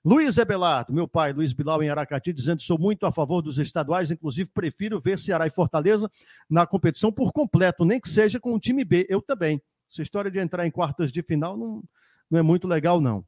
Luiz 0.03 0.37
Ebelardo, 0.37 0.93
meu 0.93 1.07
pai, 1.07 1.33
Luiz 1.33 1.51
Bilal 1.51 1.81
em 1.83 1.89
Aracati, 1.89 2.31
dizendo 2.31 2.59
que 2.59 2.63
sou 2.63 2.77
muito 2.77 3.05
a 3.05 3.11
favor 3.11 3.41
dos 3.41 3.57
estaduais, 3.57 4.11
inclusive 4.11 4.49
prefiro 4.53 4.99
ver 4.99 5.17
Ceará 5.19 5.47
e 5.47 5.49
Fortaleza 5.49 6.09
na 6.49 6.65
competição 6.65 7.11
por 7.11 7.33
completo, 7.33 7.83
nem 7.83 7.99
que 7.99 8.07
seja 8.07 8.39
com 8.39 8.53
o 8.53 8.59
time 8.59 8.85
B. 8.85 9.05
Eu 9.09 9.21
também. 9.21 9.61
Essa 9.91 10.01
história 10.01 10.29
de 10.29 10.39
entrar 10.39 10.65
em 10.65 10.71
quartas 10.71 11.11
de 11.11 11.21
final 11.23 11.57
não, 11.57 11.83
não 12.29 12.39
é 12.39 12.41
muito 12.41 12.67
legal, 12.67 13.01
não. 13.01 13.25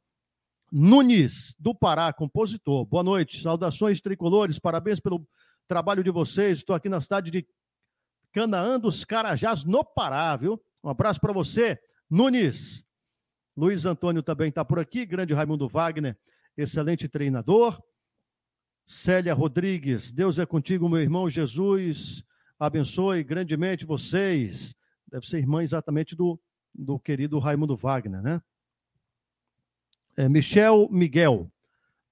Nunes, 0.70 1.54
do 1.58 1.74
Pará, 1.74 2.12
compositor. 2.12 2.86
Boa 2.86 3.02
noite, 3.02 3.42
saudações 3.42 4.00
tricolores, 4.00 4.58
parabéns 4.58 5.00
pelo 5.00 5.26
trabalho 5.68 6.02
de 6.02 6.10
vocês. 6.10 6.58
Estou 6.58 6.74
aqui 6.74 6.88
na 6.88 7.00
cidade 7.00 7.30
de 7.30 7.46
Canaã 8.32 8.80
dos 8.80 9.04
Carajás, 9.04 9.64
no 9.64 9.84
Pará, 9.84 10.34
viu? 10.36 10.58
Um 10.82 10.90
abraço 10.90 11.20
para 11.20 11.32
você, 11.32 11.78
Nunes. 12.10 12.84
Luiz 13.56 13.84
Antônio 13.84 14.22
também 14.22 14.48
está 14.48 14.64
por 14.64 14.78
aqui, 14.78 15.04
grande 15.04 15.34
Raimundo 15.34 15.68
Wagner, 15.68 16.18
excelente 16.56 17.06
treinador. 17.08 17.80
Célia 18.84 19.34
Rodrigues, 19.34 20.10
Deus 20.10 20.38
é 20.38 20.46
contigo, 20.46 20.88
meu 20.88 21.00
irmão 21.00 21.30
Jesus, 21.30 22.24
abençoe 22.58 23.22
grandemente 23.22 23.86
vocês. 23.86 24.74
Deve 25.06 25.26
ser 25.26 25.38
irmã 25.38 25.62
exatamente 25.62 26.16
do, 26.16 26.40
do 26.74 26.98
querido 26.98 27.38
Raimundo 27.38 27.76
Wagner, 27.76 28.22
né? 28.22 28.42
É, 30.16 30.28
Michel 30.28 30.88
Miguel, 30.90 31.50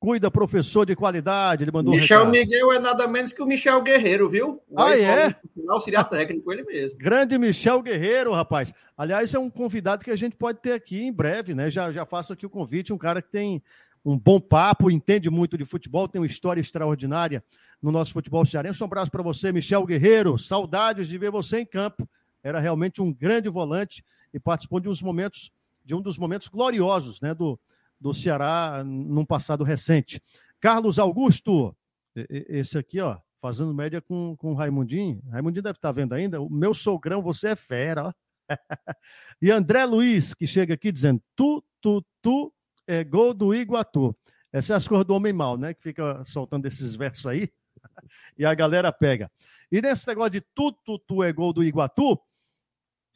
cuida, 0.00 0.30
professor 0.30 0.86
de 0.86 0.96
qualidade. 0.96 1.62
Ele 1.62 1.70
mandou 1.70 1.94
Michel 1.94 2.24
um 2.24 2.30
Miguel 2.30 2.72
é 2.72 2.80
nada 2.80 3.06
menos 3.06 3.34
que 3.34 3.42
o 3.42 3.46
Michel 3.46 3.82
Guerreiro, 3.82 4.30
viu? 4.30 4.60
O 4.68 4.80
ah, 4.80 4.98
é? 4.98 5.36
Auxiliar 5.68 6.08
técnico, 6.08 6.50
ele 6.50 6.62
mesmo. 6.64 6.98
Grande 6.98 7.36
Michel 7.38 7.82
Guerreiro, 7.82 8.32
rapaz. 8.32 8.72
Aliás, 8.96 9.34
é 9.34 9.38
um 9.38 9.50
convidado 9.50 10.02
que 10.02 10.10
a 10.10 10.16
gente 10.16 10.34
pode 10.34 10.58
ter 10.60 10.72
aqui 10.72 11.02
em 11.02 11.12
breve, 11.12 11.54
né? 11.54 11.68
Já, 11.68 11.92
já 11.92 12.06
faço 12.06 12.32
aqui 12.32 12.46
o 12.46 12.50
convite, 12.50 12.94
um 12.94 12.98
cara 12.98 13.20
que 13.20 13.30
tem 13.30 13.62
um 14.02 14.18
bom 14.18 14.40
papo, 14.40 14.90
entende 14.90 15.28
muito 15.28 15.58
de 15.58 15.66
futebol, 15.66 16.08
tem 16.08 16.20
uma 16.20 16.26
história 16.26 16.60
extraordinária 16.60 17.44
no 17.82 17.92
nosso 17.92 18.14
futebol 18.14 18.44
cearense. 18.46 18.82
Um 18.82 18.86
abraço 18.86 19.10
para 19.10 19.22
você, 19.22 19.52
Michel 19.52 19.84
Guerreiro. 19.84 20.38
Saudades 20.38 21.06
de 21.08 21.18
ver 21.18 21.30
você 21.30 21.60
em 21.60 21.66
campo. 21.66 22.08
Era 22.42 22.58
realmente 22.58 23.02
um 23.02 23.12
grande 23.12 23.50
volante 23.50 24.02
e 24.32 24.40
participou 24.40 24.80
de 24.80 24.88
uns 24.88 25.02
momentos, 25.02 25.52
de 25.84 25.94
um 25.94 26.00
dos 26.00 26.16
momentos 26.16 26.48
gloriosos, 26.48 27.20
né, 27.20 27.34
do, 27.34 27.60
do 28.00 28.14
Ceará 28.14 28.82
num 28.84 29.24
passado 29.24 29.62
recente. 29.62 30.22
Carlos 30.58 30.98
Augusto, 30.98 31.76
esse 32.14 32.78
aqui, 32.78 33.00
ó, 33.00 33.18
fazendo 33.40 33.74
média 33.74 34.00
com, 34.00 34.36
com 34.36 34.52
o 34.52 34.54
Raimundinho. 34.54 35.22
Raimundinho 35.30 35.62
deve 35.62 35.78
estar 35.78 35.92
vendo 35.92 36.14
ainda. 36.14 36.40
O 36.40 36.50
meu 36.50 36.74
sogrão, 36.74 37.22
você 37.22 37.48
é 37.48 37.56
fera, 37.56 38.06
ó. 38.06 38.12
e 39.40 39.50
André 39.50 39.84
Luiz, 39.84 40.34
que 40.34 40.46
chega 40.46 40.74
aqui 40.74 40.90
dizendo: 40.90 41.22
tu, 41.36 41.64
tu, 41.80 42.04
tu, 42.20 42.52
é 42.86 43.04
gol 43.04 43.32
do 43.32 43.54
Iguatu. 43.54 44.16
Essa 44.52 44.72
é 44.72 44.76
as 44.76 44.88
cores 44.88 45.06
do 45.06 45.14
homem 45.14 45.32
mal, 45.32 45.56
né? 45.56 45.72
Que 45.72 45.82
fica 45.82 46.24
soltando 46.24 46.66
esses 46.66 46.96
versos 46.96 47.26
aí. 47.26 47.48
e 48.36 48.44
a 48.44 48.52
galera 48.54 48.92
pega. 48.92 49.30
E 49.70 49.80
nesse 49.80 50.06
negócio 50.08 50.30
de 50.32 50.40
tu, 50.54 50.72
tu, 50.84 50.98
tu 50.98 51.22
é 51.22 51.32
gol 51.32 51.52
do 51.52 51.62
Iguatu, 51.62 52.20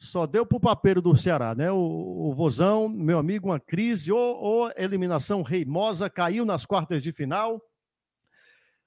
só 0.05 0.25
deu 0.25 0.45
para 0.45 0.57
o 0.57 0.61
papeiro 0.61 1.01
do 1.01 1.15
Ceará, 1.15 1.53
né? 1.53 1.71
O, 1.71 2.29
o 2.29 2.33
Vozão, 2.33 2.87
meu 2.87 3.17
amigo, 3.17 3.49
uma 3.49 3.59
crise 3.59 4.11
ou, 4.11 4.19
ou 4.19 4.71
eliminação 4.77 5.41
reimosa, 5.41 6.09
caiu 6.09 6.45
nas 6.45 6.65
quartas 6.65 7.03
de 7.03 7.11
final. 7.11 7.61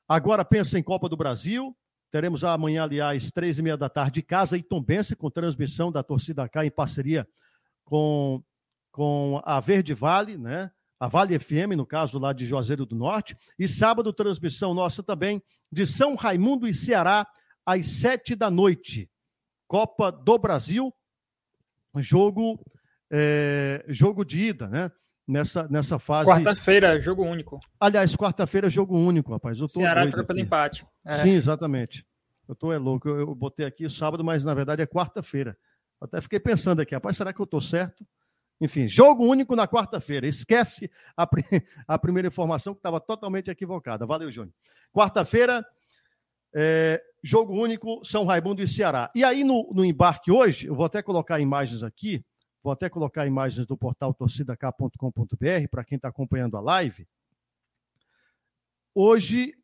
Agora 0.08 0.44
pensa 0.44 0.78
em 0.78 0.82
Copa 0.82 1.08
do 1.08 1.16
Brasil. 1.16 1.76
Teremos 2.10 2.42
amanhã, 2.42 2.84
aliás, 2.84 3.30
três 3.30 3.58
e 3.58 3.62
meia 3.62 3.76
da 3.76 3.88
tarde, 3.88 4.22
casa 4.22 4.56
e 4.56 4.62
Tombense, 4.62 5.14
com 5.14 5.30
transmissão 5.30 5.92
da 5.92 6.02
torcida 6.02 6.48
cá 6.48 6.64
em 6.64 6.70
parceria 6.70 7.28
com, 7.88 8.42
com 8.92 9.40
a 9.44 9.60
Verde 9.60 9.94
Vale, 9.94 10.36
né? 10.36 10.70
A 11.00 11.08
Vale 11.08 11.38
FM, 11.38 11.74
no 11.76 11.86
caso 11.86 12.18
lá 12.18 12.32
de 12.32 12.44
Juazeiro 12.44 12.84
do 12.84 12.94
Norte. 12.94 13.36
E 13.58 13.66
sábado, 13.66 14.12
transmissão 14.12 14.74
nossa 14.74 15.02
também 15.02 15.42
de 15.72 15.86
São 15.86 16.14
Raimundo 16.14 16.66
e 16.66 16.74
Ceará, 16.74 17.26
às 17.64 17.86
sete 17.86 18.34
da 18.34 18.50
noite. 18.50 19.08
Copa 19.66 20.10
do 20.10 20.38
Brasil, 20.38 20.92
jogo, 21.96 22.60
é, 23.10 23.84
jogo 23.88 24.24
de 24.24 24.38
ida, 24.38 24.68
né? 24.68 24.90
Nessa, 25.26 25.68
nessa 25.68 25.98
fase. 25.98 26.30
Quarta-feira, 26.30 26.98
jogo 27.00 27.22
único. 27.22 27.60
Aliás, 27.78 28.16
quarta-feira, 28.16 28.70
jogo 28.70 28.96
único, 28.96 29.30
rapaz. 29.30 29.60
Eu 29.60 29.68
Ceará 29.68 30.06
joga 30.06 30.24
pelo 30.24 30.40
empate. 30.40 30.86
É. 31.04 31.14
Sim, 31.14 31.32
exatamente. 31.32 32.06
Eu 32.48 32.54
tô 32.54 32.72
é 32.72 32.78
louco. 32.78 33.06
Eu, 33.06 33.18
eu 33.18 33.34
botei 33.34 33.66
aqui 33.66 33.90
sábado, 33.90 34.24
mas 34.24 34.42
na 34.42 34.54
verdade 34.54 34.80
é 34.80 34.86
quarta-feira. 34.86 35.54
Até 36.00 36.20
fiquei 36.20 36.40
pensando 36.40 36.80
aqui, 36.80 36.94
rapaz, 36.94 37.16
será 37.16 37.32
que 37.32 37.40
eu 37.40 37.46
tô 37.46 37.60
certo? 37.60 38.06
Enfim, 38.60 38.88
jogo 38.88 39.24
único 39.24 39.54
na 39.54 39.68
quarta-feira. 39.68 40.26
Esquece 40.26 40.90
a, 41.16 41.28
a, 41.86 41.98
primeira 41.98 42.28
informação 42.28 42.74
que 42.74 42.78
estava 42.78 43.00
totalmente 43.00 43.50
equivocada. 43.50 44.06
Valeu, 44.06 44.30
Júnior. 44.30 44.54
Quarta-feira, 44.92 45.64
é, 46.54 47.02
jogo 47.22 47.54
único, 47.54 48.04
São 48.04 48.24
Raimundo 48.24 48.62
e 48.62 48.68
Ceará. 48.68 49.10
E 49.14 49.24
aí, 49.24 49.44
no, 49.44 49.70
no, 49.72 49.84
embarque 49.84 50.30
hoje, 50.30 50.66
eu 50.66 50.74
vou 50.74 50.84
até 50.84 51.02
colocar 51.02 51.40
imagens 51.40 51.82
aqui, 51.82 52.24
vou 52.62 52.72
até 52.72 52.88
colocar 52.88 53.26
imagens 53.26 53.66
do 53.66 53.76
portal 53.76 54.14
torcidak.com.br 54.14 55.68
para 55.70 55.84
quem 55.84 55.96
está 55.96 56.08
acompanhando 56.08 56.56
a 56.56 56.60
live. 56.60 57.06
Hoje, 58.94 59.54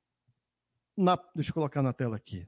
na, 0.96 1.18
deixa 1.34 1.50
eu 1.50 1.54
colocar 1.54 1.82
na 1.82 1.92
tela 1.92 2.16
aqui. 2.16 2.46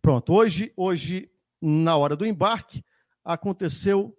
Pronto, 0.00 0.32
hoje, 0.32 0.72
hoje, 0.76 1.30
na 1.60 1.96
hora 1.96 2.14
do 2.14 2.24
embarque, 2.24 2.84
aconteceu 3.24 4.16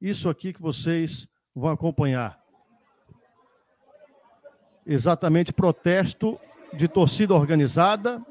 isso 0.00 0.28
aqui 0.28 0.52
que 0.52 0.62
vocês 0.62 1.28
vão 1.54 1.70
acompanhar. 1.70 2.40
Exatamente 4.86 5.52
protesto 5.52 6.40
de 6.74 6.88
torcida 6.88 7.34
organizada 7.34 8.24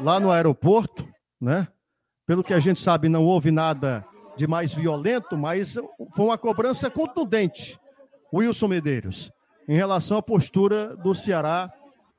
lá 0.00 0.18
no 0.20 0.30
aeroporto, 0.30 1.08
né? 1.40 1.68
Pelo 2.26 2.44
que 2.44 2.52
a 2.52 2.60
gente 2.60 2.80
sabe, 2.80 3.08
não 3.08 3.24
houve 3.24 3.50
nada 3.50 4.04
de 4.36 4.46
mais 4.46 4.72
violento, 4.72 5.36
mas 5.36 5.74
foi 6.14 6.24
uma 6.24 6.38
cobrança 6.38 6.90
contundente, 6.90 7.78
Wilson 8.32 8.68
Medeiros, 8.68 9.32
em 9.66 9.74
relação 9.74 10.18
à 10.18 10.22
postura 10.22 10.94
do 10.96 11.14
Ceará, 11.14 11.72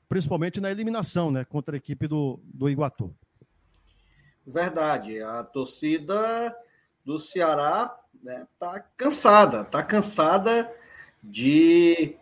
principalmente 0.09 0.59
na 0.59 0.71
eliminação, 0.71 1.31
né, 1.31 1.45
contra 1.45 1.75
a 1.75 1.77
equipe 1.77 2.07
do, 2.07 2.39
do 2.43 2.69
Iguatu. 2.69 3.15
Verdade, 4.45 5.21
a 5.21 5.43
torcida 5.43 6.55
do 7.05 7.19
Ceará 7.19 7.95
né, 8.21 8.47
tá 8.57 8.79
cansada, 8.97 9.63
tá 9.63 9.83
cansada 9.83 10.69
de 11.23 12.17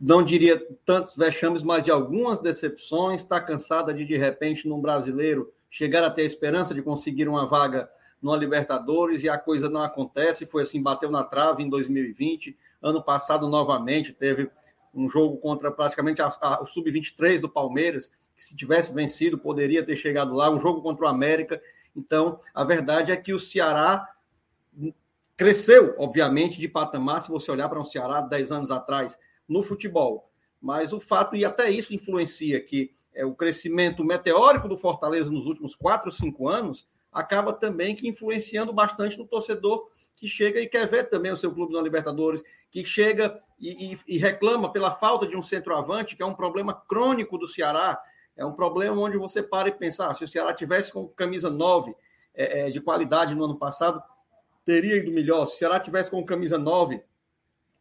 não 0.00 0.22
diria 0.22 0.62
tantos 0.84 1.16
vexames, 1.16 1.62
mas 1.62 1.84
de 1.84 1.90
algumas 1.90 2.38
decepções, 2.40 3.22
está 3.22 3.40
cansada 3.40 3.92
de, 3.94 4.04
de 4.04 4.16
repente, 4.16 4.68
num 4.68 4.80
brasileiro, 4.80 5.52
chegar 5.70 6.04
a 6.04 6.10
ter 6.10 6.22
a 6.22 6.26
esperança 6.26 6.74
de 6.74 6.82
conseguir 6.82 7.28
uma 7.28 7.46
vaga 7.46 7.88
no 8.20 8.34
Libertadores 8.34 9.22
e 9.22 9.28
a 9.28 9.38
coisa 9.38 9.68
não 9.68 9.82
acontece. 9.82 10.46
Foi 10.46 10.62
assim, 10.62 10.82
bateu 10.82 11.10
na 11.10 11.24
trave 11.24 11.62
em 11.62 11.68
2020. 11.68 12.56
Ano 12.82 13.02
passado, 13.02 13.48
novamente, 13.48 14.12
teve 14.12 14.50
um 14.94 15.08
jogo 15.08 15.36
contra 15.38 15.70
praticamente 15.70 16.20
a, 16.22 16.30
a, 16.40 16.62
o 16.62 16.66
Sub-23 16.66 17.40
do 17.40 17.48
Palmeiras, 17.48 18.10
que 18.34 18.42
se 18.42 18.56
tivesse 18.56 18.92
vencido, 18.92 19.38
poderia 19.38 19.84
ter 19.84 19.96
chegado 19.96 20.34
lá. 20.34 20.50
Um 20.50 20.60
jogo 20.60 20.82
contra 20.82 21.06
o 21.06 21.08
América. 21.08 21.60
Então, 21.94 22.38
a 22.54 22.64
verdade 22.64 23.12
é 23.12 23.16
que 23.16 23.32
o 23.32 23.40
Ceará 23.40 24.06
cresceu, 25.36 25.94
obviamente, 25.98 26.58
de 26.58 26.68
patamar. 26.68 27.22
Se 27.22 27.28
você 27.28 27.50
olhar 27.50 27.68
para 27.68 27.80
um 27.80 27.84
Ceará 27.84 28.20
10 28.20 28.52
anos 28.52 28.70
atrás, 28.70 29.18
no 29.48 29.62
futebol. 29.62 30.30
Mas 30.60 30.92
o 30.92 31.00
fato, 31.00 31.36
e 31.36 31.44
até 31.44 31.70
isso 31.70 31.94
influencia, 31.94 32.60
que 32.60 32.90
é, 33.14 33.24
o 33.24 33.34
crescimento 33.34 34.04
meteórico 34.04 34.68
do 34.68 34.76
Fortaleza 34.76 35.30
nos 35.30 35.46
últimos 35.46 35.74
quatro, 35.74 36.10
cinco 36.10 36.48
anos, 36.48 36.86
acaba 37.12 37.52
também 37.52 37.94
que 37.94 38.08
influenciando 38.08 38.72
bastante 38.72 39.16
no 39.16 39.26
torcedor 39.26 39.88
que 40.16 40.26
chega 40.26 40.60
e 40.60 40.66
quer 40.66 40.88
ver 40.88 41.08
também 41.08 41.30
o 41.30 41.36
seu 41.36 41.52
clube 41.52 41.72
na 41.72 41.80
Libertadores, 41.80 42.42
que 42.70 42.84
chega 42.84 43.40
e, 43.58 43.92
e, 43.92 43.98
e, 44.06 44.18
reclama 44.18 44.72
pela 44.72 44.90
falta 44.90 45.26
de 45.26 45.36
um 45.36 45.42
centroavante, 45.42 46.16
que 46.16 46.22
é 46.22 46.26
um 46.26 46.34
problema 46.34 46.74
crônico 46.74 47.38
do 47.38 47.46
Ceará. 47.46 48.00
É 48.36 48.44
um 48.44 48.52
problema 48.52 49.00
onde 49.00 49.16
você 49.16 49.42
para 49.42 49.68
e 49.68 49.72
pensar, 49.72 50.08
ah, 50.08 50.14
se 50.14 50.24
o 50.24 50.28
Ceará 50.28 50.52
tivesse 50.52 50.92
com 50.92 51.06
camisa 51.08 51.48
9 51.48 51.94
é, 52.34 52.66
é, 52.66 52.70
de 52.70 52.80
qualidade 52.80 53.34
no 53.34 53.44
ano 53.44 53.56
passado, 53.56 54.02
teria 54.64 54.96
ido 54.96 55.10
melhor. 55.10 55.46
Se 55.46 55.54
o 55.54 55.58
Ceará 55.58 55.80
tivesse 55.80 56.10
com 56.10 56.22
camisa 56.24 56.58
9, 56.58 57.02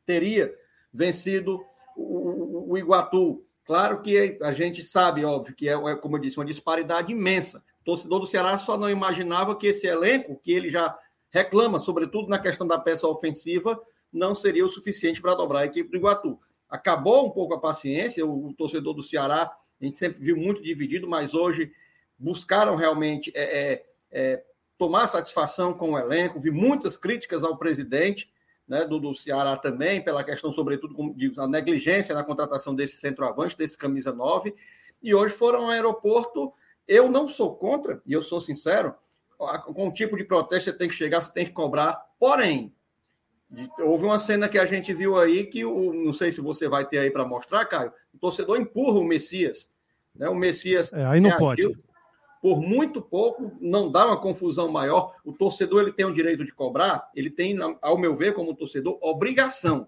teria 0.05 0.53
vencido 0.95 1.63
o, 1.95 2.71
o, 2.71 2.77
Iguatu. 2.77 3.45
Claro 3.65 4.01
que 4.01 4.37
a 4.41 4.51
gente 4.53 4.81
sabe, 4.81 5.25
óbvio, 5.25 5.55
que 5.55 5.67
é, 5.67 5.73
é, 5.73 5.95
como 5.95 6.15
eu 6.15 6.21
disse, 6.21 6.37
uma 6.37 6.45
disparidade 6.45 7.11
imensa. 7.11 7.63
O 7.81 7.83
torcedor 7.83 8.19
do 8.19 8.27
Ceará 8.27 8.57
só 8.57 8.77
não 8.77 8.89
imaginava 8.89 9.55
que 9.55 9.67
esse 9.67 9.85
elenco, 9.85 10.39
que 10.41 10.51
ele 10.51 10.69
já 10.69 10.97
reclama, 11.29 11.79
sobretudo 11.79 12.29
na 12.29 12.39
questão 12.39 12.65
da 12.65 12.79
peça 12.79 13.07
ofensiva, 13.07 13.79
não 14.11 14.33
seria 14.33 14.65
o 14.65 14.69
suficiente 14.69 15.21
para 15.21 15.35
dobrar 15.35 15.59
a 15.59 15.65
equipe 15.65 15.89
do 15.89 15.97
Iguatu. 15.97 16.39
Acabou 16.69 17.27
um 17.27 17.31
pouco 17.31 17.53
a 17.53 17.59
paciência, 17.59 18.25
o, 18.25 18.53
torcedor 18.53 18.93
do 18.93 19.03
Ceará, 19.03 19.51
a 19.81 19.85
gente 19.85 19.97
sempre 19.97 20.23
viu 20.23 20.37
muito 20.37 20.63
dividido, 20.63 21.07
mas 21.07 21.33
hoje 21.33 21.71
buscaram 22.17 22.77
realmente 22.77 23.31
é, 23.35 23.73
é, 23.73 23.85
é 24.11 24.43
tomar 24.77 25.07
satisfação 25.07 25.73
com 25.73 25.91
o 25.91 25.99
elenco, 25.99 26.39
vi 26.39 26.51
muitas 26.51 26.95
críticas 26.95 27.43
ao 27.43 27.57
presidente, 27.57 28.29
né, 28.68 28.86
do, 28.86 28.99
do 28.99 29.13
Ceará 29.13 29.55
também, 29.57 30.03
pela 30.03 30.24
questão, 30.24 30.51
sobretudo, 30.51 30.95
como 30.95 31.13
digo, 31.13 31.39
a 31.39 31.47
negligência 31.47 32.16
na 32.16 32.24
contratação 32.24 32.74
desse 32.74 32.97
centroavante, 32.97 33.57
desse 33.57 33.78
camisa 33.78 34.11
9, 34.11 34.55
e 35.01 35.13
hoje 35.13 35.34
foram 35.34 35.66
ao 35.66 35.70
aeroporto. 35.70 36.53
Eu 36.88 37.09
não 37.09 37.28
sou 37.28 37.55
contra, 37.55 38.01
e 38.05 38.13
eu 38.13 38.22
sou 38.22 38.39
sincero, 38.39 38.93
com 39.38 39.88
o 39.88 39.93
tipo 39.93 40.18
de 40.18 40.24
protesto 40.24 40.72
você 40.72 40.78
tem 40.78 40.88
que 40.88 40.95
chegar, 40.95 41.22
você 41.22 41.32
tem 41.32 41.45
que 41.45 41.51
cobrar, 41.51 41.93
porém, 42.20 42.74
houve 43.80 44.05
uma 44.05 44.18
cena 44.18 44.49
que 44.49 44.57
a 44.57 44.66
gente 44.66 44.93
viu 44.93 45.18
aí 45.18 45.45
que, 45.45 45.66
o, 45.66 45.93
não 45.93 46.13
sei 46.13 46.32
se 46.32 46.41
você 46.41 46.68
vai 46.68 46.86
ter 46.86 46.99
aí 46.99 47.11
para 47.11 47.26
mostrar, 47.26 47.66
Caio, 47.66 47.91
o 48.13 48.18
torcedor 48.18 48.59
empurra 48.59 48.99
o 48.99 49.03
Messias, 49.03 49.70
né, 50.16 50.30
o 50.30 50.36
Messias... 50.36 50.91
É, 50.93 51.05
aí 51.05 51.20
não 51.20 51.30
reagiu, 51.30 51.45
pode 51.72 51.86
por 52.45 52.61
muito 52.61 53.01
pouco, 53.01 53.51
não 53.59 53.91
dá 53.91 54.05
uma 54.05 54.21
confusão 54.21 54.71
maior. 54.71 55.15
O 55.25 55.33
torcedor 55.33 55.81
ele 55.81 55.91
tem 55.91 56.05
o 56.05 56.13
direito 56.13 56.45
de 56.45 56.53
cobrar, 56.53 57.09
ele 57.15 57.31
tem, 57.31 57.57
ao 57.81 57.97
meu 57.97 58.15
ver, 58.15 58.35
como 58.35 58.53
torcedor, 58.53 58.99
obrigação. 59.01 59.87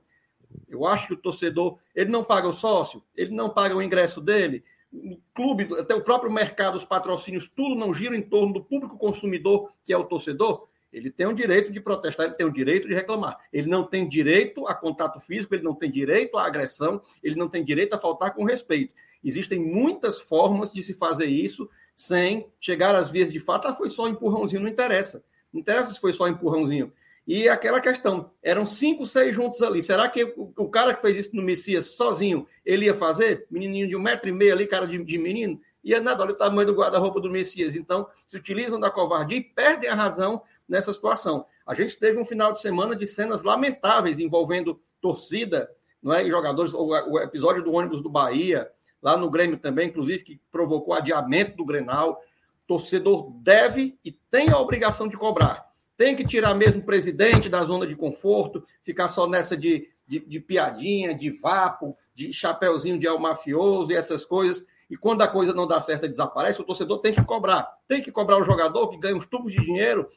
Eu 0.68 0.84
acho 0.84 1.06
que 1.06 1.14
o 1.14 1.18
torcedor, 1.18 1.78
ele 1.94 2.10
não 2.10 2.24
paga 2.24 2.48
o 2.48 2.52
sócio, 2.52 3.04
ele 3.16 3.30
não 3.30 3.48
paga 3.48 3.76
o 3.76 3.84
ingresso 3.84 4.20
dele, 4.20 4.64
o 4.92 5.20
clube, 5.36 5.70
até 5.80 5.94
o 5.94 6.02
próprio 6.02 6.32
mercado, 6.32 6.78
os 6.78 6.84
patrocínios, 6.84 7.48
tudo 7.48 7.76
não 7.76 7.94
gira 7.94 8.18
em 8.18 8.24
torno 8.24 8.54
do 8.54 8.64
público 8.64 8.98
consumidor, 8.98 9.72
que 9.84 9.94
é 9.94 9.98
o 9.98 10.06
torcedor. 10.06 10.68
Ele 10.92 11.12
tem 11.12 11.28
o 11.28 11.34
direito 11.34 11.72
de 11.72 11.80
protestar, 11.80 12.26
ele 12.26 12.36
tem 12.36 12.48
o 12.48 12.52
direito 12.52 12.88
de 12.88 12.96
reclamar. 12.96 13.38
Ele 13.54 13.70
não 13.70 13.84
tem 13.84 14.10
direito 14.10 14.66
a 14.66 14.74
contato 14.74 15.20
físico, 15.20 15.54
ele 15.54 15.62
não 15.62 15.76
tem 15.76 15.92
direito 15.92 16.40
à 16.40 16.48
agressão, 16.48 17.00
ele 17.22 17.36
não 17.36 17.48
tem 17.48 17.64
direito 17.64 17.94
a 17.94 18.00
faltar 18.00 18.34
com 18.34 18.44
respeito. 18.44 18.96
Existem 19.24 19.60
muitas 19.60 20.20
formas 20.20 20.72
de 20.72 20.82
se 20.82 20.96
fazer 20.96 21.28
isso 21.28 21.70
sem 21.98 22.48
chegar 22.60 22.94
às 22.94 23.10
vias 23.10 23.34
de 23.34 23.40
fato. 23.40 23.68
Ah, 23.68 23.74
foi 23.74 23.90
só 23.90 24.08
empurrãozinho, 24.08 24.62
não 24.62 24.70
interessa. 24.70 25.24
Não 25.52 25.60
interessa 25.60 25.92
se 25.92 26.00
foi 26.00 26.14
só 26.14 26.28
empurrãozinho. 26.28 26.94
E 27.26 27.50
aquela 27.50 27.82
questão, 27.82 28.32
eram 28.42 28.66
cinco, 28.66 29.06
seis 29.06 29.36
juntos 29.36 29.62
ali. 29.64 29.82
Será 29.82 30.08
que 30.08 30.24
o, 30.38 30.70
cara 30.70 30.94
que 30.94 31.02
fez 31.02 31.18
isso 31.18 31.36
no 31.36 31.42
Messias 31.42 31.86
sozinho, 31.86 32.48
ele 32.64 32.86
ia 32.86 32.94
fazer? 32.94 33.48
Menininho 33.50 33.90
de 33.90 33.96
um 33.96 34.02
metro 34.02 34.30
e 34.30 34.32
meio 34.32 34.54
ali, 34.54 34.68
cara 34.68 34.88
de, 34.88 35.04
de 35.04 35.18
menino? 35.18 35.60
Ia 35.84 36.00
nada, 36.00 36.24
olha 36.24 36.32
o 36.32 36.38
tamanho 36.38 36.68
do 36.68 36.76
guarda-roupa 36.76 37.20
do 37.20 37.30
Messias. 37.30 37.76
Então, 37.76 38.08
se 38.28 38.38
utilizam 38.38 38.80
da 38.80 38.92
covardia 38.92 39.40
e 39.40 39.44
perdem 39.44 39.90
a 39.90 39.96
razão 39.96 40.42
nessa 40.70 40.94
situação. 40.94 41.46
A 41.66 41.74
gente 41.74 41.98
teve 41.98 42.18
um 42.18 42.24
final 42.24 42.54
de 42.54 42.62
semana 42.62 42.96
de 42.96 43.08
cenas 43.08 43.44
lamentáveis 43.44 44.20
envolvendo 44.20 44.80
torcida, 45.02 45.70
não 46.02 46.14
é? 46.14 46.26
E 46.26 46.30
jogadores, 46.30 46.74
o 46.74 47.20
episódio 47.20 47.64
do 47.64 47.74
ônibus 47.74 48.02
do 48.02 48.10
Bahia, 48.10 48.72
lá 49.02 49.18
no 49.18 49.30
Grêmio 49.30 49.58
também, 49.58 49.90
inclusive, 49.90 50.24
que 50.24 50.42
provocou 50.52 50.94
adiamento 50.94 51.58
do 51.58 51.66
Grenal. 51.66 52.22
Torcedor 52.68 53.32
deve 53.42 53.98
e 54.04 54.12
tem 54.12 54.50
a 54.50 54.60
obrigação 54.60 55.08
de 55.08 55.16
cobrar 55.16 55.68
tem 55.98 56.16
que 56.16 56.24
tirar 56.24 56.54
mesmo 56.54 56.80
o 56.80 56.86
presidente 56.86 57.50
da 57.50 57.64
zona 57.64 57.88
de 57.88 57.96
conforto, 57.96 58.64
ficar 58.84 59.10
só 59.10 59.28
nessa 59.28 59.58
de, 59.58 59.90
de, 60.08 60.20
de 60.20 60.40
piadinha, 60.40 61.14
de 61.14 61.32
vapo, 61.32 61.98
de 62.14 62.32
chapéuzinho 62.32 63.00
de 63.00 63.10
mafioso 63.18 63.92
e 63.92 63.96
essas 63.96 64.24
coisas. 64.24 64.64
E 64.90 64.96
quando 64.96 65.24
a 65.24 65.28
coisa 65.28 65.54
não 65.54 65.68
dá 65.68 65.82
certo 65.82 66.08
desaparece, 66.08 66.62
o 66.62 66.64
torcedor 66.64 67.00
tem 67.00 67.14
que 67.14 67.26
cobrar. 67.26 67.68
Tem 67.88 68.02
que 68.02 68.12
cobrar 68.12 68.38
o 68.38 68.44
jogador 68.44 68.90
que 68.90 68.98
ganha 68.98 69.16
uns 69.16 69.26
tubos 69.26 69.52
de 69.52 69.60
dinheiro 69.60 70.08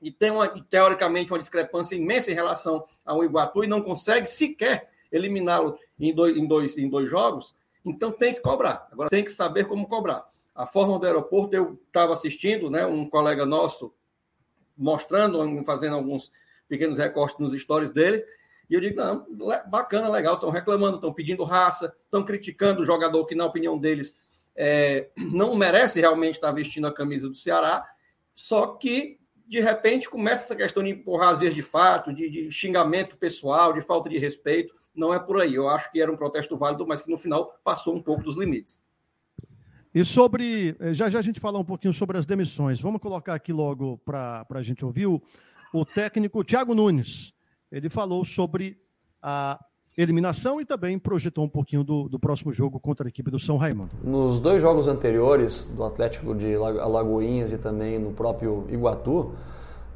e 0.00 0.12
tem, 0.12 0.30
uma, 0.30 0.48
teoricamente, 0.48 1.32
uma 1.32 1.40
discrepância 1.40 1.96
imensa 1.96 2.30
em 2.30 2.34
relação 2.34 2.86
ao 3.04 3.24
Iguatu 3.24 3.64
e 3.64 3.66
não 3.66 3.82
consegue 3.82 4.28
sequer 4.28 4.90
eliminá-lo 5.10 5.76
em 5.98 6.14
dois, 6.14 6.36
em, 6.36 6.46
dois, 6.46 6.78
em 6.78 6.88
dois 6.88 7.10
jogos. 7.10 7.54
Então 7.86 8.10
tem 8.10 8.34
que 8.34 8.40
cobrar. 8.40 8.88
Agora 8.90 9.08
tem 9.08 9.24
que 9.24 9.30
saber 9.30 9.64
como 9.66 9.88
cobrar. 9.88 10.28
A 10.54 10.66
forma 10.66 10.98
do 10.98 11.06
aeroporto, 11.06 11.54
eu 11.54 11.80
estava 11.86 12.12
assistindo, 12.12 12.70
né, 12.70 12.84
um 12.84 13.08
colega 13.08 13.46
nosso 13.46 13.94
mostrando, 14.76 15.64
fazendo 15.64 15.96
alguns 15.96 16.30
pequenos 16.68 16.98
recortes 16.98 17.38
nos 17.38 17.58
stories 17.60 17.90
dele. 17.90 18.24
E 18.68 18.74
eu 18.74 18.80
digo, 18.80 18.96
não, 18.96 19.24
bacana, 19.68 20.08
legal, 20.08 20.34
estão 20.34 20.50
reclamando, 20.50 20.96
estão 20.96 21.12
pedindo 21.12 21.44
raça, 21.44 21.94
estão 22.04 22.24
criticando 22.24 22.82
o 22.82 22.84
jogador 22.84 23.24
que, 23.26 23.34
na 23.34 23.46
opinião 23.46 23.78
deles, 23.78 24.18
é, 24.56 25.08
não 25.16 25.54
merece 25.54 26.00
realmente 26.00 26.34
estar 26.34 26.50
vestindo 26.50 26.86
a 26.86 26.92
camisa 26.92 27.28
do 27.28 27.36
Ceará, 27.36 27.86
só 28.34 28.66
que, 28.66 29.20
de 29.46 29.60
repente, 29.60 30.10
começa 30.10 30.44
essa 30.44 30.56
questão 30.56 30.82
de 30.82 30.90
empurrar 30.90 31.34
as 31.34 31.38
vias 31.38 31.54
de 31.54 31.62
fato, 31.62 32.12
de, 32.12 32.28
de 32.28 32.50
xingamento 32.50 33.16
pessoal, 33.16 33.72
de 33.72 33.82
falta 33.82 34.08
de 34.08 34.18
respeito. 34.18 34.74
Não 34.96 35.12
é 35.12 35.18
por 35.18 35.40
aí. 35.40 35.54
Eu 35.54 35.68
acho 35.68 35.90
que 35.92 36.00
era 36.00 36.10
um 36.10 36.16
protesto 36.16 36.56
válido, 36.56 36.86
mas 36.86 37.02
que 37.02 37.10
no 37.10 37.18
final 37.18 37.54
passou 37.62 37.94
um 37.94 38.02
pouco 38.02 38.22
dos 38.22 38.36
limites. 38.36 38.82
E 39.94 40.04
sobre. 40.04 40.76
Eh, 40.80 40.94
já 40.94 41.08
já 41.08 41.18
a 41.18 41.22
gente 41.22 41.40
falar 41.40 41.58
um 41.58 41.64
pouquinho 41.64 41.94
sobre 41.94 42.18
as 42.18 42.26
demissões. 42.26 42.80
Vamos 42.80 43.00
colocar 43.00 43.34
aqui 43.34 43.52
logo 43.52 43.98
para 44.04 44.46
a 44.50 44.62
gente 44.62 44.84
ouvir 44.84 45.06
o, 45.06 45.22
o 45.72 45.84
técnico 45.84 46.44
Thiago 46.44 46.74
Nunes. 46.74 47.32
Ele 47.70 47.88
falou 47.88 48.24
sobre 48.24 48.78
a 49.22 49.58
eliminação 49.96 50.60
e 50.60 50.64
também 50.64 50.98
projetou 50.98 51.44
um 51.44 51.48
pouquinho 51.48 51.82
do, 51.82 52.08
do 52.08 52.18
próximo 52.18 52.52
jogo 52.52 52.78
contra 52.78 53.06
a 53.06 53.08
equipe 53.08 53.30
do 53.30 53.38
São 53.38 53.56
Raimundo. 53.56 53.90
Nos 54.04 54.38
dois 54.38 54.60
jogos 54.60 54.86
anteriores, 54.86 55.64
do 55.64 55.82
Atlético 55.82 56.34
de 56.34 56.54
Alagoinhas 56.54 57.50
e 57.52 57.58
também 57.58 57.98
no 57.98 58.12
próprio 58.12 58.66
Iguatu, 58.68 59.34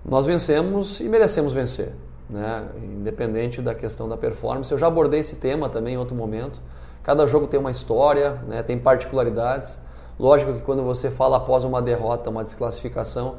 nós 0.05 0.25
vencemos 0.25 1.01
e 1.01 1.09
merecemos 1.09 1.53
vencer, 1.53 1.93
né? 2.31 2.68
independente 2.83 3.61
da 3.61 3.74
questão 3.74 4.09
da 4.09 4.16
performance. 4.16 4.70
Eu 4.70 4.78
já 4.78 4.87
abordei 4.87 5.20
esse 5.20 5.37
tema 5.37 5.68
também 5.68 5.95
em 5.95 5.99
outro 5.99 6.14
momento. 6.14 6.61
Cada 7.03 7.26
jogo 7.26 7.47
tem 7.47 7.59
uma 7.59 7.70
história, 7.70 8.35
né? 8.47 8.62
tem 8.62 8.78
particularidades. 8.78 9.78
Lógico 10.18 10.55
que 10.55 10.61
quando 10.61 10.83
você 10.83 11.11
fala 11.11 11.39
após 11.39 11.64
uma 11.64 11.83
derrota, 11.83 12.31
uma 12.31 12.45
desclassificação, 12.45 13.37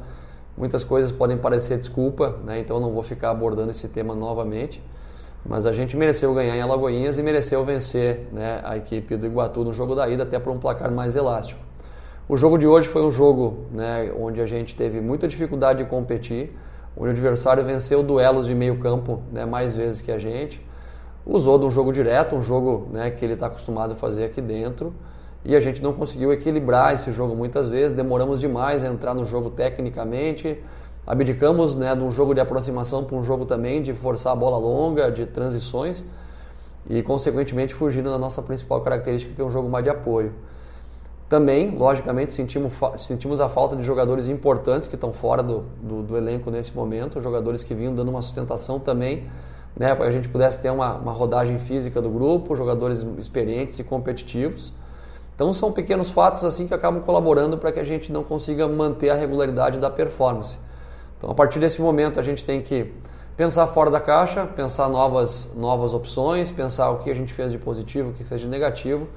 muitas 0.56 0.84
coisas 0.84 1.10
podem 1.10 1.38
parecer 1.38 1.78
desculpa, 1.78 2.36
né? 2.44 2.60
então 2.60 2.78
não 2.78 2.92
vou 2.92 3.02
ficar 3.02 3.30
abordando 3.30 3.70
esse 3.70 3.88
tema 3.88 4.14
novamente. 4.14 4.82
Mas 5.44 5.66
a 5.66 5.72
gente 5.72 5.96
mereceu 5.96 6.32
ganhar 6.34 6.54
em 6.54 6.60
Alagoinhas 6.60 7.18
e 7.18 7.22
mereceu 7.22 7.64
vencer 7.64 8.28
né, 8.32 8.60
a 8.62 8.76
equipe 8.76 9.16
do 9.16 9.26
Iguatu 9.26 9.64
no 9.64 9.72
jogo 9.72 9.94
da 9.94 10.08
ida, 10.08 10.22
até 10.22 10.38
por 10.38 10.52
um 10.52 10.58
placar 10.58 10.90
mais 10.90 11.16
elástico. 11.16 11.60
O 12.28 12.36
jogo 12.36 12.56
de 12.56 12.66
hoje 12.66 12.86
foi 12.86 13.02
um 13.02 13.10
jogo 13.10 13.66
né, 13.72 14.12
onde 14.16 14.40
a 14.40 14.46
gente 14.46 14.76
teve 14.76 15.00
muita 15.00 15.26
dificuldade 15.26 15.82
de 15.82 15.90
competir, 15.90 16.56
onde 16.96 17.08
o 17.08 17.10
adversário 17.10 17.64
venceu 17.64 18.02
duelos 18.02 18.46
de 18.46 18.54
meio 18.54 18.78
campo 18.78 19.22
né, 19.32 19.44
mais 19.44 19.74
vezes 19.74 20.00
que 20.00 20.10
a 20.10 20.18
gente. 20.18 20.64
Usou 21.24 21.58
de 21.58 21.64
um 21.64 21.70
jogo 21.70 21.92
direto, 21.92 22.34
um 22.34 22.42
jogo 22.42 22.88
né, 22.90 23.10
que 23.10 23.24
ele 23.24 23.34
está 23.34 23.46
acostumado 23.46 23.92
a 23.92 23.94
fazer 23.94 24.24
aqui 24.24 24.40
dentro 24.40 24.92
e 25.44 25.56
a 25.56 25.60
gente 25.60 25.82
não 25.82 25.92
conseguiu 25.92 26.32
equilibrar 26.32 26.94
esse 26.94 27.10
jogo 27.12 27.34
muitas 27.34 27.68
vezes, 27.68 27.96
demoramos 27.96 28.40
demais 28.40 28.84
a 28.84 28.88
entrar 28.88 29.14
no 29.14 29.24
jogo 29.24 29.50
tecnicamente, 29.50 30.62
abdicamos 31.06 31.76
né, 31.76 31.94
de 31.94 32.02
um 32.02 32.10
jogo 32.10 32.34
de 32.34 32.40
aproximação 32.40 33.04
para 33.04 33.16
um 33.16 33.24
jogo 33.24 33.44
também 33.44 33.82
de 33.82 33.92
forçar 33.92 34.32
a 34.32 34.36
bola 34.36 34.56
longa, 34.56 35.10
de 35.10 35.26
transições 35.26 36.04
e 36.88 37.02
consequentemente 37.02 37.74
fugindo 37.74 38.10
da 38.10 38.18
nossa 38.18 38.42
principal 38.42 38.80
característica 38.82 39.34
que 39.34 39.40
é 39.40 39.44
um 39.44 39.50
jogo 39.50 39.68
mais 39.68 39.84
de 39.84 39.90
apoio. 39.90 40.32
Também, 41.32 41.70
logicamente, 41.70 42.34
sentimos, 42.34 42.74
sentimos 42.98 43.40
a 43.40 43.48
falta 43.48 43.74
de 43.74 43.82
jogadores 43.82 44.28
importantes 44.28 44.86
que 44.86 44.96
estão 44.96 45.14
fora 45.14 45.42
do, 45.42 45.64
do, 45.80 46.02
do 46.02 46.14
elenco 46.14 46.50
nesse 46.50 46.76
momento, 46.76 47.22
jogadores 47.22 47.64
que 47.64 47.74
vinham 47.74 47.94
dando 47.94 48.10
uma 48.10 48.20
sustentação 48.20 48.78
também, 48.78 49.26
né, 49.74 49.94
para 49.94 50.08
a 50.08 50.10
gente 50.10 50.28
pudesse 50.28 50.60
ter 50.60 50.68
uma, 50.68 50.92
uma 50.96 51.10
rodagem 51.10 51.58
física 51.58 52.02
do 52.02 52.10
grupo, 52.10 52.54
jogadores 52.54 53.02
experientes 53.16 53.78
e 53.78 53.82
competitivos. 53.82 54.74
Então 55.34 55.54
são 55.54 55.72
pequenos 55.72 56.10
fatos 56.10 56.44
assim 56.44 56.68
que 56.68 56.74
acabam 56.74 57.00
colaborando 57.00 57.56
para 57.56 57.72
que 57.72 57.80
a 57.80 57.84
gente 57.84 58.12
não 58.12 58.22
consiga 58.22 58.68
manter 58.68 59.08
a 59.08 59.14
regularidade 59.14 59.78
da 59.78 59.88
performance. 59.88 60.58
Então 61.16 61.30
a 61.30 61.34
partir 61.34 61.58
desse 61.58 61.80
momento 61.80 62.20
a 62.20 62.22
gente 62.22 62.44
tem 62.44 62.60
que 62.60 62.92
pensar 63.38 63.66
fora 63.68 63.90
da 63.90 64.02
caixa, 64.02 64.44
pensar 64.44 64.86
novas, 64.90 65.50
novas 65.56 65.94
opções, 65.94 66.50
pensar 66.50 66.90
o 66.90 66.98
que 66.98 67.10
a 67.10 67.14
gente 67.14 67.32
fez 67.32 67.50
de 67.50 67.56
positivo, 67.56 68.10
o 68.10 68.12
que 68.12 68.22
fez 68.22 68.42
de 68.42 68.46
negativo. 68.46 69.08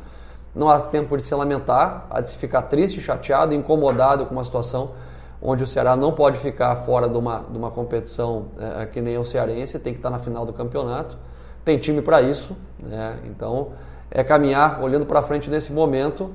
Não 0.56 0.70
há 0.70 0.80
tempo 0.80 1.18
de 1.18 1.24
se 1.24 1.36
lamentar, 1.36 2.08
há 2.10 2.22
de 2.22 2.30
se 2.30 2.38
ficar 2.38 2.64
triste, 2.64 3.02
chateado, 3.02 3.54
incomodado 3.54 4.26
com 4.26 4.34
uma 4.34 4.44
situação 4.44 4.94
onde 5.42 5.64
o 5.64 5.68
Ceará 5.68 5.96
não 5.96 6.14
pode 6.14 6.40
ficar 6.40 6.76
fora 6.78 7.08
de 7.08 7.18
uma, 7.18 7.40
de 7.40 7.58
uma 7.58 7.70
competição 7.70 8.48
é, 8.58 8.86
que 8.86 9.02
nem 9.02 9.18
o 9.18 9.26
Cearense, 9.26 9.78
tem 9.78 9.94
que 9.94 10.00
estar 10.00 10.10
na 10.10 10.18
final 10.18 10.46
do 10.46 10.54
campeonato. 10.54 11.18
Tem 11.64 11.78
time 11.78 12.02
para 12.02 12.22
isso, 12.22 12.56
né? 12.80 13.20
então 13.26 13.74
é 14.10 14.24
caminhar 14.24 14.82
olhando 14.82 15.06
para 15.06 15.22
frente 15.22 15.50
nesse 15.50 15.74
momento, 15.74 16.34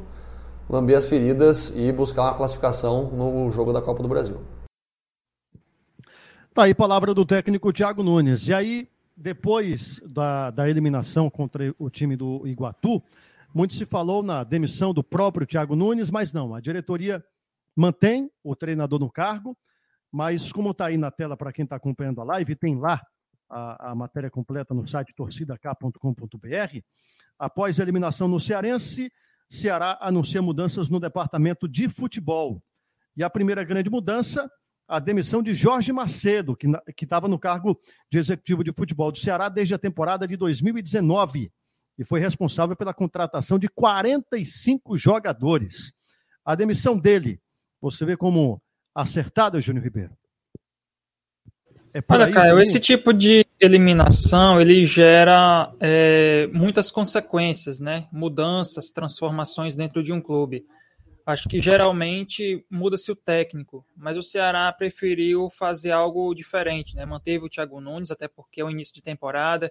lamber 0.68 0.96
as 0.96 1.06
feridas 1.06 1.72
e 1.74 1.90
buscar 1.92 2.22
uma 2.22 2.34
classificação 2.34 3.04
no 3.04 3.50
jogo 3.50 3.72
da 3.72 3.80
Copa 3.80 4.02
do 4.02 4.08
Brasil. 4.08 4.40
Tá 6.52 6.64
aí 6.64 6.74
palavra 6.74 7.14
do 7.14 7.24
técnico 7.24 7.72
Thiago 7.72 8.02
Nunes. 8.02 8.48
E 8.48 8.52
aí, 8.52 8.88
depois 9.16 10.00
da, 10.04 10.50
da 10.50 10.68
eliminação 10.68 11.30
contra 11.30 11.72
o 11.78 11.88
time 11.88 12.16
do 12.16 12.46
Iguatu, 12.46 13.02
muito 13.54 13.74
se 13.74 13.84
falou 13.84 14.22
na 14.22 14.44
demissão 14.44 14.94
do 14.94 15.02
próprio 15.02 15.46
Thiago 15.46 15.74
Nunes, 15.74 16.10
mas 16.10 16.32
não, 16.32 16.54
a 16.54 16.60
diretoria 16.60 17.24
mantém 17.76 18.30
o 18.42 18.54
treinador 18.54 18.98
no 18.98 19.10
cargo, 19.10 19.56
mas 20.10 20.52
como 20.52 20.70
está 20.70 20.86
aí 20.86 20.96
na 20.96 21.10
tela 21.10 21.36
para 21.36 21.52
quem 21.52 21.64
está 21.64 21.76
acompanhando 21.76 22.20
a 22.20 22.24
live, 22.24 22.56
tem 22.56 22.78
lá 22.78 23.00
a, 23.48 23.90
a 23.90 23.94
matéria 23.94 24.30
completa 24.30 24.74
no 24.74 24.86
site 24.86 25.14
torcidak.com.br. 25.14 26.78
Após 27.38 27.78
a 27.78 27.82
eliminação 27.82 28.28
no 28.28 28.38
Cearense, 28.38 29.10
Ceará 29.48 29.98
anuncia 30.00 30.40
mudanças 30.40 30.88
no 30.88 31.00
departamento 31.00 31.68
de 31.68 31.88
futebol. 31.88 32.62
E 33.16 33.24
a 33.24 33.30
primeira 33.30 33.64
grande 33.64 33.90
mudança, 33.90 34.48
a 34.86 34.98
demissão 35.00 35.42
de 35.42 35.54
Jorge 35.54 35.92
Macedo, 35.92 36.56
que 36.56 37.04
estava 37.04 37.26
no 37.26 37.38
cargo 37.38 37.78
de 38.10 38.18
executivo 38.18 38.62
de 38.62 38.72
futebol 38.72 39.10
do 39.10 39.18
Ceará 39.18 39.48
desde 39.48 39.74
a 39.74 39.78
temporada 39.78 40.26
de 40.26 40.36
2019 40.36 41.52
e 42.00 42.04
foi 42.04 42.18
responsável 42.18 42.74
pela 42.74 42.94
contratação 42.94 43.58
de 43.58 43.68
45 43.68 44.96
jogadores. 44.96 45.92
A 46.42 46.54
demissão 46.54 46.98
dele, 46.98 47.38
você 47.78 48.06
vê 48.06 48.16
como 48.16 48.58
acertada, 48.94 49.60
Júnior 49.60 49.84
Ribeiro? 49.84 50.16
É 51.92 52.02
Olha, 52.08 52.32
Caio, 52.32 52.58
esse 52.58 52.80
tipo 52.80 53.12
de 53.12 53.44
eliminação 53.60 54.58
ele 54.58 54.86
gera 54.86 55.70
é, 55.78 56.48
muitas 56.54 56.90
consequências, 56.90 57.80
né? 57.80 58.08
Mudanças, 58.10 58.90
transformações 58.90 59.74
dentro 59.74 60.02
de 60.02 60.10
um 60.10 60.22
clube. 60.22 60.64
Acho 61.26 61.50
que 61.50 61.60
geralmente 61.60 62.64
muda-se 62.70 63.12
o 63.12 63.16
técnico, 63.16 63.84
mas 63.94 64.16
o 64.16 64.22
Ceará 64.22 64.72
preferiu 64.72 65.50
fazer 65.50 65.90
algo 65.90 66.32
diferente, 66.34 66.96
né? 66.96 67.04
Manteve 67.04 67.44
o 67.44 67.48
Thiago 67.50 67.78
Nunes, 67.78 68.10
até 68.10 68.26
porque 68.26 68.62
é 68.62 68.64
o 68.64 68.70
início 68.70 68.94
de 68.94 69.02
temporada. 69.02 69.70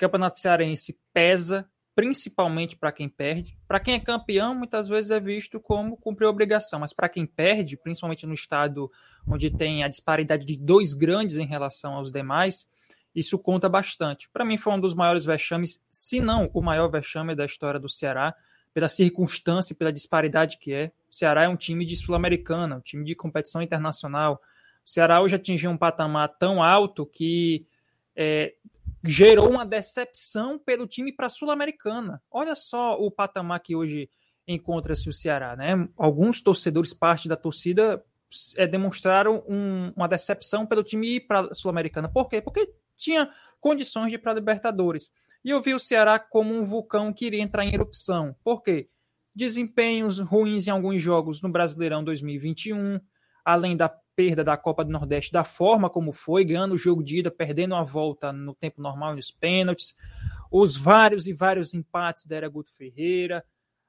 Campeonato 0.00 0.40
Cearense 0.40 0.98
pesa, 1.12 1.68
principalmente 1.94 2.74
para 2.74 2.90
quem 2.90 3.06
perde. 3.06 3.58
Para 3.68 3.78
quem 3.78 3.94
é 3.94 4.00
campeão, 4.00 4.54
muitas 4.54 4.88
vezes 4.88 5.10
é 5.10 5.20
visto 5.20 5.60
como 5.60 5.96
cumprir 5.98 6.26
obrigação, 6.26 6.80
mas 6.80 6.94
para 6.94 7.08
quem 7.08 7.26
perde, 7.26 7.76
principalmente 7.76 8.26
no 8.26 8.32
estado 8.32 8.90
onde 9.26 9.50
tem 9.50 9.84
a 9.84 9.88
disparidade 9.88 10.46
de 10.46 10.56
dois 10.56 10.94
grandes 10.94 11.36
em 11.36 11.46
relação 11.46 11.92
aos 11.92 12.10
demais, 12.10 12.66
isso 13.14 13.38
conta 13.38 13.68
bastante. 13.68 14.30
Para 14.30 14.44
mim, 14.44 14.56
foi 14.56 14.72
um 14.72 14.80
dos 14.80 14.94
maiores 14.94 15.26
vexames, 15.26 15.84
se 15.90 16.20
não 16.20 16.50
o 16.54 16.62
maior 16.62 16.88
vexame 16.88 17.34
da 17.34 17.44
história 17.44 17.78
do 17.78 17.88
Ceará, 17.88 18.34
pela 18.72 18.88
circunstância, 18.88 19.76
pela 19.76 19.92
disparidade 19.92 20.56
que 20.58 20.72
é. 20.72 20.92
O 21.10 21.14
Ceará 21.14 21.42
é 21.42 21.48
um 21.48 21.56
time 21.56 21.84
de 21.84 21.96
Sul-Americana, 21.96 22.76
um 22.76 22.80
time 22.80 23.04
de 23.04 23.14
competição 23.14 23.60
internacional. 23.60 24.40
O 24.82 24.88
Ceará 24.88 25.20
hoje 25.20 25.34
atingiu 25.34 25.70
um 25.70 25.76
patamar 25.76 26.28
tão 26.38 26.62
alto 26.62 27.04
que 27.04 27.66
é, 28.16 28.54
gerou 29.04 29.48
uma 29.48 29.64
decepção 29.64 30.58
pelo 30.58 30.86
time 30.86 31.12
para 31.12 31.26
a 31.26 31.30
Sul-Americana. 31.30 32.22
Olha 32.30 32.54
só 32.54 32.98
o 33.00 33.10
patamar 33.10 33.60
que 33.60 33.74
hoje 33.74 34.10
encontra-se 34.46 35.08
o 35.08 35.12
Ceará. 35.12 35.56
Né? 35.56 35.88
Alguns 35.96 36.42
torcedores, 36.42 36.92
parte 36.92 37.28
da 37.28 37.36
torcida, 37.36 38.04
é, 38.56 38.66
demonstraram 38.66 39.44
um, 39.48 39.92
uma 39.96 40.08
decepção 40.08 40.66
pelo 40.66 40.82
time 40.82 41.16
ir 41.16 41.20
para 41.20 41.40
a 41.40 41.54
Sul-Americana. 41.54 42.08
Por 42.08 42.28
quê? 42.28 42.40
Porque 42.40 42.72
tinha 42.96 43.30
condições 43.60 44.08
de 44.08 44.16
ir 44.16 44.18
para 44.18 44.32
a 44.32 44.34
Libertadores. 44.34 45.12
E 45.44 45.50
eu 45.50 45.62
vi 45.62 45.74
o 45.74 45.80
Ceará 45.80 46.18
como 46.18 46.54
um 46.54 46.64
vulcão 46.64 47.12
que 47.12 47.26
iria 47.26 47.42
entrar 47.42 47.64
em 47.64 47.72
erupção. 47.72 48.36
Por 48.44 48.62
quê? 48.62 48.88
Desempenhos 49.34 50.18
ruins 50.18 50.66
em 50.66 50.70
alguns 50.70 51.00
jogos 51.00 51.40
no 51.40 51.48
Brasileirão 51.48 52.04
2021, 52.04 53.00
além 53.44 53.76
da 53.76 53.88
perda 54.20 54.44
da 54.44 54.54
Copa 54.54 54.84
do 54.84 54.90
Nordeste 54.90 55.32
da 55.32 55.44
forma 55.44 55.88
como 55.88 56.12
foi, 56.12 56.44
ganhando 56.44 56.74
o 56.74 56.78
jogo 56.78 57.02
de 57.02 57.20
ida, 57.20 57.30
perdendo 57.30 57.74
a 57.74 57.82
volta 57.82 58.30
no 58.30 58.54
tempo 58.54 58.82
normal 58.82 59.14
e 59.14 59.16
nos 59.16 59.30
pênaltis, 59.30 59.96
os 60.50 60.76
vários 60.76 61.26
e 61.26 61.32
vários 61.32 61.72
empates 61.72 62.26
da 62.26 62.36
Era 62.36 62.46
Guto 62.46 62.70
Ferreira, 62.70 63.42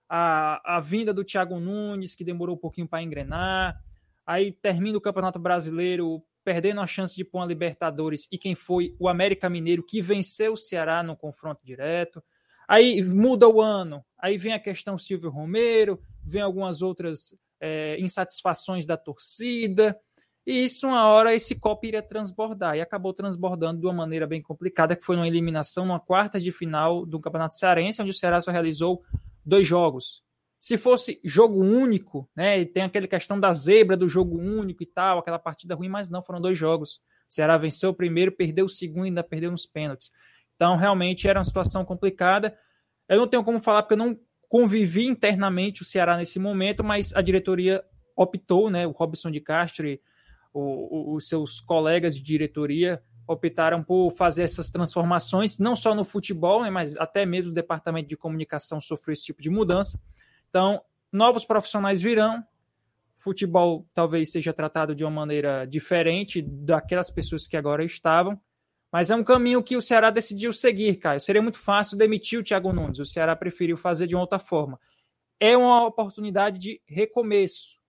a, 0.07 0.77
a 0.77 0.79
vinda 0.79 1.13
do 1.13 1.25
Thiago 1.25 1.59
Nunes, 1.59 2.15
que 2.15 2.23
demorou 2.23 2.55
um 2.55 2.57
pouquinho 2.57 2.87
para 2.87 3.03
engrenar, 3.03 3.77
aí 4.25 4.53
termina 4.53 4.97
o 4.97 5.01
Campeonato 5.01 5.37
Brasileiro 5.37 6.23
perdendo 6.45 6.79
a 6.79 6.87
chance 6.87 7.13
de 7.13 7.25
pôr 7.25 7.39
uma 7.39 7.45
Libertadores 7.45 8.29
e 8.31 8.37
quem 8.37 8.55
foi 8.55 8.95
o 8.97 9.09
América 9.09 9.49
Mineiro 9.49 9.83
que 9.83 10.01
venceu 10.01 10.53
o 10.53 10.57
Ceará 10.57 11.03
no 11.03 11.17
confronto 11.17 11.59
direto. 11.61 12.23
Aí 12.69 13.03
muda 13.03 13.49
o 13.49 13.59
ano, 13.61 14.01
aí 14.17 14.37
vem 14.37 14.53
a 14.53 14.59
questão 14.59 14.97
Silvio 14.97 15.29
Romero, 15.29 16.01
vem 16.23 16.41
algumas 16.41 16.81
outras 16.81 17.35
é, 17.61 17.95
insatisfações 17.99 18.85
da 18.85 18.95
torcida, 18.95 19.99
e 20.45 20.65
isso 20.65 20.87
uma 20.87 21.05
hora 21.05 21.35
esse 21.35 21.59
copo 21.59 21.85
iria 21.85 22.01
transbordar, 22.01 22.75
e 22.75 22.81
acabou 22.81 23.13
transbordando 23.13 23.79
de 23.79 23.85
uma 23.85 23.93
maneira 23.93 24.25
bem 24.25 24.41
complicada, 24.41 24.95
que 24.95 25.05
foi 25.05 25.15
numa 25.15 25.27
eliminação 25.27 25.85
numa 25.85 25.99
quarta 25.99 26.39
de 26.39 26.51
final 26.51 27.05
do 27.05 27.19
Campeonato 27.19 27.55
Cearense, 27.55 28.01
onde 28.01 28.11
o 28.11 28.13
Ceará 28.13 28.41
só 28.41 28.51
realizou 28.51 29.03
dois 29.45 29.67
jogos. 29.67 30.23
Se 30.59 30.77
fosse 30.77 31.19
jogo 31.23 31.59
único, 31.59 32.29
né? 32.35 32.59
E 32.59 32.65
tem 32.65 32.83
aquela 32.83 33.07
questão 33.07 33.39
da 33.39 33.51
zebra 33.51 33.97
do 33.97 34.07
jogo 34.07 34.37
único 34.37 34.83
e 34.83 34.85
tal, 34.85 35.19
aquela 35.19 35.39
partida 35.39 35.73
ruim, 35.73 35.89
mas 35.89 36.09
não, 36.09 36.23
foram 36.23 36.39
dois 36.39 36.57
jogos. 36.57 37.01
O 37.29 37.33
Ceará 37.33 37.57
venceu 37.57 37.89
o 37.89 37.93
primeiro, 37.95 38.31
perdeu 38.31 38.65
o 38.65 38.69
segundo 38.69 39.05
ainda 39.05 39.23
perdeu 39.23 39.49
nos 39.49 39.65
pênaltis. 39.65 40.11
Então, 40.55 40.75
realmente 40.75 41.27
era 41.27 41.39
uma 41.39 41.43
situação 41.43 41.83
complicada. 41.83 42.55
Eu 43.09 43.17
não 43.17 43.27
tenho 43.27 43.43
como 43.43 43.59
falar 43.59 43.81
porque 43.81 43.93
eu 43.93 43.97
não 43.97 44.15
convivi 44.47 45.07
internamente 45.07 45.81
o 45.81 45.85
Ceará 45.85 46.15
nesse 46.15 46.37
momento, 46.37 46.83
mas 46.83 47.11
a 47.15 47.21
diretoria 47.21 47.83
optou, 48.15 48.69
né? 48.69 48.85
O 48.85 48.91
Robson 48.91 49.31
de 49.31 49.39
Castro 49.39 49.87
e 49.87 49.99
os 50.53 51.27
seus 51.27 51.59
colegas 51.59 52.15
de 52.15 52.21
diretoria 52.21 53.01
optaram 53.27 53.83
por 53.83 54.11
fazer 54.11 54.43
essas 54.43 54.69
transformações, 54.69 55.57
não 55.57 55.75
só 55.75 55.95
no 55.95 56.03
futebol, 56.03 56.63
né, 56.63 56.69
mas 56.69 56.97
até 56.97 57.25
mesmo 57.25 57.51
o 57.51 57.53
departamento 57.53 58.09
de 58.09 58.17
comunicação 58.17 58.81
sofreu 58.81 59.13
esse 59.13 59.23
tipo 59.23 59.41
de 59.41 59.49
mudança. 59.49 59.99
Então, 60.49 60.81
novos 61.11 61.45
profissionais 61.45 62.01
virão. 62.01 62.43
Futebol 63.15 63.87
talvez 63.93 64.31
seja 64.31 64.51
tratado 64.51 64.95
de 64.95 65.03
uma 65.03 65.11
maneira 65.11 65.65
diferente 65.65 66.41
daquelas 66.41 67.11
pessoas 67.11 67.47
que 67.47 67.55
agora 67.55 67.85
estavam. 67.85 68.39
Mas 68.91 69.09
é 69.09 69.15
um 69.15 69.23
caminho 69.23 69.63
que 69.63 69.77
o 69.77 69.81
Ceará 69.81 70.09
decidiu 70.09 70.51
seguir, 70.51 70.95
Caio. 70.95 71.21
Seria 71.21 71.41
muito 71.41 71.59
fácil 71.59 71.97
demitir 71.97 72.39
o 72.39 72.43
Thiago 72.43 72.73
Nunes. 72.73 72.99
O 72.99 73.05
Ceará 73.05 73.35
preferiu 73.35 73.77
fazer 73.77 74.07
de 74.07 74.15
outra 74.15 74.39
forma. 74.39 74.77
É 75.39 75.55
uma 75.55 75.85
oportunidade 75.85 76.59
de 76.59 76.81
recomeço 76.85 77.80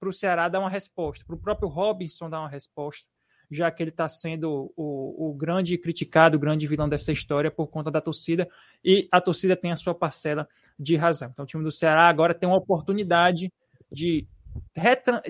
para 0.00 0.08
o 0.08 0.12
Ceará 0.12 0.48
dar 0.48 0.60
uma 0.60 0.70
resposta, 0.70 1.24
para 1.24 1.36
o 1.36 1.38
próprio 1.38 1.68
Robinson 1.68 2.28
dar 2.28 2.40
uma 2.40 2.48
resposta 2.48 3.06
já 3.50 3.70
que 3.70 3.82
ele 3.82 3.90
está 3.90 4.08
sendo 4.08 4.72
o, 4.76 5.30
o, 5.30 5.34
grande 5.34 5.76
criticado, 5.76 6.36
o 6.36 6.40
grande 6.40 6.68
vilão 6.68 6.88
dessa 6.88 7.10
história 7.10 7.50
por 7.50 7.66
conta 7.66 7.90
da 7.90 8.00
torcida, 8.00 8.48
e 8.84 9.08
a 9.10 9.20
torcida 9.20 9.56
tem 9.56 9.72
a 9.72 9.76
sua 9.76 9.92
parcela 9.92 10.48
de 10.78 10.94
razão. 10.94 11.30
Então, 11.32 11.42
o 11.42 11.46
time 11.46 11.64
do 11.64 11.72
Ceará 11.72 12.08
agora 12.08 12.32
tem 12.32 12.48
uma 12.48 12.58
oportunidade 12.58 13.52
de, 13.90 14.26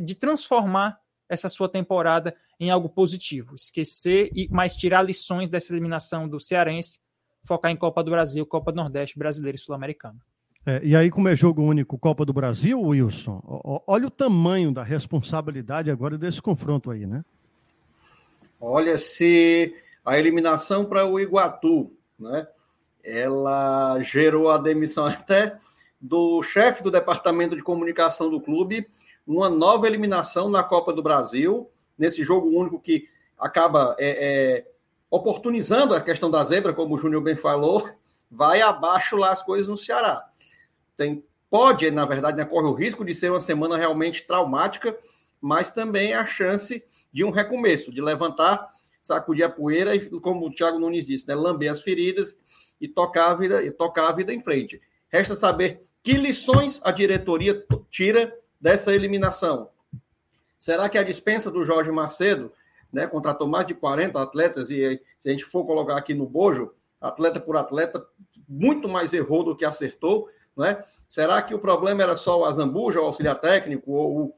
de 0.02 0.14
transformar 0.14 1.00
essa 1.28 1.48
sua 1.48 1.68
temporada 1.68 2.36
em 2.58 2.70
algo 2.70 2.90
positivo, 2.90 3.54
esquecer 3.54 4.30
e 4.34 4.48
mais 4.48 4.76
tirar 4.76 5.00
lições 5.02 5.48
dessa 5.48 5.72
eliminação 5.72 6.28
do 6.28 6.38
Cearense, 6.38 6.98
focar 7.44 7.70
em 7.70 7.76
Copa 7.76 8.04
do 8.04 8.10
Brasil, 8.10 8.44
Copa 8.44 8.70
do 8.70 8.76
Nordeste, 8.76 9.18
Brasileiro 9.18 9.56
e 9.56 9.58
Sul-Americano. 9.58 10.20
É, 10.66 10.80
e 10.84 10.94
aí, 10.94 11.10
como 11.10 11.28
é 11.28 11.34
jogo 11.34 11.62
único 11.62 11.98
Copa 11.98 12.24
do 12.24 12.32
Brasil, 12.32 12.80
Wilson, 12.80 13.40
olha 13.86 14.06
o 14.06 14.10
tamanho 14.10 14.70
da 14.70 14.82
responsabilidade 14.82 15.90
agora 15.90 16.18
desse 16.18 16.40
confronto 16.40 16.90
aí, 16.90 17.06
né? 17.06 17.24
Olha, 18.60 18.98
se 18.98 19.74
a 20.04 20.18
eliminação 20.18 20.84
para 20.84 21.06
o 21.06 21.18
Iguatu, 21.18 21.90
né, 22.18 22.46
ela 23.02 23.98
gerou 24.00 24.50
a 24.50 24.58
demissão 24.58 25.06
até 25.08 25.58
do 25.98 26.42
chefe 26.42 26.82
do 26.82 26.90
departamento 26.90 27.56
de 27.56 27.62
comunicação 27.62 28.30
do 28.30 28.40
clube, 28.40 28.86
uma 29.26 29.48
nova 29.48 29.86
eliminação 29.86 30.50
na 30.50 30.62
Copa 30.62 30.92
do 30.92 31.02
Brasil, 31.02 31.70
nesse 31.96 32.22
jogo 32.22 32.48
único 32.48 32.80
que 32.80 33.08
acaba 33.38 33.96
é, 33.98 34.58
é, 34.58 34.66
oportunizando 35.10 35.94
a 35.94 36.00
questão 36.00 36.30
da 36.30 36.44
zebra, 36.44 36.72
como 36.72 36.94
o 36.94 36.98
Júnior 36.98 37.22
bem 37.22 37.36
falou, 37.36 37.88
vai 38.30 38.60
abaixo 38.60 39.16
lá 39.16 39.30
as 39.30 39.42
coisas 39.42 39.66
no 39.66 39.76
Ceará. 39.76 40.29
Tem, 41.00 41.24
pode, 41.48 41.90
na 41.90 42.04
verdade, 42.04 42.36
né, 42.36 42.44
corre 42.44 42.66
o 42.66 42.74
risco 42.74 43.02
de 43.06 43.14
ser 43.14 43.30
uma 43.30 43.40
semana 43.40 43.74
realmente 43.78 44.26
traumática, 44.26 44.94
mas 45.40 45.72
também 45.72 46.12
a 46.12 46.26
chance 46.26 46.84
de 47.10 47.24
um 47.24 47.30
recomeço, 47.30 47.90
de 47.90 48.02
levantar, 48.02 48.68
sacudir 49.02 49.44
a 49.44 49.48
poeira 49.48 49.96
e, 49.96 50.10
como 50.20 50.46
o 50.46 50.54
Thiago 50.54 50.78
Nunes 50.78 51.06
disse, 51.06 51.26
né, 51.26 51.34
lamber 51.34 51.72
as 51.72 51.80
feridas 51.80 52.38
e 52.78 52.86
tocar 52.86 53.30
a 53.30 53.34
vida, 53.34 53.62
e 53.62 53.70
tocar 53.70 54.10
a 54.10 54.12
vida 54.12 54.30
em 54.30 54.42
frente. 54.42 54.78
Resta 55.08 55.34
saber 55.34 55.80
que 56.02 56.12
lições 56.12 56.82
a 56.84 56.90
diretoria 56.90 57.64
tira 57.90 58.38
dessa 58.60 58.94
eliminação. 58.94 59.70
Será 60.58 60.86
que 60.86 60.98
a 60.98 61.02
dispensa 61.02 61.50
do 61.50 61.64
Jorge 61.64 61.90
Macedo, 61.90 62.52
né, 62.92 63.06
contratou 63.06 63.48
mais 63.48 63.66
de 63.66 63.72
40 63.72 64.20
atletas 64.20 64.70
e 64.70 65.00
se 65.18 65.30
a 65.30 65.32
gente 65.32 65.46
for 65.46 65.64
colocar 65.64 65.96
aqui 65.96 66.12
no 66.12 66.26
bojo, 66.26 66.74
atleta 67.00 67.40
por 67.40 67.56
atleta, 67.56 68.06
muito 68.46 68.86
mais 68.86 69.14
errou 69.14 69.42
do 69.42 69.56
que 69.56 69.64
acertou, 69.64 70.28
né? 70.56 70.82
Será 71.06 71.42
que 71.42 71.54
o 71.54 71.58
problema 71.58 72.02
era 72.02 72.14
só 72.14 72.40
o 72.40 72.44
Azambuja, 72.44 73.00
o 73.00 73.04
auxiliar 73.04 73.40
técnico, 73.40 73.92
ou 73.92 74.34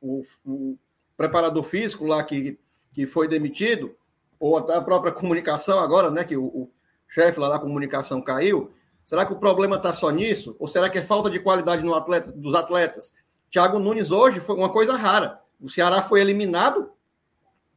o, 0.00 0.24
o, 0.44 0.50
o 0.52 0.78
preparador 1.16 1.62
físico 1.62 2.04
lá 2.04 2.22
que, 2.24 2.58
que 2.92 3.06
foi 3.06 3.28
demitido, 3.28 3.94
ou 4.38 4.56
até 4.56 4.74
a 4.74 4.82
própria 4.82 5.12
comunicação 5.12 5.78
agora, 5.78 6.10
né, 6.10 6.24
que 6.24 6.36
o, 6.36 6.44
o 6.44 6.70
chefe 7.08 7.38
lá 7.38 7.48
da 7.48 7.58
comunicação 7.58 8.20
caiu, 8.20 8.72
será 9.04 9.24
que 9.24 9.32
o 9.32 9.38
problema 9.38 9.76
está 9.76 9.92
só 9.92 10.10
nisso? 10.10 10.56
Ou 10.58 10.66
será 10.66 10.90
que 10.90 10.98
é 10.98 11.02
falta 11.02 11.30
de 11.30 11.38
qualidade 11.38 11.84
no 11.84 11.94
atleta, 11.94 12.32
dos 12.32 12.54
atletas? 12.54 13.14
Thiago 13.50 13.78
Nunes 13.78 14.10
hoje 14.10 14.40
foi 14.40 14.56
uma 14.56 14.70
coisa 14.70 14.96
rara. 14.96 15.40
O 15.60 15.68
Ceará 15.68 16.02
foi 16.02 16.20
eliminado 16.20 16.90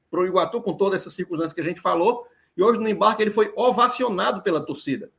para 0.09 0.21
o 0.21 0.25
Iguatu 0.25 0.61
com 0.61 0.73
todas 0.73 1.01
essas 1.01 1.13
circunstâncias 1.13 1.53
que 1.53 1.61
a 1.61 1.63
gente 1.63 1.81
falou, 1.81 2.25
e 2.57 2.63
hoje 2.63 2.79
no 2.79 2.87
embarque 2.87 3.21
ele 3.21 3.31
foi 3.31 3.51
ovacionado 3.55 4.41
pela 4.41 4.65
torcida. 4.65 5.11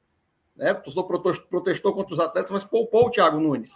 Né? 0.57 0.73
O 0.73 0.83
torcedor 0.83 1.33
protestou 1.49 1.93
contra 1.93 2.15
os 2.15 2.21
atletas, 2.21 2.51
mas 2.51 2.65
poupou 2.65 3.07
o 3.07 3.11
Thiago 3.11 3.39
Nunes. 3.39 3.73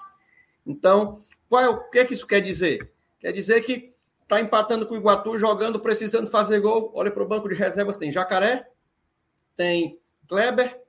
Então, 0.67 1.23
qual 1.49 1.63
é, 1.63 1.69
o 1.69 1.91
que, 1.91 1.99
é 1.99 2.05
que 2.05 2.15
isso 2.15 2.27
quer 2.27 2.41
dizer? 2.41 2.93
Quer 3.19 3.33
dizer 3.33 3.61
que 3.63 3.93
está 4.23 4.41
empatando 4.41 4.87
com 4.87 4.95
o 4.95 4.97
Iguatu, 4.97 5.37
jogando, 5.39 5.81
precisando 5.81 6.31
fazer 6.31 6.61
gol. 6.61 6.93
Olha 6.95 7.11
para 7.11 7.23
o 7.23 7.29
banco 7.29 7.49
de 7.49 7.55
reservas, 7.55 7.97
tem 7.97 8.13
Jacaré, 8.13 8.67
tem 9.57 9.99
Kleber, 10.29 10.81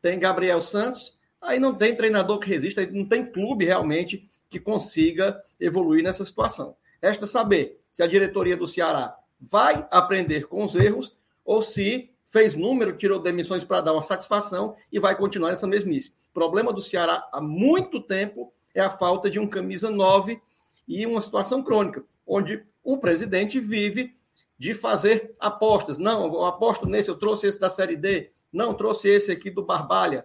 tem 0.00 0.18
Gabriel 0.18 0.60
Santos. 0.60 1.16
Aí 1.40 1.58
não 1.58 1.74
tem 1.74 1.96
treinador 1.96 2.38
que 2.38 2.48
resista, 2.48 2.84
não 2.86 3.06
tem 3.06 3.24
clube 3.24 3.64
realmente 3.64 4.28
que 4.50 4.60
consiga 4.60 5.40
evoluir 5.58 6.04
nessa 6.04 6.24
situação. 6.24 6.76
Resta 7.00 7.26
saber 7.26 7.80
se 7.90 8.02
a 8.02 8.06
diretoria 8.06 8.56
do 8.56 8.68
Ceará 8.68 9.16
vai 9.40 9.86
aprender 9.90 10.46
com 10.46 10.64
os 10.64 10.74
erros 10.74 11.16
ou 11.44 11.62
se 11.62 12.11
fez 12.32 12.54
número, 12.54 12.96
tirou 12.96 13.20
demissões 13.20 13.62
para 13.62 13.82
dar 13.82 13.92
uma 13.92 14.02
satisfação 14.02 14.74
e 14.90 14.98
vai 14.98 15.14
continuar 15.14 15.50
nessa 15.50 15.66
mesmice. 15.66 16.14
O 16.30 16.32
problema 16.32 16.72
do 16.72 16.80
Ceará 16.80 17.28
há 17.30 17.42
muito 17.42 18.00
tempo 18.00 18.50
é 18.74 18.80
a 18.80 18.88
falta 18.88 19.28
de 19.28 19.38
um 19.38 19.46
camisa 19.46 19.90
9 19.90 20.40
e 20.88 21.04
uma 21.06 21.20
situação 21.20 21.62
crônica, 21.62 22.02
onde 22.26 22.64
o 22.82 22.96
presidente 22.96 23.60
vive 23.60 24.14
de 24.58 24.72
fazer 24.72 25.34
apostas. 25.38 25.98
Não, 25.98 26.24
eu 26.24 26.46
aposto 26.46 26.86
nesse, 26.86 27.10
eu 27.10 27.18
trouxe 27.18 27.48
esse 27.48 27.60
da 27.60 27.68
Série 27.68 27.96
D. 27.96 28.30
Não, 28.50 28.72
trouxe 28.72 29.10
esse 29.10 29.30
aqui 29.30 29.50
do 29.50 29.62
Barbalha. 29.62 30.24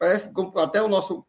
parece 0.00 0.32
até 0.56 0.82
o 0.82 0.88
nosso 0.88 1.24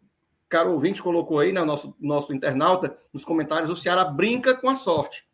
caro 0.50 0.72
ouvinte 0.72 1.02
colocou 1.02 1.38
aí, 1.38 1.52
né, 1.52 1.64
nosso, 1.64 1.96
nosso 2.00 2.34
internauta, 2.34 2.98
nos 3.14 3.24
comentários, 3.24 3.70
o 3.70 3.76
Ceará 3.76 4.04
brinca 4.04 4.56
com 4.56 4.68
a 4.68 4.76
sorte. 4.76 5.26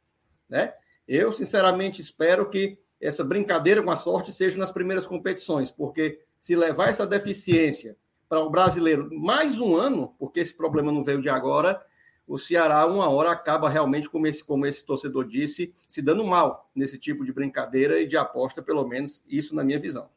Né? 0.50 0.74
Eu, 1.08 1.32
sinceramente, 1.32 2.02
espero 2.02 2.50
que 2.50 2.78
essa 3.00 3.24
brincadeira 3.24 3.82
com 3.82 3.92
a 3.92 3.96
sorte 3.96 4.32
seja 4.32 4.58
nas 4.58 4.72
primeiras 4.72 5.06
competições, 5.06 5.70
porque 5.72 6.20
se 6.40 6.56
levar 6.56 6.90
essa 6.90 7.06
deficiência 7.06 7.96
para 8.28 8.40
o 8.40 8.50
brasileiro 8.50 9.10
mais 9.14 9.60
um 9.60 9.76
ano, 9.76 10.14
porque 10.20 10.40
esse 10.40 10.56
problema 10.56 10.92
não 10.92 11.04
veio 11.04 11.22
de 11.22 11.30
agora, 11.30 11.82
o 12.28 12.38
Ceará, 12.38 12.86
uma 12.86 13.10
hora, 13.10 13.32
acaba 13.32 13.70
realmente, 13.70 14.10
como 14.10 14.28
esse, 14.28 14.44
como 14.44 14.66
esse 14.66 14.86
torcedor 14.86 15.26
disse, 15.26 15.74
se 15.88 16.02
dando 16.02 16.26
mal 16.26 16.70
nesse 16.76 17.00
tipo 17.00 17.24
de 17.24 17.32
brincadeira 17.32 18.02
e 18.02 18.08
de 18.08 18.18
aposta, 18.18 18.62
pelo 18.62 18.86
menos 18.86 19.24
isso 19.30 19.56
na 19.56 19.64
minha 19.64 19.80
visão. 19.80 20.10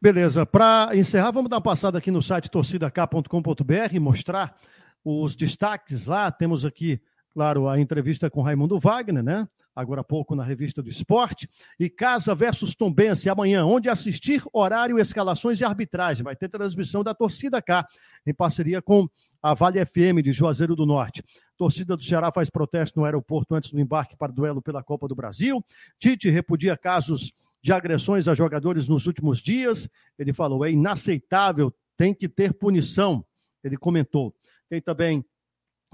Beleza, 0.00 0.44
para 0.44 0.90
encerrar, 0.94 1.30
vamos 1.30 1.50
dar 1.50 1.56
uma 1.56 1.62
passada 1.62 1.96
aqui 1.96 2.10
no 2.10 2.22
site 2.22 2.50
torcidak.com.br 2.50 3.94
e 3.94 3.98
mostrar 3.98 4.56
os 5.02 5.34
destaques 5.34 6.04
lá. 6.04 6.30
Temos 6.30 6.66
aqui, 6.66 7.00
claro, 7.32 7.66
a 7.66 7.80
entrevista 7.80 8.28
com 8.28 8.42
Raimundo 8.42 8.78
Wagner, 8.78 9.22
né? 9.22 9.48
Agora 9.74 10.00
há 10.00 10.04
pouco 10.04 10.34
na 10.34 10.44
revista 10.44 10.82
do 10.82 10.88
esporte. 10.88 11.48
E 11.78 11.88
Casa 11.88 12.34
versus 12.34 12.74
Tombense 12.74 13.28
amanhã, 13.28 13.64
onde 13.64 13.88
assistir, 13.88 14.42
horário, 14.52 14.98
escalações 14.98 15.60
e 15.60 15.64
arbitragem. 15.64 16.24
Vai 16.24 16.36
ter 16.36 16.48
transmissão 16.48 17.02
da 17.02 17.14
Torcida 17.14 17.60
K, 17.62 17.86
em 18.26 18.34
parceria 18.34 18.82
com 18.82 19.08
a 19.42 19.54
Vale 19.54 19.84
FM 19.84 20.22
de 20.22 20.32
Juazeiro 20.32 20.76
do 20.76 20.84
Norte. 20.84 21.22
Torcida 21.56 21.96
do 21.96 22.02
Ceará 22.02 22.30
faz 22.32 22.50
protesto 22.50 22.98
no 22.98 23.04
aeroporto 23.04 23.54
antes 23.54 23.70
do 23.70 23.80
embarque 23.80 24.16
para 24.16 24.32
duelo 24.32 24.62
pela 24.62 24.82
Copa 24.82 25.06
do 25.08 25.14
Brasil. 25.14 25.64
Tite 25.98 26.28
repudia 26.30 26.76
casos 26.76 27.32
de 27.62 27.72
agressões 27.72 28.28
a 28.28 28.34
jogadores 28.34 28.88
nos 28.88 29.06
últimos 29.06 29.40
dias. 29.40 29.88
Ele 30.18 30.32
falou: 30.32 30.64
é 30.64 30.70
inaceitável, 30.70 31.74
tem 31.96 32.14
que 32.14 32.28
ter 32.28 32.54
punição. 32.54 33.24
Ele 33.62 33.76
comentou. 33.76 34.34
Tem 34.68 34.80
também 34.80 35.24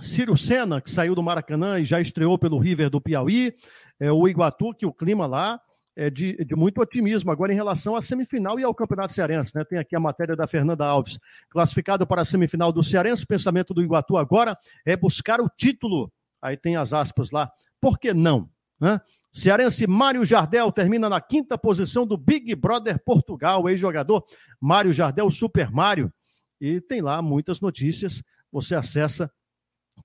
Ciro 0.00 0.36
Senna, 0.36 0.80
que 0.80 0.90
saiu 0.90 1.14
do 1.14 1.22
Maracanã 1.22 1.78
e 1.80 1.84
já 1.84 2.00
estreou 2.00 2.38
pelo 2.38 2.58
River 2.58 2.90
do 2.90 3.00
Piauí. 3.00 3.54
É, 3.98 4.12
o 4.12 4.28
Iguatu, 4.28 4.74
que 4.74 4.84
o 4.84 4.92
clima 4.92 5.26
lá 5.26 5.60
é 5.96 6.10
de, 6.10 6.44
de, 6.44 6.54
muito 6.54 6.80
otimismo 6.80 7.30
agora 7.30 7.52
em 7.52 7.56
relação 7.56 7.96
à 7.96 8.02
semifinal 8.02 8.60
e 8.60 8.64
ao 8.64 8.74
Campeonato 8.74 9.14
Cearense. 9.14 9.54
Né? 9.54 9.64
Tem 9.64 9.78
aqui 9.78 9.96
a 9.96 10.00
matéria 10.00 10.36
da 10.36 10.46
Fernanda 10.46 10.84
Alves. 10.84 11.18
Classificado 11.48 12.06
para 12.06 12.20
a 12.20 12.24
semifinal 12.24 12.70
do 12.70 12.84
Cearense, 12.84 13.26
pensamento 13.26 13.72
do 13.72 13.82
Iguatu 13.82 14.18
agora 14.18 14.56
é 14.84 14.94
buscar 14.94 15.40
o 15.40 15.48
título. 15.48 16.12
Aí 16.42 16.56
tem 16.56 16.76
as 16.76 16.92
aspas 16.92 17.30
lá. 17.30 17.50
Por 17.80 17.98
que 17.98 18.12
não? 18.12 18.50
Né? 18.78 19.00
Cearense 19.32 19.86
Mário 19.86 20.22
Jardel 20.24 20.70
termina 20.70 21.08
na 21.08 21.20
quinta 21.20 21.56
posição 21.56 22.06
do 22.06 22.18
Big 22.18 22.54
Brother 22.54 23.02
Portugal, 23.02 23.66
ex-jogador 23.66 24.22
Mário 24.60 24.92
Jardel, 24.92 25.30
Super 25.30 25.70
Mário. 25.70 26.12
E 26.60 26.82
tem 26.82 27.00
lá 27.00 27.22
muitas 27.22 27.60
notícias. 27.60 28.22
Você 28.52 28.74
acessa 28.74 29.30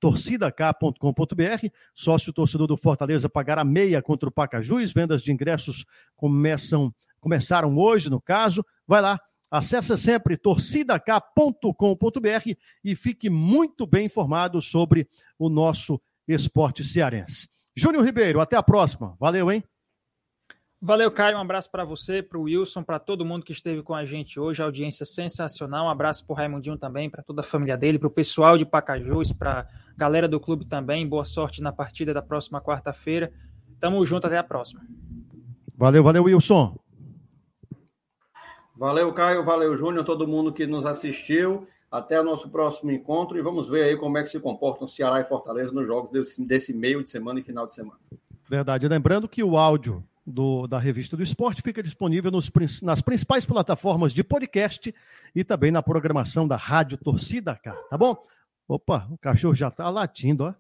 torcidak.com.br. 0.02 1.68
Sócio 1.93 2.34
torcedor 2.34 2.68
do 2.68 2.76
Fortaleza 2.76 3.30
pagará 3.30 3.64
meia 3.64 4.02
contra 4.02 4.28
o 4.28 4.32
Pacajus. 4.32 4.91
Vendas 4.91 5.22
de 5.22 5.32
ingressos 5.32 5.86
começam, 6.16 6.93
começaram 7.22 7.78
hoje, 7.78 8.10
no 8.10 8.20
caso. 8.20 8.66
Vai 8.86 8.99
lá, 8.99 9.20
acesse 9.49 9.95
sempre 9.97 10.36
torcidak.com.br 10.36 12.56
e 12.84 12.95
fique 12.95 13.30
muito 13.30 13.86
bem 13.86 14.08
informado 14.08 14.62
sobre 14.62 15.08
o 15.38 15.47
nosso 15.47 16.02
esporte 16.28 16.84
cearense. 16.84 17.47
Júnior 17.76 18.04
Ribeiro, 18.04 18.41
até 18.41 18.58
a 18.58 18.64
próxima. 18.64 19.16
Valeu, 19.20 19.52
hein? 19.52 19.64
Valeu, 20.84 21.11
Caio. 21.11 21.38
Um 21.38 21.41
abraço 21.41 21.69
para 21.69 21.86
você, 21.86 22.23
para 22.23 22.39
o 22.39 22.43
Wilson, 22.43 22.82
para 22.82 22.97
todo 22.97 23.23
mundo 23.23 23.45
que 23.45 23.51
esteve 23.51 23.84
com 23.84 23.93
a 23.93 24.03
gente 24.03 24.39
hoje. 24.39 24.63
audiência 24.63 25.05
sensacional. 25.05 25.86
Um 25.86 25.89
abraço 25.89 26.25
para 26.25 26.34
o 26.34 26.36
Raimundinho 26.36 26.75
também, 26.75 27.07
para 27.07 27.21
toda 27.21 27.41
a 27.41 27.43
família 27.43 27.77
dele, 27.77 27.99
para 27.99 28.07
o 28.07 28.11
pessoal 28.11 28.57
de 28.57 28.65
Pacajus, 28.65 29.32
para 29.32 29.59
a 29.59 29.67
galera 29.95 30.27
do 30.27 30.39
clube 30.39 30.65
também. 30.65 31.07
Boa 31.07 31.23
sorte 31.23 31.61
na 31.61 31.71
partida 31.71 32.15
da 32.15 32.21
próxima 32.23 32.59
quarta-feira. 32.59 33.32
Tamo 33.79 34.03
junto, 34.03 34.25
até 34.25 34.39
a 34.39 34.43
próxima. 34.43 34.82
Valeu, 35.77 36.03
valeu, 36.03 36.23
Wilson. 36.23 36.75
Valeu, 38.75 39.13
Caio. 39.13 39.45
Valeu, 39.45 39.77
Júnior, 39.77 40.03
todo 40.03 40.27
mundo 40.27 40.51
que 40.51 40.65
nos 40.65 40.84
assistiu. 40.84 41.67
Até 41.91 42.19
o 42.19 42.23
nosso 42.23 42.49
próximo 42.49 42.89
encontro 42.89 43.38
e 43.38 43.41
vamos 43.43 43.69
ver 43.69 43.84
aí 43.84 43.97
como 43.97 44.17
é 44.17 44.23
que 44.23 44.29
se 44.29 44.39
comportam 44.39 44.88
Ceará 44.88 45.19
e 45.19 45.25
Fortaleza 45.25 45.71
nos 45.71 45.86
jogos 45.86 46.09
desse, 46.09 46.43
desse 46.43 46.73
meio 46.73 47.03
de 47.03 47.11
semana 47.11 47.39
e 47.39 47.43
final 47.43 47.67
de 47.67 47.73
semana. 47.75 47.99
Verdade. 48.49 48.88
Lembrando 48.88 49.27
que 49.27 49.43
o 49.43 49.57
áudio 49.57 50.03
do, 50.32 50.65
da 50.67 50.79
revista 50.79 51.15
do 51.15 51.23
esporte 51.23 51.61
fica 51.61 51.84
disponível 51.84 52.32
nos, 52.32 52.49
nas 52.82 53.01
principais 53.01 53.45
plataformas 53.45 54.13
de 54.13 54.23
podcast 54.23 54.93
e 55.36 55.43
também 55.43 55.71
na 55.71 55.84
programação 55.84 56.47
da 56.47 56.55
Rádio 56.55 56.97
Torcida 56.97 57.55
K, 57.55 57.71
tá 57.89 57.97
bom? 57.97 58.15
Opa, 58.67 59.07
o 59.11 59.17
cachorro 59.17 59.53
já 59.53 59.69
tá 59.69 59.89
latindo, 59.89 60.45
ó. 60.45 60.53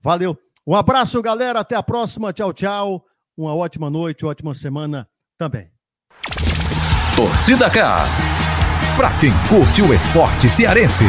Valeu. 0.00 0.38
Um 0.66 0.74
abraço, 0.74 1.20
galera. 1.20 1.60
Até 1.60 1.76
a 1.76 1.82
próxima. 1.82 2.32
Tchau, 2.32 2.52
tchau. 2.52 3.04
Uma 3.36 3.54
ótima 3.54 3.90
noite, 3.90 4.24
ótima 4.24 4.54
semana 4.54 5.08
também. 5.36 5.70
Torcida 7.14 7.70
K. 7.70 7.98
Pra 8.96 9.10
quem 9.18 9.30
curte 9.48 9.82
o 9.82 9.92
esporte 9.92 10.48
cearense. 10.48 11.04